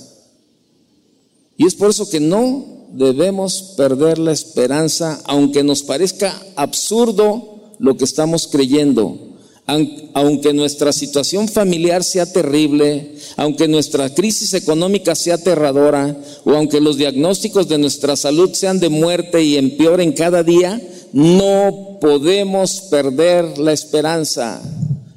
Y 1.56 1.66
es 1.66 1.74
por 1.74 1.90
eso 1.90 2.08
que 2.08 2.20
no 2.20 2.75
debemos 2.92 3.74
perder 3.76 4.18
la 4.18 4.32
esperanza, 4.32 5.20
aunque 5.24 5.62
nos 5.62 5.82
parezca 5.82 6.40
absurdo 6.56 7.74
lo 7.78 7.96
que 7.96 8.04
estamos 8.04 8.46
creyendo 8.46 9.26
aunque 9.66 10.52
nuestra 10.52 10.92
situación 10.92 11.48
familiar 11.48 12.04
sea 12.04 12.30
terrible, 12.30 13.16
aunque 13.36 13.66
nuestra 13.66 14.14
crisis 14.14 14.54
económica 14.54 15.16
sea 15.16 15.34
aterradora, 15.34 16.16
o 16.44 16.52
aunque 16.52 16.80
los 16.80 16.96
diagnósticos 16.96 17.68
de 17.68 17.78
nuestra 17.78 18.14
salud 18.14 18.52
sean 18.52 18.78
de 18.78 18.88
muerte 18.88 19.42
y 19.42 19.56
empeoren 19.56 20.12
cada 20.12 20.44
día, 20.44 20.80
no 21.12 21.98
podemos 22.00 22.82
perder 22.82 23.58
la 23.58 23.72
esperanza. 23.72 24.62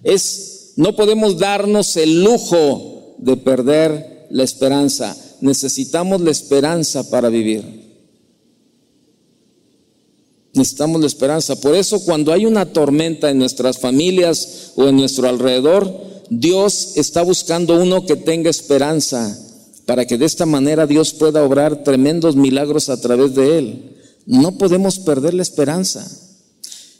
Es, 0.04 0.74
no 0.78 0.96
podemos 0.96 1.38
darnos 1.38 1.96
el 1.98 2.24
lujo 2.24 3.16
de 3.20 3.38
perder 3.38 4.28
la 4.32 4.44
esperanza. 4.44 5.16
Necesitamos 5.42 6.22
la 6.22 6.32
esperanza 6.32 7.10
para 7.10 7.30
vivir. 7.30 7.90
Necesitamos 10.54 11.00
la 11.02 11.08
esperanza. 11.08 11.56
Por 11.56 11.76
eso 11.76 12.04
cuando 12.04 12.34
hay 12.34 12.46
una 12.46 12.66
tormenta 12.66 13.30
en 13.30 13.38
nuestras 13.38 13.78
familias 13.78 14.74
o 14.76 14.88
en 14.88 14.98
nuestro 14.98 15.28
alrededor, 15.28 16.10
Dios 16.30 16.94
está 16.96 17.22
buscando 17.22 17.82
uno 17.82 18.06
que 18.06 18.16
tenga 18.16 18.50
esperanza 18.50 19.38
para 19.86 20.06
que 20.06 20.18
de 20.18 20.26
esta 20.26 20.46
manera 20.46 20.86
Dios 20.86 21.14
pueda 21.14 21.44
obrar 21.44 21.84
tremendos 21.84 22.36
milagros 22.36 22.90
a 22.90 23.02
través 23.02 23.34
de 23.34 23.58
él. 23.58 23.98
No 24.26 24.58
podemos 24.58 25.00
perder 25.00 25.34
la 25.34 25.42
esperanza. 25.42 26.08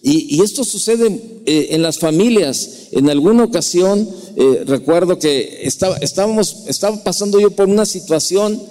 Y, 0.02 0.42
esto 0.42 0.64
sucede 0.64 1.08
eh, 1.46 1.68
en 1.72 1.82
las 1.82 2.00
familias. 2.00 2.88
En 2.92 3.10
alguna 3.10 3.44
ocasión 3.44 4.08
eh, 4.38 4.64
recuerdo 4.66 5.20
que 5.20 5.60
estaba, 5.64 5.98
estábamos, 5.98 6.64
estaba 6.68 7.04
pasando 7.04 7.40
yo 7.40 7.52
por 7.52 7.68
una 7.68 7.86
situación, 7.86 8.62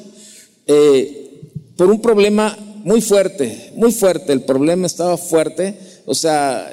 eh, 0.66 1.42
por 1.76 1.90
un 1.90 2.00
problema 2.00 2.58
muy 2.82 3.02
fuerte, 3.02 3.72
muy 3.74 3.92
fuerte, 3.92 4.32
el 4.32 4.42
problema 4.42 4.86
estaba 4.86 5.18
fuerte, 5.18 5.78
o 6.06 6.14
sea, 6.14 6.70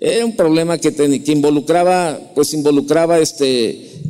era 0.00 0.26
un 0.26 0.36
problema 0.36 0.76
que, 0.76 0.92
que, 0.92 1.32
involucraba, 1.32 2.20
pues 2.34 2.52
involucraba 2.52 3.18
este 3.18 4.02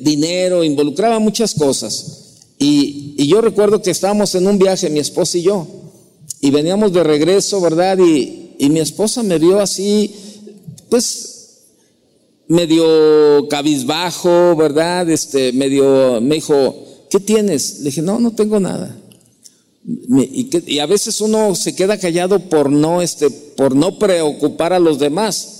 dinero, 0.00 0.62
involucraba 0.62 1.18
muchas 1.18 1.54
cosas. 1.54 2.46
Y, 2.58 3.14
y, 3.18 3.26
yo 3.26 3.40
recuerdo 3.40 3.82
que 3.82 3.90
estábamos 3.90 4.34
en 4.36 4.46
un 4.46 4.58
viaje, 4.58 4.88
mi 4.88 5.00
esposa 5.00 5.38
y 5.38 5.42
yo, 5.42 5.66
y 6.40 6.50
veníamos 6.50 6.92
de 6.92 7.02
regreso, 7.02 7.60
¿verdad? 7.60 7.98
Y, 7.98 8.43
y 8.58 8.70
mi 8.70 8.80
esposa 8.80 9.22
me 9.22 9.38
vio 9.38 9.60
así, 9.60 10.14
pues 10.88 11.34
medio 12.48 13.48
cabizbajo, 13.48 14.54
¿verdad? 14.56 15.08
Este, 15.10 15.52
medio, 15.52 16.20
me 16.20 16.36
dijo, 16.36 16.74
¿qué 17.10 17.20
tienes? 17.20 17.78
Le 17.78 17.86
dije, 17.86 18.02
no, 18.02 18.18
no 18.18 18.32
tengo 18.32 18.60
nada. 18.60 18.96
Y, 19.86 20.78
a 20.78 20.86
veces 20.86 21.20
uno 21.20 21.54
se 21.54 21.74
queda 21.74 21.98
callado 21.98 22.38
por 22.38 22.70
no, 22.70 23.02
este, 23.02 23.30
por 23.30 23.76
no 23.76 23.98
preocupar 23.98 24.72
a 24.72 24.78
los 24.78 24.98
demás. 24.98 25.50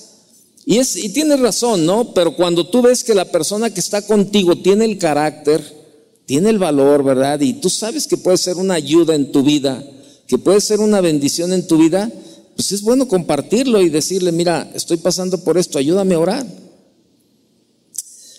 Y, 0.67 0.79
es, 0.79 0.97
y 0.97 1.11
tienes 1.11 1.41
razón, 1.41 1.85
¿no? 1.85 2.15
Pero 2.15 2.35
cuando 2.35 2.67
tú 2.67 2.81
ves 2.81 3.05
que 3.05 3.15
la 3.15 3.27
persona 3.31 3.73
que 3.73 3.81
está 3.81 4.03
contigo 4.03 4.57
tiene 4.57 4.87
el 4.87 4.97
carácter, 4.97 5.63
tiene 6.25 6.49
el 6.49 6.59
valor, 6.59 7.05
¿verdad? 7.05 7.41
Y 7.41 7.55
tú 7.55 7.69
sabes 7.69 8.07
que 8.07 8.17
puede 8.17 8.39
ser 8.39 8.57
una 8.57 8.75
ayuda 8.75 9.15
en 9.15 9.31
tu 9.31 9.43
vida, 9.43 9.85
que 10.27 10.39
puede 10.39 10.63
ser 10.63 10.81
una 10.81 11.03
bendición 11.03 11.53
en 11.53 11.67
tu 11.67 11.77
vida, 11.77 12.11
pues 12.57 12.73
es 12.73 12.83
bueno 12.83 13.09
compartirlo 13.09 13.83
y 13.83 13.89
decirle, 13.89 14.33
mira, 14.33 14.71
estoy 14.75 14.97
pasando 14.97 15.43
por 15.43 15.59
esto, 15.59 15.79
ayúdame 15.79 16.15
a 16.15 16.19
orar. 16.19 16.47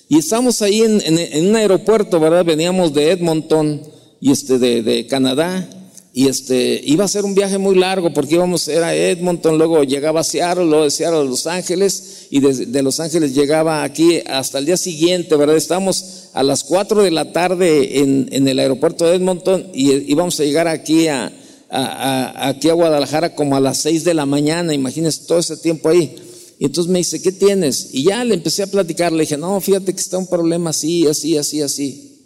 Y 0.07 0.20
estamos 0.20 0.61
ahí 0.61 0.82
en, 0.82 1.01
en 1.03 1.49
un 1.49 1.55
aeropuerto, 1.55 2.20
¿verdad? 2.20 2.45
Veníamos 2.45 2.93
de 2.93 3.11
Edmonton 3.11 3.82
y 4.22 4.32
este 4.32 4.59
de, 4.59 4.84
de, 4.84 5.07
Canadá 5.07 5.68
y 6.13 6.28
este 6.28 6.82
iba 6.86 7.03
a 7.03 7.07
ser 7.07 7.26
un 7.26 7.36
viaje 7.36 7.57
muy 7.57 7.76
largo 7.76 8.13
porque 8.13 8.36
íbamos 8.36 8.68
era 8.70 8.95
Edmonton 8.95 9.57
luego 9.57 9.84
llegaba 9.84 10.22
a 10.22 10.24
Seattle 10.24 10.66
luego 10.66 10.86
de 10.86 10.91
Seattle 10.91 11.20
a 11.20 11.24
Los 11.24 11.45
Ángeles 11.45 12.28
y 12.32 12.39
de, 12.39 12.82
Los 12.82 12.99
Ángeles 13.01 13.36
llegaba 13.36 13.84
aquí 13.84 14.22
hasta 14.26 14.59
el 14.59 14.66
día 14.66 14.78
siguiente 14.78 15.36
verdad 15.36 15.57
estamos 15.57 16.30
a 16.34 16.41
las 16.41 16.63
4 16.63 17.03
de 17.03 17.11
la 17.11 17.34
tarde 17.34 17.99
en, 17.99 18.30
en 18.32 18.47
el 18.47 18.59
aeropuerto 18.59 19.05
de 19.05 19.16
Edmonton 19.16 19.68
y 19.74 19.91
íbamos 20.11 20.39
a 20.39 20.43
llegar 20.43 20.70
aquí 20.70 21.07
a, 21.07 21.34
a, 21.76 22.47
aquí 22.49 22.69
a 22.69 22.73
Guadalajara 22.73 23.36
como 23.36 23.55
a 23.55 23.59
las 23.59 23.78
6 23.80 24.03
de 24.03 24.13
la 24.13 24.26
mañana 24.26 24.73
imagínense 24.73 25.26
todo 25.28 25.39
ese 25.39 25.57
tiempo 25.57 25.89
ahí 25.89 26.15
Y 26.57 26.65
entonces 26.65 26.91
me 26.91 26.99
dice, 26.99 27.21
¿qué 27.21 27.32
tienes? 27.32 27.89
Y 27.91 28.03
ya 28.03 28.23
le 28.23 28.34
empecé 28.34 28.63
a 28.63 28.67
platicar, 28.67 29.11
le 29.11 29.21
dije, 29.21 29.38
no, 29.38 29.59
fíjate 29.59 29.93
que 29.93 29.99
está 29.99 30.17
un 30.17 30.28
problema 30.28 30.69
así, 30.69 31.05
así, 31.07 31.38
así, 31.38 31.61
así. 31.61 32.21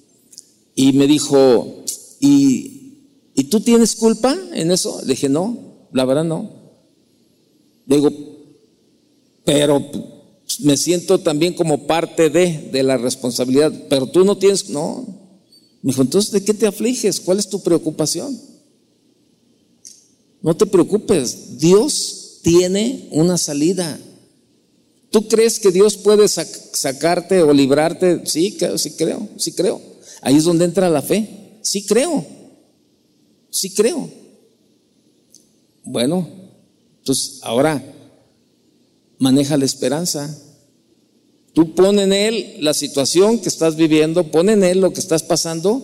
Y 0.75 0.93
me 0.93 1.07
dijo, 1.07 1.83
¿y, 2.19 2.93
¿y 3.33 3.45
tú 3.45 3.59
tienes 3.59 3.95
culpa 3.95 4.37
en 4.53 4.71
eso? 4.71 5.01
Le 5.01 5.13
dije, 5.13 5.29
no, 5.29 5.57
la 5.91 6.05
verdad 6.05 6.23
no. 6.23 6.51
Le 7.87 7.95
digo, 7.95 8.11
pero 9.43 9.83
me 10.59 10.77
siento 10.77 11.19
también 11.19 11.53
como 11.53 11.87
parte 11.87 12.29
de, 12.29 12.69
de 12.71 12.83
la 12.83 12.97
responsabilidad, 12.97 13.73
pero 13.89 14.07
tú 14.07 14.23
no 14.23 14.37
tienes, 14.37 14.69
no. 14.69 15.05
Me 15.81 15.91
dijo, 15.91 16.03
entonces, 16.03 16.31
¿de 16.31 16.43
qué 16.43 16.53
te 16.53 16.67
afliges? 16.67 17.19
¿Cuál 17.19 17.39
es 17.39 17.49
tu 17.49 17.61
preocupación? 17.63 18.48
No 20.41 20.55
te 20.55 20.65
preocupes, 20.65 21.59
Dios 21.59 22.39
tiene 22.41 23.09
una 23.11 23.37
salida. 23.37 23.99
¿Tú 25.11 25.27
crees 25.27 25.59
que 25.59 25.71
Dios 25.71 25.97
puede 25.97 26.27
sacarte 26.27 27.41
o 27.41 27.53
librarte? 27.53 28.25
Sí, 28.25 28.57
sí 28.77 28.91
creo, 28.91 29.27
sí 29.37 29.51
creo. 29.51 29.81
Ahí 30.21 30.35
es 30.35 30.43
donde 30.43 30.65
entra 30.65 30.89
la 30.89 31.01
fe. 31.01 31.59
Sí 31.61 31.85
creo, 31.85 32.25
sí 33.49 33.71
creo. 33.71 34.09
Bueno, 35.83 36.27
entonces 36.99 37.39
ahora 37.41 37.83
maneja 39.17 39.57
la 39.57 39.65
esperanza. 39.65 40.37
Tú 41.53 41.73
pon 41.73 41.99
en 41.99 42.13
Él 42.13 42.57
la 42.61 42.73
situación 42.73 43.39
que 43.39 43.49
estás 43.49 43.75
viviendo, 43.75 44.31
pon 44.31 44.49
en 44.49 44.63
Él 44.63 44.79
lo 44.79 44.93
que 44.93 44.99
estás 44.99 45.23
pasando 45.23 45.83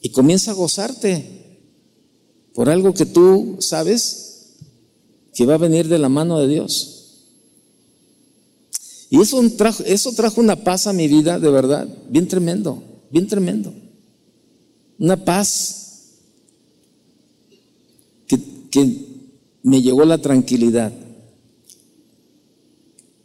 y 0.00 0.10
comienza 0.10 0.50
a 0.50 0.54
gozarte 0.54 1.41
por 2.54 2.68
algo 2.68 2.92
que 2.94 3.06
tú 3.06 3.56
sabes 3.60 4.56
que 5.34 5.46
va 5.46 5.54
a 5.54 5.58
venir 5.58 5.88
de 5.88 5.98
la 5.98 6.08
mano 6.08 6.38
de 6.38 6.48
Dios. 6.48 6.98
Y 9.10 9.20
eso 9.20 9.42
trajo, 9.56 9.82
eso 9.84 10.12
trajo 10.12 10.40
una 10.40 10.56
paz 10.56 10.86
a 10.86 10.92
mi 10.92 11.06
vida, 11.08 11.38
de 11.38 11.50
verdad, 11.50 11.86
bien 12.08 12.28
tremendo, 12.28 12.82
bien 13.10 13.26
tremendo. 13.26 13.72
Una 14.98 15.22
paz 15.22 16.12
que, 18.26 18.38
que 18.70 19.06
me 19.62 19.82
llegó 19.82 20.04
la 20.04 20.18
tranquilidad. 20.18 20.92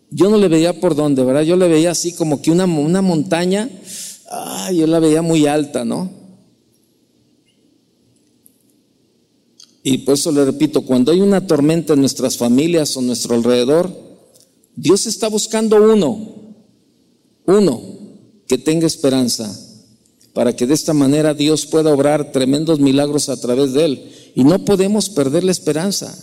Yo 0.09 0.30
no 0.30 0.38
le 0.38 0.47
veía 0.47 0.80
por 0.80 0.95
dónde, 0.95 1.23
¿verdad? 1.23 1.43
Yo 1.43 1.55
le 1.57 1.67
veía 1.67 1.91
así 1.91 2.13
como 2.13 2.41
que 2.41 2.51
una, 2.51 2.65
una 2.65 3.01
montaña, 3.01 3.69
ah, 4.30 4.71
yo 4.71 4.88
la 4.88 4.99
veía 4.99 5.21
muy 5.21 5.47
alta, 5.47 5.84
¿no? 5.84 6.16
Y 9.89 9.99
por 9.99 10.15
eso 10.15 10.33
le 10.33 10.43
repito, 10.43 10.81
cuando 10.81 11.13
hay 11.13 11.21
una 11.21 11.47
tormenta 11.47 11.93
en 11.93 12.01
nuestras 12.01 12.35
familias 12.35 12.97
o 12.97 13.01
nuestro 13.01 13.35
alrededor, 13.35 13.89
Dios 14.75 15.07
está 15.07 15.29
buscando 15.29 15.77
uno, 15.81 16.55
uno 17.45 17.81
que 18.47 18.57
tenga 18.57 18.85
esperanza, 18.85 19.49
para 20.33 20.53
que 20.53 20.67
de 20.67 20.73
esta 20.73 20.93
manera 20.93 21.33
Dios 21.33 21.65
pueda 21.65 21.93
obrar 21.93 22.33
tremendos 22.33 22.81
milagros 22.81 23.29
a 23.29 23.39
través 23.39 23.71
de 23.71 23.85
él. 23.85 24.11
Y 24.35 24.43
no 24.43 24.65
podemos 24.65 25.09
perder 25.09 25.45
la 25.45 25.53
esperanza. 25.53 26.13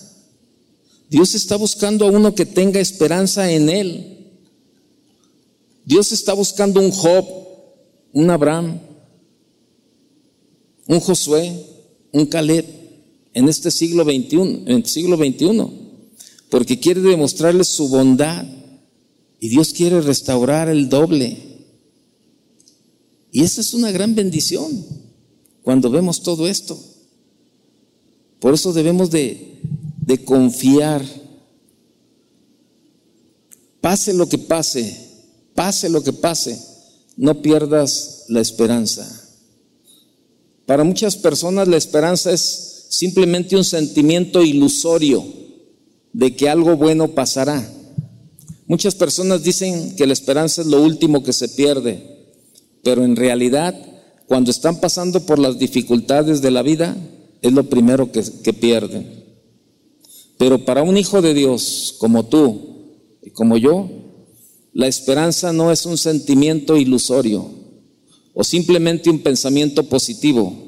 Dios 1.08 1.34
está 1.34 1.56
buscando 1.56 2.04
a 2.04 2.10
uno 2.10 2.34
que 2.34 2.44
tenga 2.44 2.80
esperanza 2.80 3.50
en 3.50 3.70
él. 3.70 4.28
Dios 5.86 6.12
está 6.12 6.34
buscando 6.34 6.80
un 6.80 6.90
Job, 6.90 7.24
un 8.12 8.28
Abraham, 8.28 8.78
un 10.86 11.00
Josué, 11.00 11.64
un 12.12 12.26
Caleb 12.26 12.83
en 13.34 13.48
este 13.48 13.70
siglo 13.70 14.04
XXI, 14.04 14.36
en 14.66 14.70
el 14.70 14.86
siglo 14.86 15.16
XXI, 15.16 15.66
porque 16.48 16.78
quiere 16.78 17.00
demostrarles 17.00 17.68
su 17.68 17.88
bondad 17.88 18.46
y 19.40 19.48
Dios 19.48 19.72
quiere 19.72 20.00
restaurar 20.00 20.68
el 20.68 20.88
doble. 20.88 21.36
Y 23.32 23.42
esa 23.42 23.60
es 23.60 23.74
una 23.74 23.90
gran 23.90 24.14
bendición 24.14 24.86
cuando 25.62 25.90
vemos 25.90 26.22
todo 26.22 26.46
esto. 26.46 26.78
Por 28.38 28.54
eso 28.54 28.72
debemos 28.72 29.10
de, 29.10 29.58
de 30.00 30.24
confiar. 30.24 31.04
Pase 33.80 34.14
lo 34.14 34.28
que 34.28 34.38
pase, 34.38 34.96
pase 35.54 35.88
lo 35.88 36.02
que 36.02 36.12
pase, 36.12 36.58
no 37.16 37.42
pierdas 37.42 38.24
la 38.28 38.40
esperanza. 38.40 39.22
Para 40.66 40.84
muchas 40.84 41.16
personas 41.16 41.68
la 41.68 41.76
esperanza 41.76 42.32
es 42.32 42.73
simplemente 42.94 43.56
un 43.56 43.64
sentimiento 43.64 44.42
ilusorio 44.42 45.24
de 46.12 46.36
que 46.36 46.48
algo 46.48 46.76
bueno 46.76 47.08
pasará. 47.08 47.68
Muchas 48.66 48.94
personas 48.94 49.42
dicen 49.42 49.96
que 49.96 50.06
la 50.06 50.12
esperanza 50.12 50.62
es 50.62 50.68
lo 50.68 50.80
último 50.80 51.22
que 51.22 51.32
se 51.32 51.48
pierde, 51.48 52.02
pero 52.82 53.04
en 53.04 53.16
realidad 53.16 53.74
cuando 54.26 54.50
están 54.50 54.80
pasando 54.80 55.26
por 55.26 55.38
las 55.38 55.58
dificultades 55.58 56.40
de 56.40 56.50
la 56.50 56.62
vida 56.62 56.96
es 57.42 57.52
lo 57.52 57.68
primero 57.68 58.12
que, 58.12 58.22
que 58.42 58.52
pierden. 58.52 59.24
Pero 60.38 60.64
para 60.64 60.82
un 60.82 60.96
hijo 60.96 61.20
de 61.20 61.34
Dios 61.34 61.96
como 61.98 62.26
tú 62.26 62.60
y 63.22 63.30
como 63.30 63.56
yo, 63.56 63.90
la 64.72 64.86
esperanza 64.86 65.52
no 65.52 65.72
es 65.72 65.84
un 65.84 65.98
sentimiento 65.98 66.76
ilusorio 66.76 67.50
o 68.32 68.44
simplemente 68.44 69.10
un 69.10 69.20
pensamiento 69.20 69.84
positivo 69.84 70.63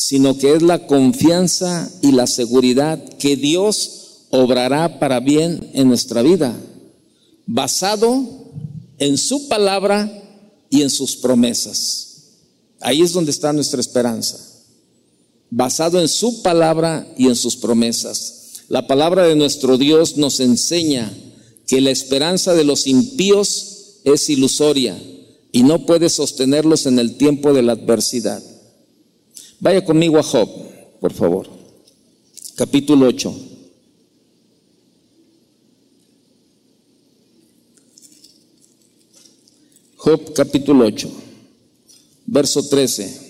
sino 0.00 0.38
que 0.38 0.54
es 0.54 0.62
la 0.62 0.86
confianza 0.86 1.90
y 2.00 2.12
la 2.12 2.26
seguridad 2.26 2.98
que 3.18 3.36
Dios 3.36 4.24
obrará 4.30 4.98
para 4.98 5.20
bien 5.20 5.70
en 5.74 5.88
nuestra 5.88 6.22
vida, 6.22 6.58
basado 7.46 8.24
en 8.98 9.18
su 9.18 9.46
palabra 9.48 10.10
y 10.70 10.80
en 10.80 10.88
sus 10.88 11.16
promesas. 11.16 12.06
Ahí 12.80 13.02
es 13.02 13.12
donde 13.12 13.30
está 13.30 13.52
nuestra 13.52 13.78
esperanza, 13.78 14.38
basado 15.50 16.00
en 16.00 16.08
su 16.08 16.40
palabra 16.40 17.06
y 17.18 17.26
en 17.26 17.36
sus 17.36 17.56
promesas. 17.56 18.62
La 18.68 18.86
palabra 18.86 19.26
de 19.26 19.36
nuestro 19.36 19.76
Dios 19.76 20.16
nos 20.16 20.40
enseña 20.40 21.12
que 21.66 21.82
la 21.82 21.90
esperanza 21.90 22.54
de 22.54 22.64
los 22.64 22.86
impíos 22.86 24.00
es 24.04 24.30
ilusoria 24.30 24.98
y 25.52 25.62
no 25.62 25.84
puede 25.84 26.08
sostenerlos 26.08 26.86
en 26.86 26.98
el 26.98 27.18
tiempo 27.18 27.52
de 27.52 27.60
la 27.60 27.72
adversidad. 27.72 28.42
Vaya 29.60 29.84
conmigo 29.84 30.18
a 30.18 30.22
Job, 30.22 30.48
por 31.00 31.12
favor. 31.12 31.46
Capítulo 32.56 33.06
8. 33.06 33.34
Job 39.96 40.32
capítulo 40.32 40.86
8, 40.86 41.10
verso 42.24 42.66
13. 42.66 43.28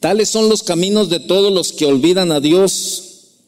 Tales 0.00 0.28
son 0.28 0.48
los 0.48 0.64
caminos 0.64 1.08
de 1.10 1.20
todos 1.20 1.52
los 1.52 1.72
que 1.72 1.86
olvidan 1.86 2.32
a 2.32 2.40
Dios 2.40 3.38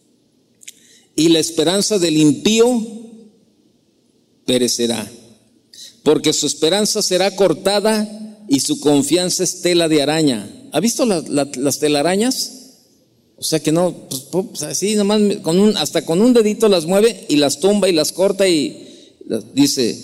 y 1.16 1.30
la 1.30 1.40
esperanza 1.40 1.98
del 1.98 2.16
impío 2.16 2.80
perecerá 4.46 5.10
porque 6.06 6.32
su 6.32 6.46
esperanza 6.46 7.02
será 7.02 7.34
cortada 7.34 8.08
y 8.48 8.60
su 8.60 8.78
confianza 8.78 9.42
es 9.42 9.60
tela 9.60 9.88
de 9.88 10.02
araña. 10.02 10.48
¿Ha 10.70 10.78
visto 10.78 11.04
las 11.04 11.78
telarañas? 11.80 12.52
O 13.36 13.42
sea 13.42 13.58
que 13.58 13.72
no, 13.72 14.06
pues, 14.30 14.62
así 14.62 14.94
nomás, 14.94 15.20
con 15.42 15.58
un, 15.58 15.76
hasta 15.76 16.02
con 16.02 16.20
un 16.22 16.32
dedito 16.32 16.68
las 16.68 16.86
mueve 16.86 17.26
y 17.28 17.34
las 17.34 17.58
tumba 17.58 17.88
y 17.88 17.92
las 17.92 18.12
corta 18.12 18.46
y 18.46 19.10
dice, 19.52 19.98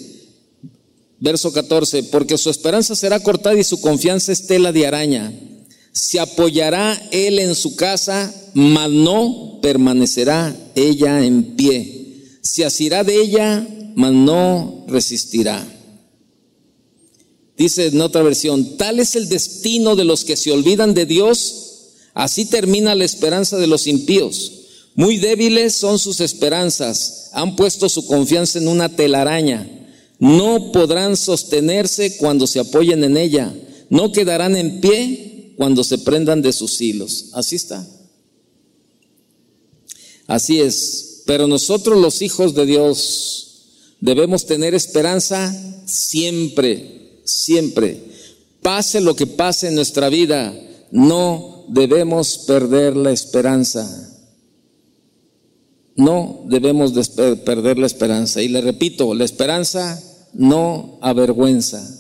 verso 1.20 1.52
14, 1.52 2.02
porque 2.02 2.36
su 2.36 2.50
esperanza 2.50 2.96
será 2.96 3.20
cortada 3.20 3.56
y 3.56 3.62
su 3.62 3.80
confianza 3.80 4.32
es 4.32 4.48
tela 4.48 4.72
de 4.72 4.88
araña. 4.88 5.32
Se 5.92 6.18
apoyará 6.18 7.00
él 7.12 7.38
en 7.38 7.54
su 7.54 7.76
casa, 7.76 8.34
mas 8.54 8.90
no 8.90 9.60
permanecerá 9.62 10.52
ella 10.74 11.24
en 11.24 11.54
pie. 11.54 12.24
Se 12.42 12.64
asirá 12.64 13.04
de 13.04 13.22
ella, 13.22 13.64
mas 13.94 14.12
no 14.12 14.84
resistirá. 14.88 15.64
Dice 17.56 17.88
en 17.88 18.00
otra 18.00 18.22
versión, 18.22 18.76
tal 18.76 18.98
es 18.98 19.14
el 19.14 19.28
destino 19.28 19.94
de 19.94 20.04
los 20.04 20.24
que 20.24 20.36
se 20.36 20.52
olvidan 20.52 20.94
de 20.94 21.06
Dios, 21.06 21.54
así 22.14 22.46
termina 22.46 22.94
la 22.94 23.04
esperanza 23.04 23.58
de 23.58 23.66
los 23.66 23.86
impíos. 23.86 24.52
Muy 24.94 25.18
débiles 25.18 25.74
son 25.74 25.98
sus 25.98 26.20
esperanzas, 26.20 27.30
han 27.32 27.56
puesto 27.56 27.88
su 27.88 28.06
confianza 28.06 28.58
en 28.58 28.68
una 28.68 28.94
telaraña. 28.94 29.68
No 30.18 30.72
podrán 30.72 31.16
sostenerse 31.16 32.16
cuando 32.16 32.46
se 32.46 32.60
apoyen 32.60 33.04
en 33.04 33.16
ella, 33.16 33.54
no 33.90 34.12
quedarán 34.12 34.56
en 34.56 34.80
pie 34.80 35.54
cuando 35.56 35.84
se 35.84 35.98
prendan 35.98 36.42
de 36.42 36.52
sus 36.52 36.80
hilos. 36.80 37.30
Así 37.32 37.56
está. 37.56 37.86
Así 40.26 40.60
es. 40.60 41.22
Pero 41.26 41.46
nosotros 41.46 42.00
los 42.00 42.22
hijos 42.22 42.54
de 42.54 42.66
Dios 42.66 43.66
debemos 44.00 44.46
tener 44.46 44.74
esperanza 44.74 45.54
siempre 45.86 47.01
siempre. 47.24 48.00
Pase 48.62 49.00
lo 49.00 49.16
que 49.16 49.26
pase 49.26 49.68
en 49.68 49.74
nuestra 49.74 50.08
vida, 50.08 50.54
no 50.90 51.64
debemos 51.68 52.38
perder 52.46 52.96
la 52.96 53.10
esperanza. 53.10 54.08
No 55.96 56.44
debemos 56.46 56.92
perder 57.44 57.78
la 57.78 57.86
esperanza. 57.86 58.40
Y 58.42 58.48
le 58.48 58.60
repito, 58.60 59.14
la 59.14 59.24
esperanza 59.24 60.02
no 60.32 60.98
avergüenza. 61.00 61.98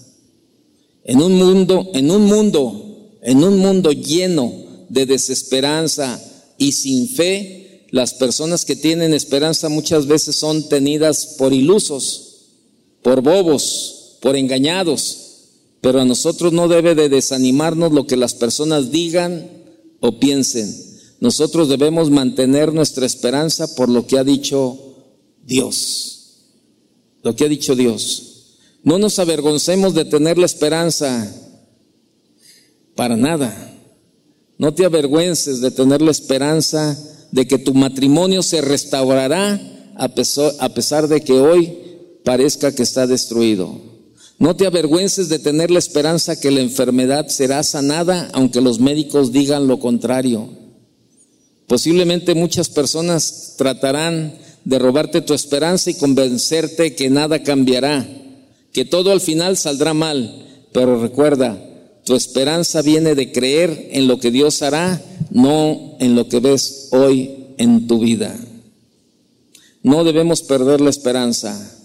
En 1.04 1.20
un 1.20 1.34
mundo, 1.34 1.90
en 1.94 2.10
un 2.10 2.24
mundo, 2.24 3.18
en 3.22 3.42
un 3.42 3.58
mundo 3.58 3.92
lleno 3.92 4.52
de 4.88 5.06
desesperanza 5.06 6.20
y 6.58 6.72
sin 6.72 7.08
fe, 7.08 7.86
las 7.90 8.14
personas 8.14 8.64
que 8.64 8.76
tienen 8.76 9.12
esperanza 9.12 9.68
muchas 9.68 10.06
veces 10.06 10.36
son 10.36 10.68
tenidas 10.68 11.34
por 11.38 11.52
ilusos, 11.52 12.46
por 13.02 13.20
bobos, 13.20 14.01
por 14.22 14.36
engañados. 14.36 15.18
Pero 15.82 16.00
a 16.00 16.04
nosotros 16.04 16.52
no 16.52 16.68
debe 16.68 16.94
de 16.94 17.08
desanimarnos 17.08 17.92
lo 17.92 18.06
que 18.06 18.16
las 18.16 18.34
personas 18.34 18.92
digan 18.92 19.50
o 20.00 20.18
piensen. 20.18 20.74
Nosotros 21.20 21.68
debemos 21.68 22.10
mantener 22.10 22.72
nuestra 22.72 23.04
esperanza 23.04 23.74
por 23.74 23.88
lo 23.88 24.06
que 24.06 24.18
ha 24.18 24.24
dicho 24.24 24.78
Dios. 25.44 26.36
Lo 27.22 27.36
que 27.36 27.44
ha 27.44 27.48
dicho 27.48 27.74
Dios. 27.74 28.58
No 28.84 28.98
nos 28.98 29.18
avergoncemos 29.18 29.94
de 29.94 30.04
tener 30.04 30.38
la 30.38 30.46
esperanza 30.46 31.32
para 32.94 33.16
nada. 33.16 33.74
No 34.58 34.72
te 34.74 34.84
avergüences 34.84 35.60
de 35.60 35.70
tener 35.72 36.00
la 36.00 36.12
esperanza 36.12 36.96
de 37.32 37.46
que 37.46 37.58
tu 37.58 37.74
matrimonio 37.74 38.42
se 38.42 38.60
restaurará 38.60 39.60
a 39.96 40.08
pesar, 40.14 41.08
de 41.08 41.20
que 41.22 41.32
hoy 41.32 41.78
parezca 42.24 42.72
que 42.72 42.82
está 42.82 43.06
destruido. 43.06 43.91
No 44.42 44.56
te 44.56 44.66
avergüences 44.66 45.28
de 45.28 45.38
tener 45.38 45.70
la 45.70 45.78
esperanza 45.78 46.40
que 46.40 46.50
la 46.50 46.58
enfermedad 46.58 47.28
será 47.28 47.62
sanada 47.62 48.28
aunque 48.32 48.60
los 48.60 48.80
médicos 48.80 49.30
digan 49.30 49.68
lo 49.68 49.78
contrario. 49.78 50.48
Posiblemente 51.68 52.34
muchas 52.34 52.68
personas 52.68 53.54
tratarán 53.56 54.34
de 54.64 54.80
robarte 54.80 55.20
tu 55.20 55.32
esperanza 55.32 55.90
y 55.90 55.94
convencerte 55.94 56.96
que 56.96 57.08
nada 57.08 57.44
cambiará, 57.44 58.04
que 58.72 58.84
todo 58.84 59.12
al 59.12 59.20
final 59.20 59.56
saldrá 59.56 59.94
mal. 59.94 60.44
Pero 60.72 61.00
recuerda, 61.00 61.64
tu 62.04 62.16
esperanza 62.16 62.82
viene 62.82 63.14
de 63.14 63.30
creer 63.30 63.90
en 63.92 64.08
lo 64.08 64.18
que 64.18 64.32
Dios 64.32 64.60
hará, 64.62 65.00
no 65.30 65.94
en 66.00 66.16
lo 66.16 66.28
que 66.28 66.40
ves 66.40 66.88
hoy 66.90 67.30
en 67.58 67.86
tu 67.86 68.00
vida. 68.00 68.36
No 69.84 70.02
debemos 70.02 70.42
perder 70.42 70.80
la 70.80 70.90
esperanza. 70.90 71.78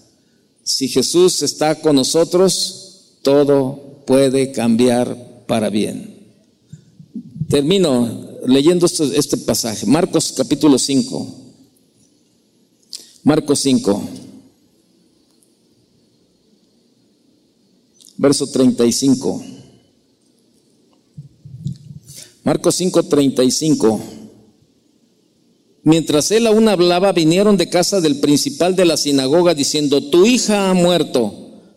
Si 0.68 0.86
Jesús 0.86 1.40
está 1.40 1.80
con 1.80 1.96
nosotros, 1.96 3.14
todo 3.22 4.02
puede 4.06 4.52
cambiar 4.52 5.46
para 5.46 5.70
bien. 5.70 6.14
Termino 7.48 8.36
leyendo 8.46 8.84
este, 8.84 9.38
pasaje, 9.38 9.86
Marcos 9.86 10.34
capítulo 10.36 10.78
5. 10.78 11.36
Marcos 13.24 13.60
5. 13.60 14.08
Verso 18.18 18.46
35. 18.46 19.42
Marcos 22.44 22.74
5, 22.74 23.02
35. 23.04 24.00
Mientras 25.88 26.30
él 26.32 26.46
aún 26.46 26.68
hablaba, 26.68 27.12
vinieron 27.12 27.56
de 27.56 27.70
casa 27.70 28.02
del 28.02 28.16
principal 28.16 28.76
de 28.76 28.84
la 28.84 28.98
sinagoga 28.98 29.54
diciendo, 29.54 30.02
tu 30.02 30.26
hija 30.26 30.68
ha 30.68 30.74
muerto, 30.74 31.32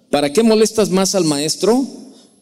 ¿para 0.10 0.34
qué 0.34 0.44
molestas 0.44 0.90
más 0.90 1.16
al 1.16 1.24
maestro? 1.24 1.88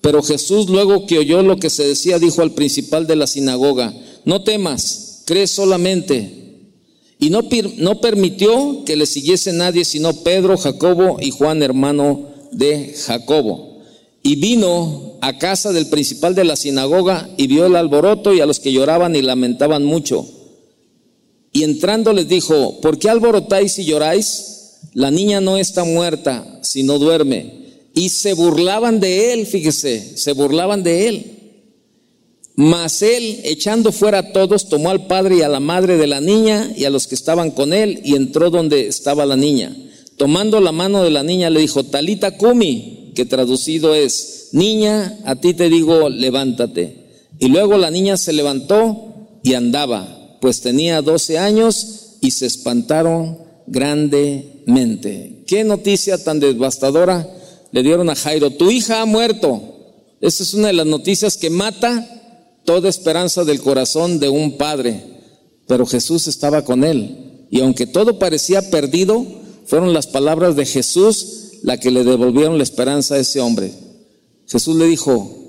Pero 0.01 0.23
Jesús 0.23 0.67
luego 0.67 1.05
que 1.05 1.19
oyó 1.19 1.43
lo 1.43 1.57
que 1.57 1.69
se 1.69 1.87
decía, 1.87 2.17
dijo 2.17 2.41
al 2.41 2.53
principal 2.53 3.05
de 3.05 3.17
la 3.17 3.27
sinagoga, 3.27 3.93
no 4.25 4.41
temas, 4.41 5.21
cree 5.25 5.45
solamente. 5.45 6.71
Y 7.19 7.29
no, 7.29 7.41
no 7.77 8.01
permitió 8.01 8.83
que 8.83 8.95
le 8.95 9.05
siguiese 9.05 9.53
nadie 9.53 9.85
sino 9.85 10.23
Pedro, 10.23 10.57
Jacobo 10.57 11.17
y 11.21 11.29
Juan, 11.29 11.61
hermano 11.61 12.29
de 12.51 12.95
Jacobo. 13.05 13.83
Y 14.23 14.37
vino 14.37 15.19
a 15.21 15.37
casa 15.37 15.71
del 15.71 15.85
principal 15.85 16.33
de 16.33 16.45
la 16.45 16.55
sinagoga 16.55 17.29
y 17.37 17.45
vio 17.45 17.67
el 17.67 17.75
alboroto 17.75 18.33
y 18.33 18.41
a 18.41 18.47
los 18.47 18.59
que 18.59 18.73
lloraban 18.73 19.15
y 19.15 19.21
lamentaban 19.21 19.85
mucho. 19.85 20.38
Y 21.51 21.63
entrando 21.63 22.13
les 22.13 22.27
dijo, 22.27 22.79
¿por 22.81 22.99
qué 22.99 23.09
alborotáis 23.09 23.79
y 23.79 23.85
lloráis? 23.85 24.79
La 24.93 25.11
niña 25.11 25.41
no 25.41 25.57
está 25.57 25.83
muerta, 25.83 26.59
sino 26.61 26.99
duerme. 26.99 27.59
Y 27.93 28.09
se 28.09 28.33
burlaban 28.33 28.99
de 28.99 29.33
él, 29.33 29.45
fíjese, 29.45 30.17
se 30.17 30.33
burlaban 30.33 30.83
de 30.83 31.07
él. 31.07 31.39
Mas 32.55 33.01
él, 33.01 33.39
echando 33.45 33.91
fuera 33.91 34.19
a 34.19 34.31
todos, 34.33 34.67
tomó 34.67 34.89
al 34.89 35.07
padre 35.07 35.37
y 35.37 35.41
a 35.41 35.47
la 35.47 35.61
madre 35.61 35.97
de 35.97 36.07
la 36.07 36.19
niña 36.19 36.71
y 36.75 36.83
a 36.85 36.89
los 36.89 37.07
que 37.07 37.15
estaban 37.15 37.51
con 37.51 37.71
él 37.71 38.01
y 38.03 38.15
entró 38.15 38.49
donde 38.49 38.87
estaba 38.87 39.25
la 39.25 39.37
niña. 39.37 39.75
Tomando 40.17 40.59
la 40.59 40.73
mano 40.73 41.01
de 41.01 41.09
la 41.09 41.23
niña 41.23 41.49
le 41.49 41.61
dijo, 41.61 41.85
Talita 41.85 42.37
Kumi, 42.37 43.13
que 43.15 43.25
traducido 43.25 43.95
es, 43.95 44.49
niña, 44.51 45.19
a 45.23 45.37
ti 45.37 45.53
te 45.53 45.69
digo, 45.69 46.09
levántate. 46.09 47.27
Y 47.39 47.47
luego 47.47 47.77
la 47.77 47.91
niña 47.91 48.17
se 48.17 48.33
levantó 48.33 49.39
y 49.41 49.53
andaba, 49.53 50.18
pues 50.41 50.61
tenía 50.61 51.01
doce 51.01 51.37
años 51.37 52.17
y 52.21 52.31
se 52.31 52.45
espantaron 52.45 53.39
grandemente. 53.67 55.43
¿Qué 55.47 55.63
noticia 55.63 56.23
tan 56.23 56.39
devastadora 56.39 57.27
le 57.71 57.83
dieron 57.83 58.09
a 58.09 58.15
Jairo? 58.15 58.51
Tu 58.51 58.71
hija 58.71 59.01
ha 59.01 59.05
muerto. 59.05 59.61
Esa 60.21 60.43
es 60.43 60.53
una 60.53 60.67
de 60.67 60.73
las 60.73 60.85
noticias 60.85 61.37
que 61.37 61.49
mata 61.49 62.07
toda 62.65 62.89
esperanza 62.89 63.43
del 63.45 63.61
corazón 63.61 64.19
de 64.19 64.29
un 64.29 64.57
padre, 64.57 65.03
pero 65.67 65.85
Jesús 65.85 66.27
estaba 66.27 66.63
con 66.63 66.83
él. 66.83 67.47
Y 67.49 67.61
aunque 67.61 67.87
todo 67.87 68.19
parecía 68.19 68.69
perdido, 68.69 69.25
fueron 69.65 69.93
las 69.93 70.07
palabras 70.07 70.55
de 70.55 70.65
Jesús 70.65 71.59
la 71.63 71.79
que 71.79 71.91
le 71.91 72.03
devolvieron 72.03 72.57
la 72.57 72.63
esperanza 72.63 73.15
a 73.15 73.19
ese 73.19 73.39
hombre. 73.39 73.73
Jesús 74.47 74.75
le 74.75 74.85
dijo, 74.85 75.39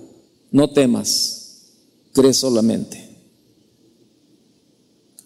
no 0.51 0.71
temas, 0.71 1.73
cree 2.13 2.35
solamente. 2.35 3.10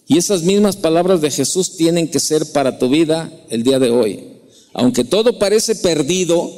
Y 0.07 0.18
esas 0.18 0.42
mismas 0.42 0.76
palabras 0.76 1.20
de 1.20 1.30
Jesús 1.30 1.76
tienen 1.76 2.09
que 2.09 2.20
ser 2.20 2.52
para 2.52 2.78
tu 2.78 2.88
vida 2.88 3.32
el 3.48 3.62
día 3.62 3.78
de 3.78 3.90
hoy. 3.90 4.20
Aunque 4.74 5.05
todo 5.05 5.38
parece 5.38 5.76
perdido, 5.76 6.50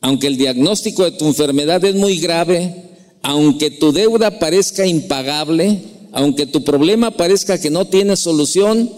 aunque 0.00 0.28
el 0.28 0.36
diagnóstico 0.36 1.04
de 1.04 1.12
tu 1.12 1.26
enfermedad 1.26 1.84
es 1.84 1.94
muy 1.94 2.18
grave, 2.20 2.90
aunque 3.22 3.70
tu 3.70 3.92
deuda 3.92 4.38
parezca 4.38 4.86
impagable, 4.86 5.82
aunque 6.12 6.46
tu 6.46 6.62
problema 6.62 7.10
parezca 7.10 7.58
que 7.58 7.70
no 7.70 7.86
tiene 7.86 8.16
solución, 8.16 8.90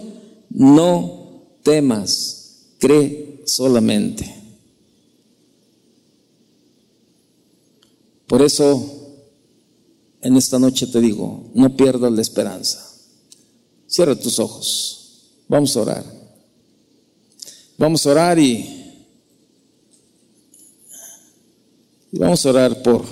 no 0.49 1.47
temas, 1.63 2.75
cree 2.77 3.41
solamente. 3.45 4.35
Por 8.27 8.41
eso, 8.41 9.17
en 10.21 10.35
esta 10.35 10.59
noche 10.59 10.87
te 10.87 10.99
digo, 10.99 11.49
no 11.53 11.75
pierdas 11.75 12.11
la 12.11 12.21
esperanza. 12.21 12.96
Cierra 13.87 14.15
tus 14.15 14.37
ojos. 14.39 14.97
Vamos 15.47 15.75
a 15.77 15.81
orar. 15.81 16.17
Vamos 17.77 18.05
a 18.05 18.11
orar 18.11 18.39
y, 18.39 18.73
vamos 22.11 22.43
a 22.45 22.49
orar 22.49 22.81
por 22.81 23.05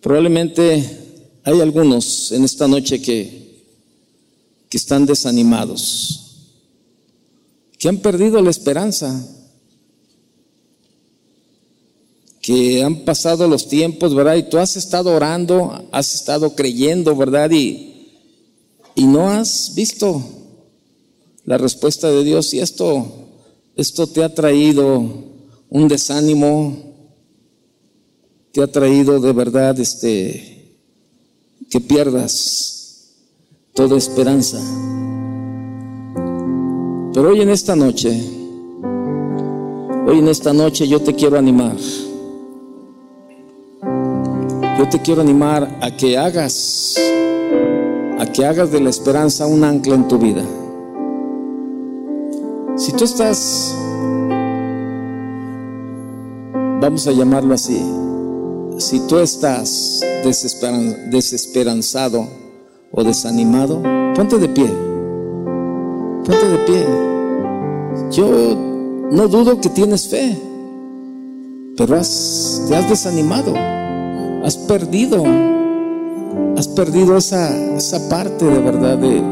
Probablemente 0.00 0.82
hay 1.44 1.60
algunos 1.60 2.32
en 2.32 2.44
esta 2.44 2.66
noche 2.66 3.02
que, 3.02 3.62
que 4.70 4.76
están 4.78 5.04
desanimados, 5.04 6.48
que 7.78 7.86
han 7.86 7.98
perdido 7.98 8.40
la 8.40 8.48
esperanza, 8.48 9.22
que 12.40 12.82
han 12.82 13.04
pasado 13.04 13.46
los 13.46 13.68
tiempos, 13.68 14.14
¿verdad? 14.14 14.36
Y 14.36 14.44
tú 14.44 14.56
has 14.56 14.76
estado 14.76 15.14
orando, 15.14 15.86
has 15.92 16.14
estado 16.14 16.54
creyendo, 16.54 17.14
¿verdad? 17.14 17.50
Y, 17.50 17.89
y 18.94 19.06
no 19.06 19.28
has 19.30 19.74
visto 19.74 20.22
la 21.44 21.58
respuesta 21.58 22.10
de 22.10 22.24
Dios 22.24 22.52
y 22.54 22.60
esto, 22.60 23.06
esto 23.76 24.06
te 24.06 24.22
ha 24.22 24.34
traído 24.34 25.02
un 25.68 25.88
desánimo, 25.88 26.76
te 28.52 28.62
ha 28.62 28.66
traído 28.66 29.20
de 29.20 29.32
verdad 29.32 29.78
este 29.80 30.78
que 31.70 31.80
pierdas 31.80 33.14
toda 33.74 33.96
esperanza. 33.96 34.58
Pero 37.12 37.30
hoy 37.30 37.40
en 37.40 37.50
esta 37.50 37.74
noche, 37.74 38.10
hoy 40.06 40.18
en 40.18 40.28
esta 40.28 40.52
noche 40.52 40.86
yo 40.86 41.00
te 41.00 41.14
quiero 41.14 41.38
animar. 41.38 41.76
Yo 44.78 44.88
te 44.88 45.00
quiero 45.00 45.20
animar 45.20 45.78
a 45.80 45.96
que 45.96 46.16
hagas 46.16 46.96
a 48.20 48.26
que 48.26 48.44
hagas 48.44 48.70
de 48.70 48.82
la 48.82 48.90
esperanza 48.90 49.46
un 49.46 49.64
ancla 49.64 49.94
en 49.94 50.06
tu 50.06 50.18
vida. 50.18 50.44
Si 52.76 52.92
tú 52.92 53.04
estás 53.04 53.74
vamos 56.82 57.06
a 57.06 57.12
llamarlo 57.12 57.54
así, 57.54 57.82
si 58.76 59.00
tú 59.06 59.18
estás 59.18 60.02
desesperanzado 60.22 62.28
o 62.92 63.04
desanimado, 63.04 63.82
ponte 64.14 64.36
de 64.36 64.48
pie. 64.48 64.70
Ponte 66.26 66.46
de 66.46 66.58
pie. 66.66 66.86
Yo 68.10 68.54
no 69.10 69.28
dudo 69.28 69.62
que 69.62 69.70
tienes 69.70 70.08
fe, 70.08 70.38
pero 71.74 71.96
has, 71.96 72.66
te 72.68 72.76
has 72.76 72.86
desanimado, 72.90 73.54
has 74.44 74.58
perdido, 74.58 75.24
has 76.60 76.68
perdido 76.68 77.16
esa, 77.16 77.74
esa 77.74 78.08
parte 78.08 78.44
de 78.44 78.58
verdad 78.58 78.98
de, 78.98 79.22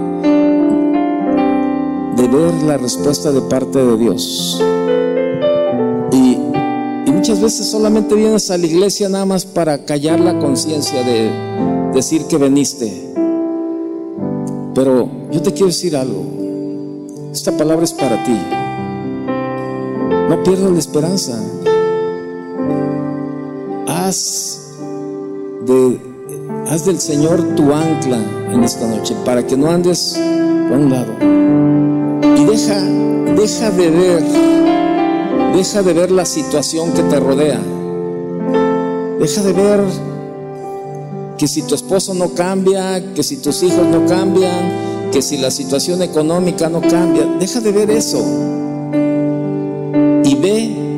de 2.17 2.29
ver 2.29 2.55
la 2.65 2.77
respuesta 2.79 3.31
de 3.31 3.43
parte 3.43 3.79
de 3.79 3.97
Dios. 3.99 4.61
Muchas 7.29 7.43
veces 7.43 7.67
solamente 7.67 8.15
vienes 8.15 8.51
a 8.51 8.57
la 8.57 8.65
iglesia 8.65 9.09
nada 9.11 9.27
más 9.27 9.45
para 9.45 9.85
callar 9.85 10.19
la 10.19 10.39
conciencia 10.39 11.05
de 11.05 11.31
decir 11.93 12.25
que 12.25 12.39
veniste. 12.39 13.13
Pero 14.75 15.11
yo 15.31 15.43
te 15.43 15.53
quiero 15.53 15.67
decir 15.67 15.95
algo. 15.95 16.25
Esta 17.31 17.55
palabra 17.55 17.85
es 17.85 17.93
para 17.93 18.25
ti. 18.25 18.39
No 20.31 20.43
pierdas 20.43 20.71
la 20.71 20.79
esperanza. 20.79 21.39
Haz, 23.87 24.71
de, 25.67 26.08
haz 26.69 26.85
del 26.85 27.01
Señor 27.01 27.55
tu 27.57 27.73
ancla 27.73 28.19
en 28.53 28.63
esta 28.65 28.87
noche 28.87 29.15
para 29.25 29.47
que 29.47 29.57
no 29.57 29.71
andes 29.71 30.19
por 30.69 30.79
un 30.79 30.91
lado. 30.91 31.13
Y 32.37 32.45
deja, 32.45 32.81
deja 33.35 33.71
de 33.71 33.91
ver 33.91 34.49
Deja 35.55 35.83
de 35.83 35.93
ver 35.93 36.11
la 36.13 36.25
situación 36.25 36.93
que 36.93 37.03
te 37.03 37.19
rodea. 37.19 37.61
Deja 39.19 39.43
de 39.43 39.53
ver 39.53 39.81
que 41.37 41.49
si 41.49 41.63
tu 41.63 41.75
esposo 41.75 42.15
no 42.15 42.29
cambia, 42.35 43.03
que 43.15 43.25
si 43.25 43.39
tus 43.39 43.63
hijos 43.65 43.85
no 43.87 44.07
cambian, 44.07 45.11
que 45.11 45.21
si 45.21 45.39
la 45.39 45.51
situación 45.51 46.03
económica 46.03 46.69
no 46.69 46.81
cambia. 46.81 47.25
Deja 47.41 47.61
de 47.61 47.73
ver 47.73 47.91
eso. 47.91 48.19
Y 50.25 50.35
ve 50.37 50.97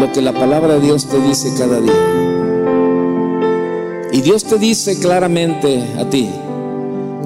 lo 0.00 0.10
que 0.12 0.20
la 0.20 0.32
palabra 0.32 0.74
de 0.74 0.80
Dios 0.80 1.06
te 1.06 1.20
dice 1.20 1.52
cada 1.56 1.80
día. 1.80 2.35
Y 4.16 4.22
Dios 4.22 4.44
te 4.44 4.56
dice 4.56 4.98
claramente 4.98 5.84
a 5.98 6.08
ti, 6.08 6.30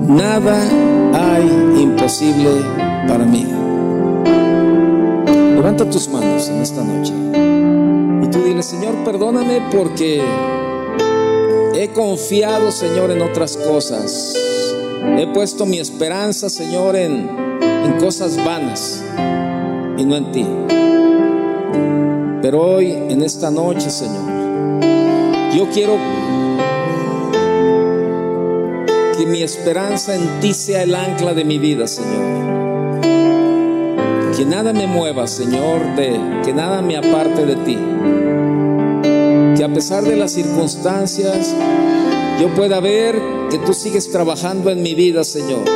nada 0.09 0.61
hay 1.15 1.81
imposible 1.81 2.51
para 3.07 3.25
mí. 3.25 3.47
Levanta 5.55 5.89
tus 5.89 6.09
manos 6.09 6.49
en 6.49 6.61
esta 6.61 6.83
noche. 6.83 7.13
Y 8.25 8.31
tú 8.33 8.43
dile, 8.43 8.65
Señor, 8.65 9.05
perdóname 9.05 9.69
porque 9.71 10.21
he 11.77 11.89
confiado, 11.91 12.73
Señor, 12.73 13.13
en 13.13 13.23
otras 13.23 13.57
cosas. 13.57 14.35
He 15.17 15.29
puesto 15.29 15.67
mi 15.67 15.79
esperanza, 15.79 16.51
Señor, 16.51 16.97
en, 16.97 17.31
en 17.63 18.01
cosas 18.01 18.37
vanas 18.45 19.05
y 19.97 20.05
no 20.05 20.17
en 20.17 20.33
ti. 20.33 20.45
Pero 22.43 22.63
hoy, 22.63 22.91
en 22.91 23.23
esta 23.23 23.49
noche, 23.53 23.91
Señor, 23.91 24.41
yo 25.55 25.69
quiero 25.73 25.97
que 29.21 29.27
mi 29.27 29.43
esperanza 29.43 30.15
en 30.15 30.41
ti 30.41 30.55
sea 30.55 30.83
el 30.83 30.95
ancla 30.95 31.35
de 31.35 31.45
mi 31.45 31.59
vida, 31.59 31.87
Señor. 31.87 33.03
Que 34.35 34.47
nada 34.47 34.73
me 34.73 34.87
mueva, 34.87 35.27
Señor, 35.27 35.95
de 35.95 36.19
que 36.43 36.55
nada 36.55 36.81
me 36.81 36.97
aparte 36.97 37.45
de 37.45 37.57
ti. 37.57 37.77
Que 39.59 39.63
a 39.63 39.69
pesar 39.75 40.05
de 40.05 40.17
las 40.17 40.33
circunstancias, 40.33 41.55
yo 42.41 42.49
pueda 42.55 42.81
ver 42.81 43.21
que 43.51 43.59
tú 43.59 43.75
sigues 43.75 44.11
trabajando 44.11 44.71
en 44.71 44.81
mi 44.81 44.95
vida, 44.95 45.23
Señor. 45.23 45.69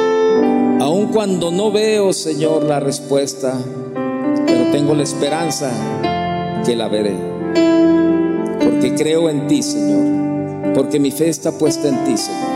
Aun 0.80 1.08
cuando 1.08 1.50
no 1.50 1.70
veo, 1.70 2.14
Señor, 2.14 2.64
la 2.64 2.80
respuesta, 2.80 3.58
pero 4.46 4.70
tengo 4.70 4.94
la 4.94 5.02
esperanza 5.02 5.70
que 6.64 6.74
la 6.74 6.88
veré. 6.88 7.14
Porque 8.58 8.94
creo 8.94 9.28
en 9.28 9.46
ti, 9.48 9.62
Señor. 9.62 10.72
Porque 10.74 10.98
mi 10.98 11.10
fe 11.10 11.28
está 11.28 11.52
puesta 11.52 11.88
en 11.88 12.04
ti, 12.04 12.16
Señor. 12.16 12.53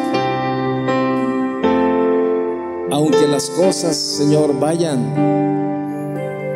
Las 3.39 3.51
cosas, 3.51 3.97
Señor, 3.97 4.59
vayan 4.59 5.14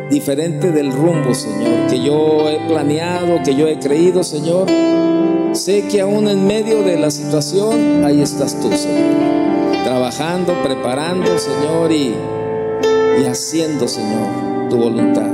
diferente 0.09 0.69
del 0.69 0.91
rumbo, 0.91 1.33
Señor, 1.33 1.87
que 1.87 2.03
yo 2.03 2.49
he 2.49 2.59
planeado, 2.67 3.41
que 3.41 3.55
yo 3.55 3.69
he 3.69 3.79
creído, 3.79 4.21
Señor. 4.21 4.67
Sé 5.53 5.87
que 5.87 6.01
aún 6.01 6.27
en 6.27 6.45
medio 6.45 6.83
de 6.83 6.99
la 6.99 7.09
situación, 7.09 8.03
ahí 8.03 8.21
estás 8.21 8.59
tú, 8.59 8.69
Señor. 8.75 9.13
Trabajando, 9.85 10.61
preparando, 10.61 11.39
Señor, 11.39 11.89
y, 11.93 12.15
y 13.21 13.25
haciendo, 13.27 13.87
Señor, 13.87 14.67
tu 14.69 14.75
voluntad. 14.75 15.31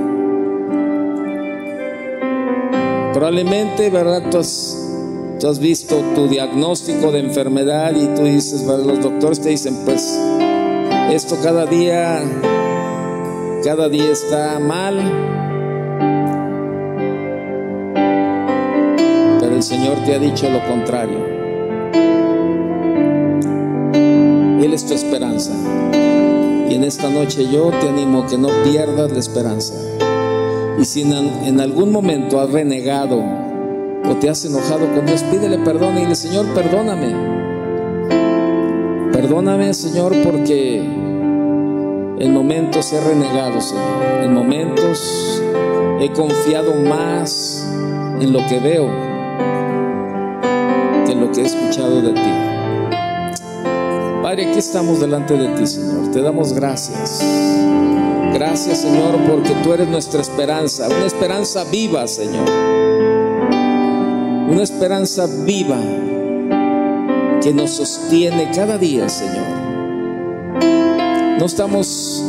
Probablemente, 3.11 3.89
¿verdad? 3.89 4.21
Tú 4.29 4.37
has, 4.37 5.59
visto 5.59 5.95
tu 6.13 6.27
diagnóstico 6.27 7.11
de 7.11 7.21
enfermedad 7.21 7.95
y 7.95 8.05
tú 8.15 8.25
dices, 8.25 8.61
los 8.67 9.01
doctores 9.01 9.41
te 9.41 9.49
dicen, 9.49 9.75
pues, 9.83 10.15
esto 11.15 11.37
cada 11.41 11.65
día 11.65 12.21
cada 13.63 13.89
día 13.89 14.11
está 14.11 14.57
mal, 14.59 14.95
pero 19.41 19.53
el 19.53 19.63
Señor 19.63 19.97
te 20.05 20.15
ha 20.15 20.19
dicho 20.19 20.49
lo 20.49 20.65
contrario. 20.65 21.39
Él 24.63 24.73
es 24.73 24.85
tu 24.85 24.93
esperanza. 24.93 25.51
Y 26.69 26.75
en 26.75 26.83
esta 26.83 27.09
noche 27.09 27.49
yo 27.51 27.71
te 27.71 27.89
animo 27.89 28.25
que 28.27 28.37
no 28.37 28.49
pierdas 28.63 29.11
la 29.11 29.19
esperanza. 29.19 29.73
Y 30.79 30.85
si 30.85 31.01
en, 31.01 31.59
algún 31.59 31.91
momento 31.91 32.39
has 32.39 32.49
renegado 32.51 33.21
o 34.09 34.15
te 34.21 34.29
has 34.29 34.45
enojado 34.45 34.87
con 34.95 35.05
Dios, 35.05 35.23
pídele 35.23 35.57
perdón 35.59 35.97
y 35.97 36.01
dile, 36.01 36.15
Señor, 36.15 36.45
perdóname. 36.53 37.38
Perdóname, 39.21 39.73
Señor, 39.73 40.15
porque 40.23 40.77
en 40.77 42.33
momentos 42.33 42.93
he 42.93 43.01
renegado, 43.01 43.59
Señor. 43.59 44.23
En 44.23 44.33
momentos 44.33 45.43
he 45.99 46.09
confiado 46.13 46.73
más 46.73 47.67
en 48.21 48.31
lo 48.31 48.39
que 48.47 48.61
veo 48.61 48.89
que 51.05 51.11
en 51.11 51.19
lo 51.19 51.29
que 51.33 51.41
he 51.41 51.45
escuchado 51.47 52.01
de 52.01 52.13
ti. 52.13 52.31
Padre, 54.23 54.45
aquí 54.47 54.59
estamos 54.59 55.01
delante 55.01 55.35
de 55.35 55.49
ti, 55.49 55.67
Señor. 55.67 56.13
Te 56.13 56.21
damos 56.21 56.53
gracias. 56.53 57.21
Gracias, 58.33 58.77
Señor, 58.77 59.17
porque 59.29 59.53
tú 59.65 59.73
eres 59.73 59.89
nuestra 59.89 60.21
esperanza. 60.21 60.87
Una 60.87 61.05
esperanza 61.05 61.65
viva, 61.65 62.07
Señor. 62.07 62.49
Una 64.49 64.63
esperanza 64.63 65.27
viva 65.43 65.77
que 67.41 67.53
nos 67.53 67.71
sostiene 67.71 68.51
cada 68.53 68.77
día, 68.77 69.07
Señor. 69.07 69.47
No 71.39 71.45
estamos 71.45 72.21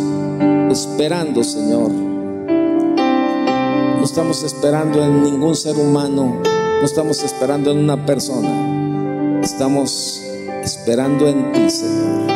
esperando, 0.70 1.42
Señor. 1.42 1.90
No 1.90 4.04
estamos 4.04 4.44
esperando 4.44 5.02
en 5.02 5.24
ningún 5.24 5.56
ser 5.56 5.76
humano. 5.76 6.40
No 6.44 6.84
estamos 6.84 7.22
esperando 7.22 7.72
en 7.72 7.78
una 7.78 8.06
persona. 8.06 9.40
Estamos 9.42 10.22
esperando 10.62 11.28
en 11.28 11.52
ti, 11.52 11.68
Señor. 11.68 12.30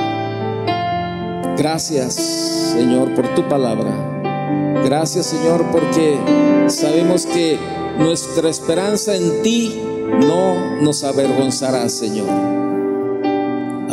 Gracias, 1.56 2.14
Señor, 2.14 3.14
por 3.14 3.32
tu 3.34 3.48
palabra. 3.48 4.82
Gracias, 4.84 5.26
Señor, 5.26 5.64
porque 5.70 6.18
sabemos 6.66 7.26
que 7.26 7.58
nuestra 7.98 8.48
esperanza 8.48 9.14
en 9.14 9.42
ti 9.42 9.80
no 10.26 10.82
nos 10.82 11.04
avergonzará, 11.04 11.88
Señor. 11.88 12.63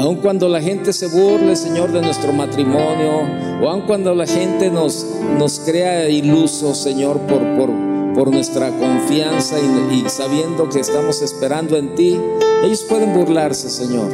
Aun 0.02 0.16
cuando 0.16 0.50
la 0.50 0.60
gente 0.60 0.94
se 0.94 1.06
burle, 1.06 1.56
Señor, 1.56 1.92
de 1.92 2.02
nuestro 2.02 2.34
matrimonio, 2.34 3.22
o 3.62 3.70
aun 3.70 3.82
cuando 3.82 4.16
la 4.16 4.26
gente 4.26 4.72
nos, 4.72 5.06
nos 5.38 5.60
crea 5.60 6.10
ilusos, 6.10 6.80
Señor, 6.80 7.20
por, 7.20 7.40
por, 7.56 7.70
por 8.16 8.32
nuestra 8.32 8.72
confianza 8.80 9.58
y, 9.60 10.04
y 10.04 10.10
sabiendo 10.10 10.68
que 10.70 10.80
estamos 10.80 11.22
esperando 11.22 11.78
en 11.78 11.94
ti, 11.94 12.20
ellos 12.64 12.82
pueden 12.90 13.14
burlarse, 13.14 13.70
Señor, 13.70 14.10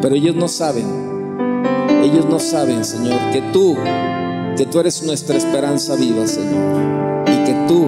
pero 0.00 0.14
ellos 0.14 0.36
no 0.36 0.48
saben, 0.48 0.86
ellos 2.02 2.24
no 2.24 2.38
saben, 2.38 2.82
Señor, 2.82 3.20
que 3.30 3.42
tú, 3.52 3.76
que 4.56 4.64
tú 4.64 4.80
eres 4.80 5.02
nuestra 5.02 5.36
esperanza 5.36 5.96
viva, 5.96 6.26
Señor, 6.26 7.26
y 7.26 7.44
que 7.44 7.54
tú 7.68 7.86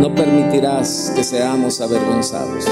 no 0.00 0.12
permitirás 0.12 1.12
que 1.14 1.22
seamos 1.22 1.80
avergonzados. 1.80 2.64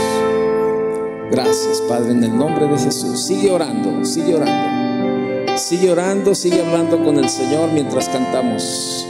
Gracias, 1.33 1.81
Padre, 1.89 2.13
en 2.13 2.25
el 2.25 2.37
nombre 2.37 2.67
de 2.67 2.77
Jesús. 2.77 3.25
Sigue 3.25 3.51
orando, 3.51 4.05
sigue 4.05 4.35
orando. 4.35 5.57
Sigue 5.57 5.91
orando, 5.91 6.35
sigue 6.35 6.61
hablando 6.61 7.03
con 7.03 7.17
el 7.17 7.31
Señor 7.31 7.73
mientras 7.73 8.11
cantamos. 8.11 9.07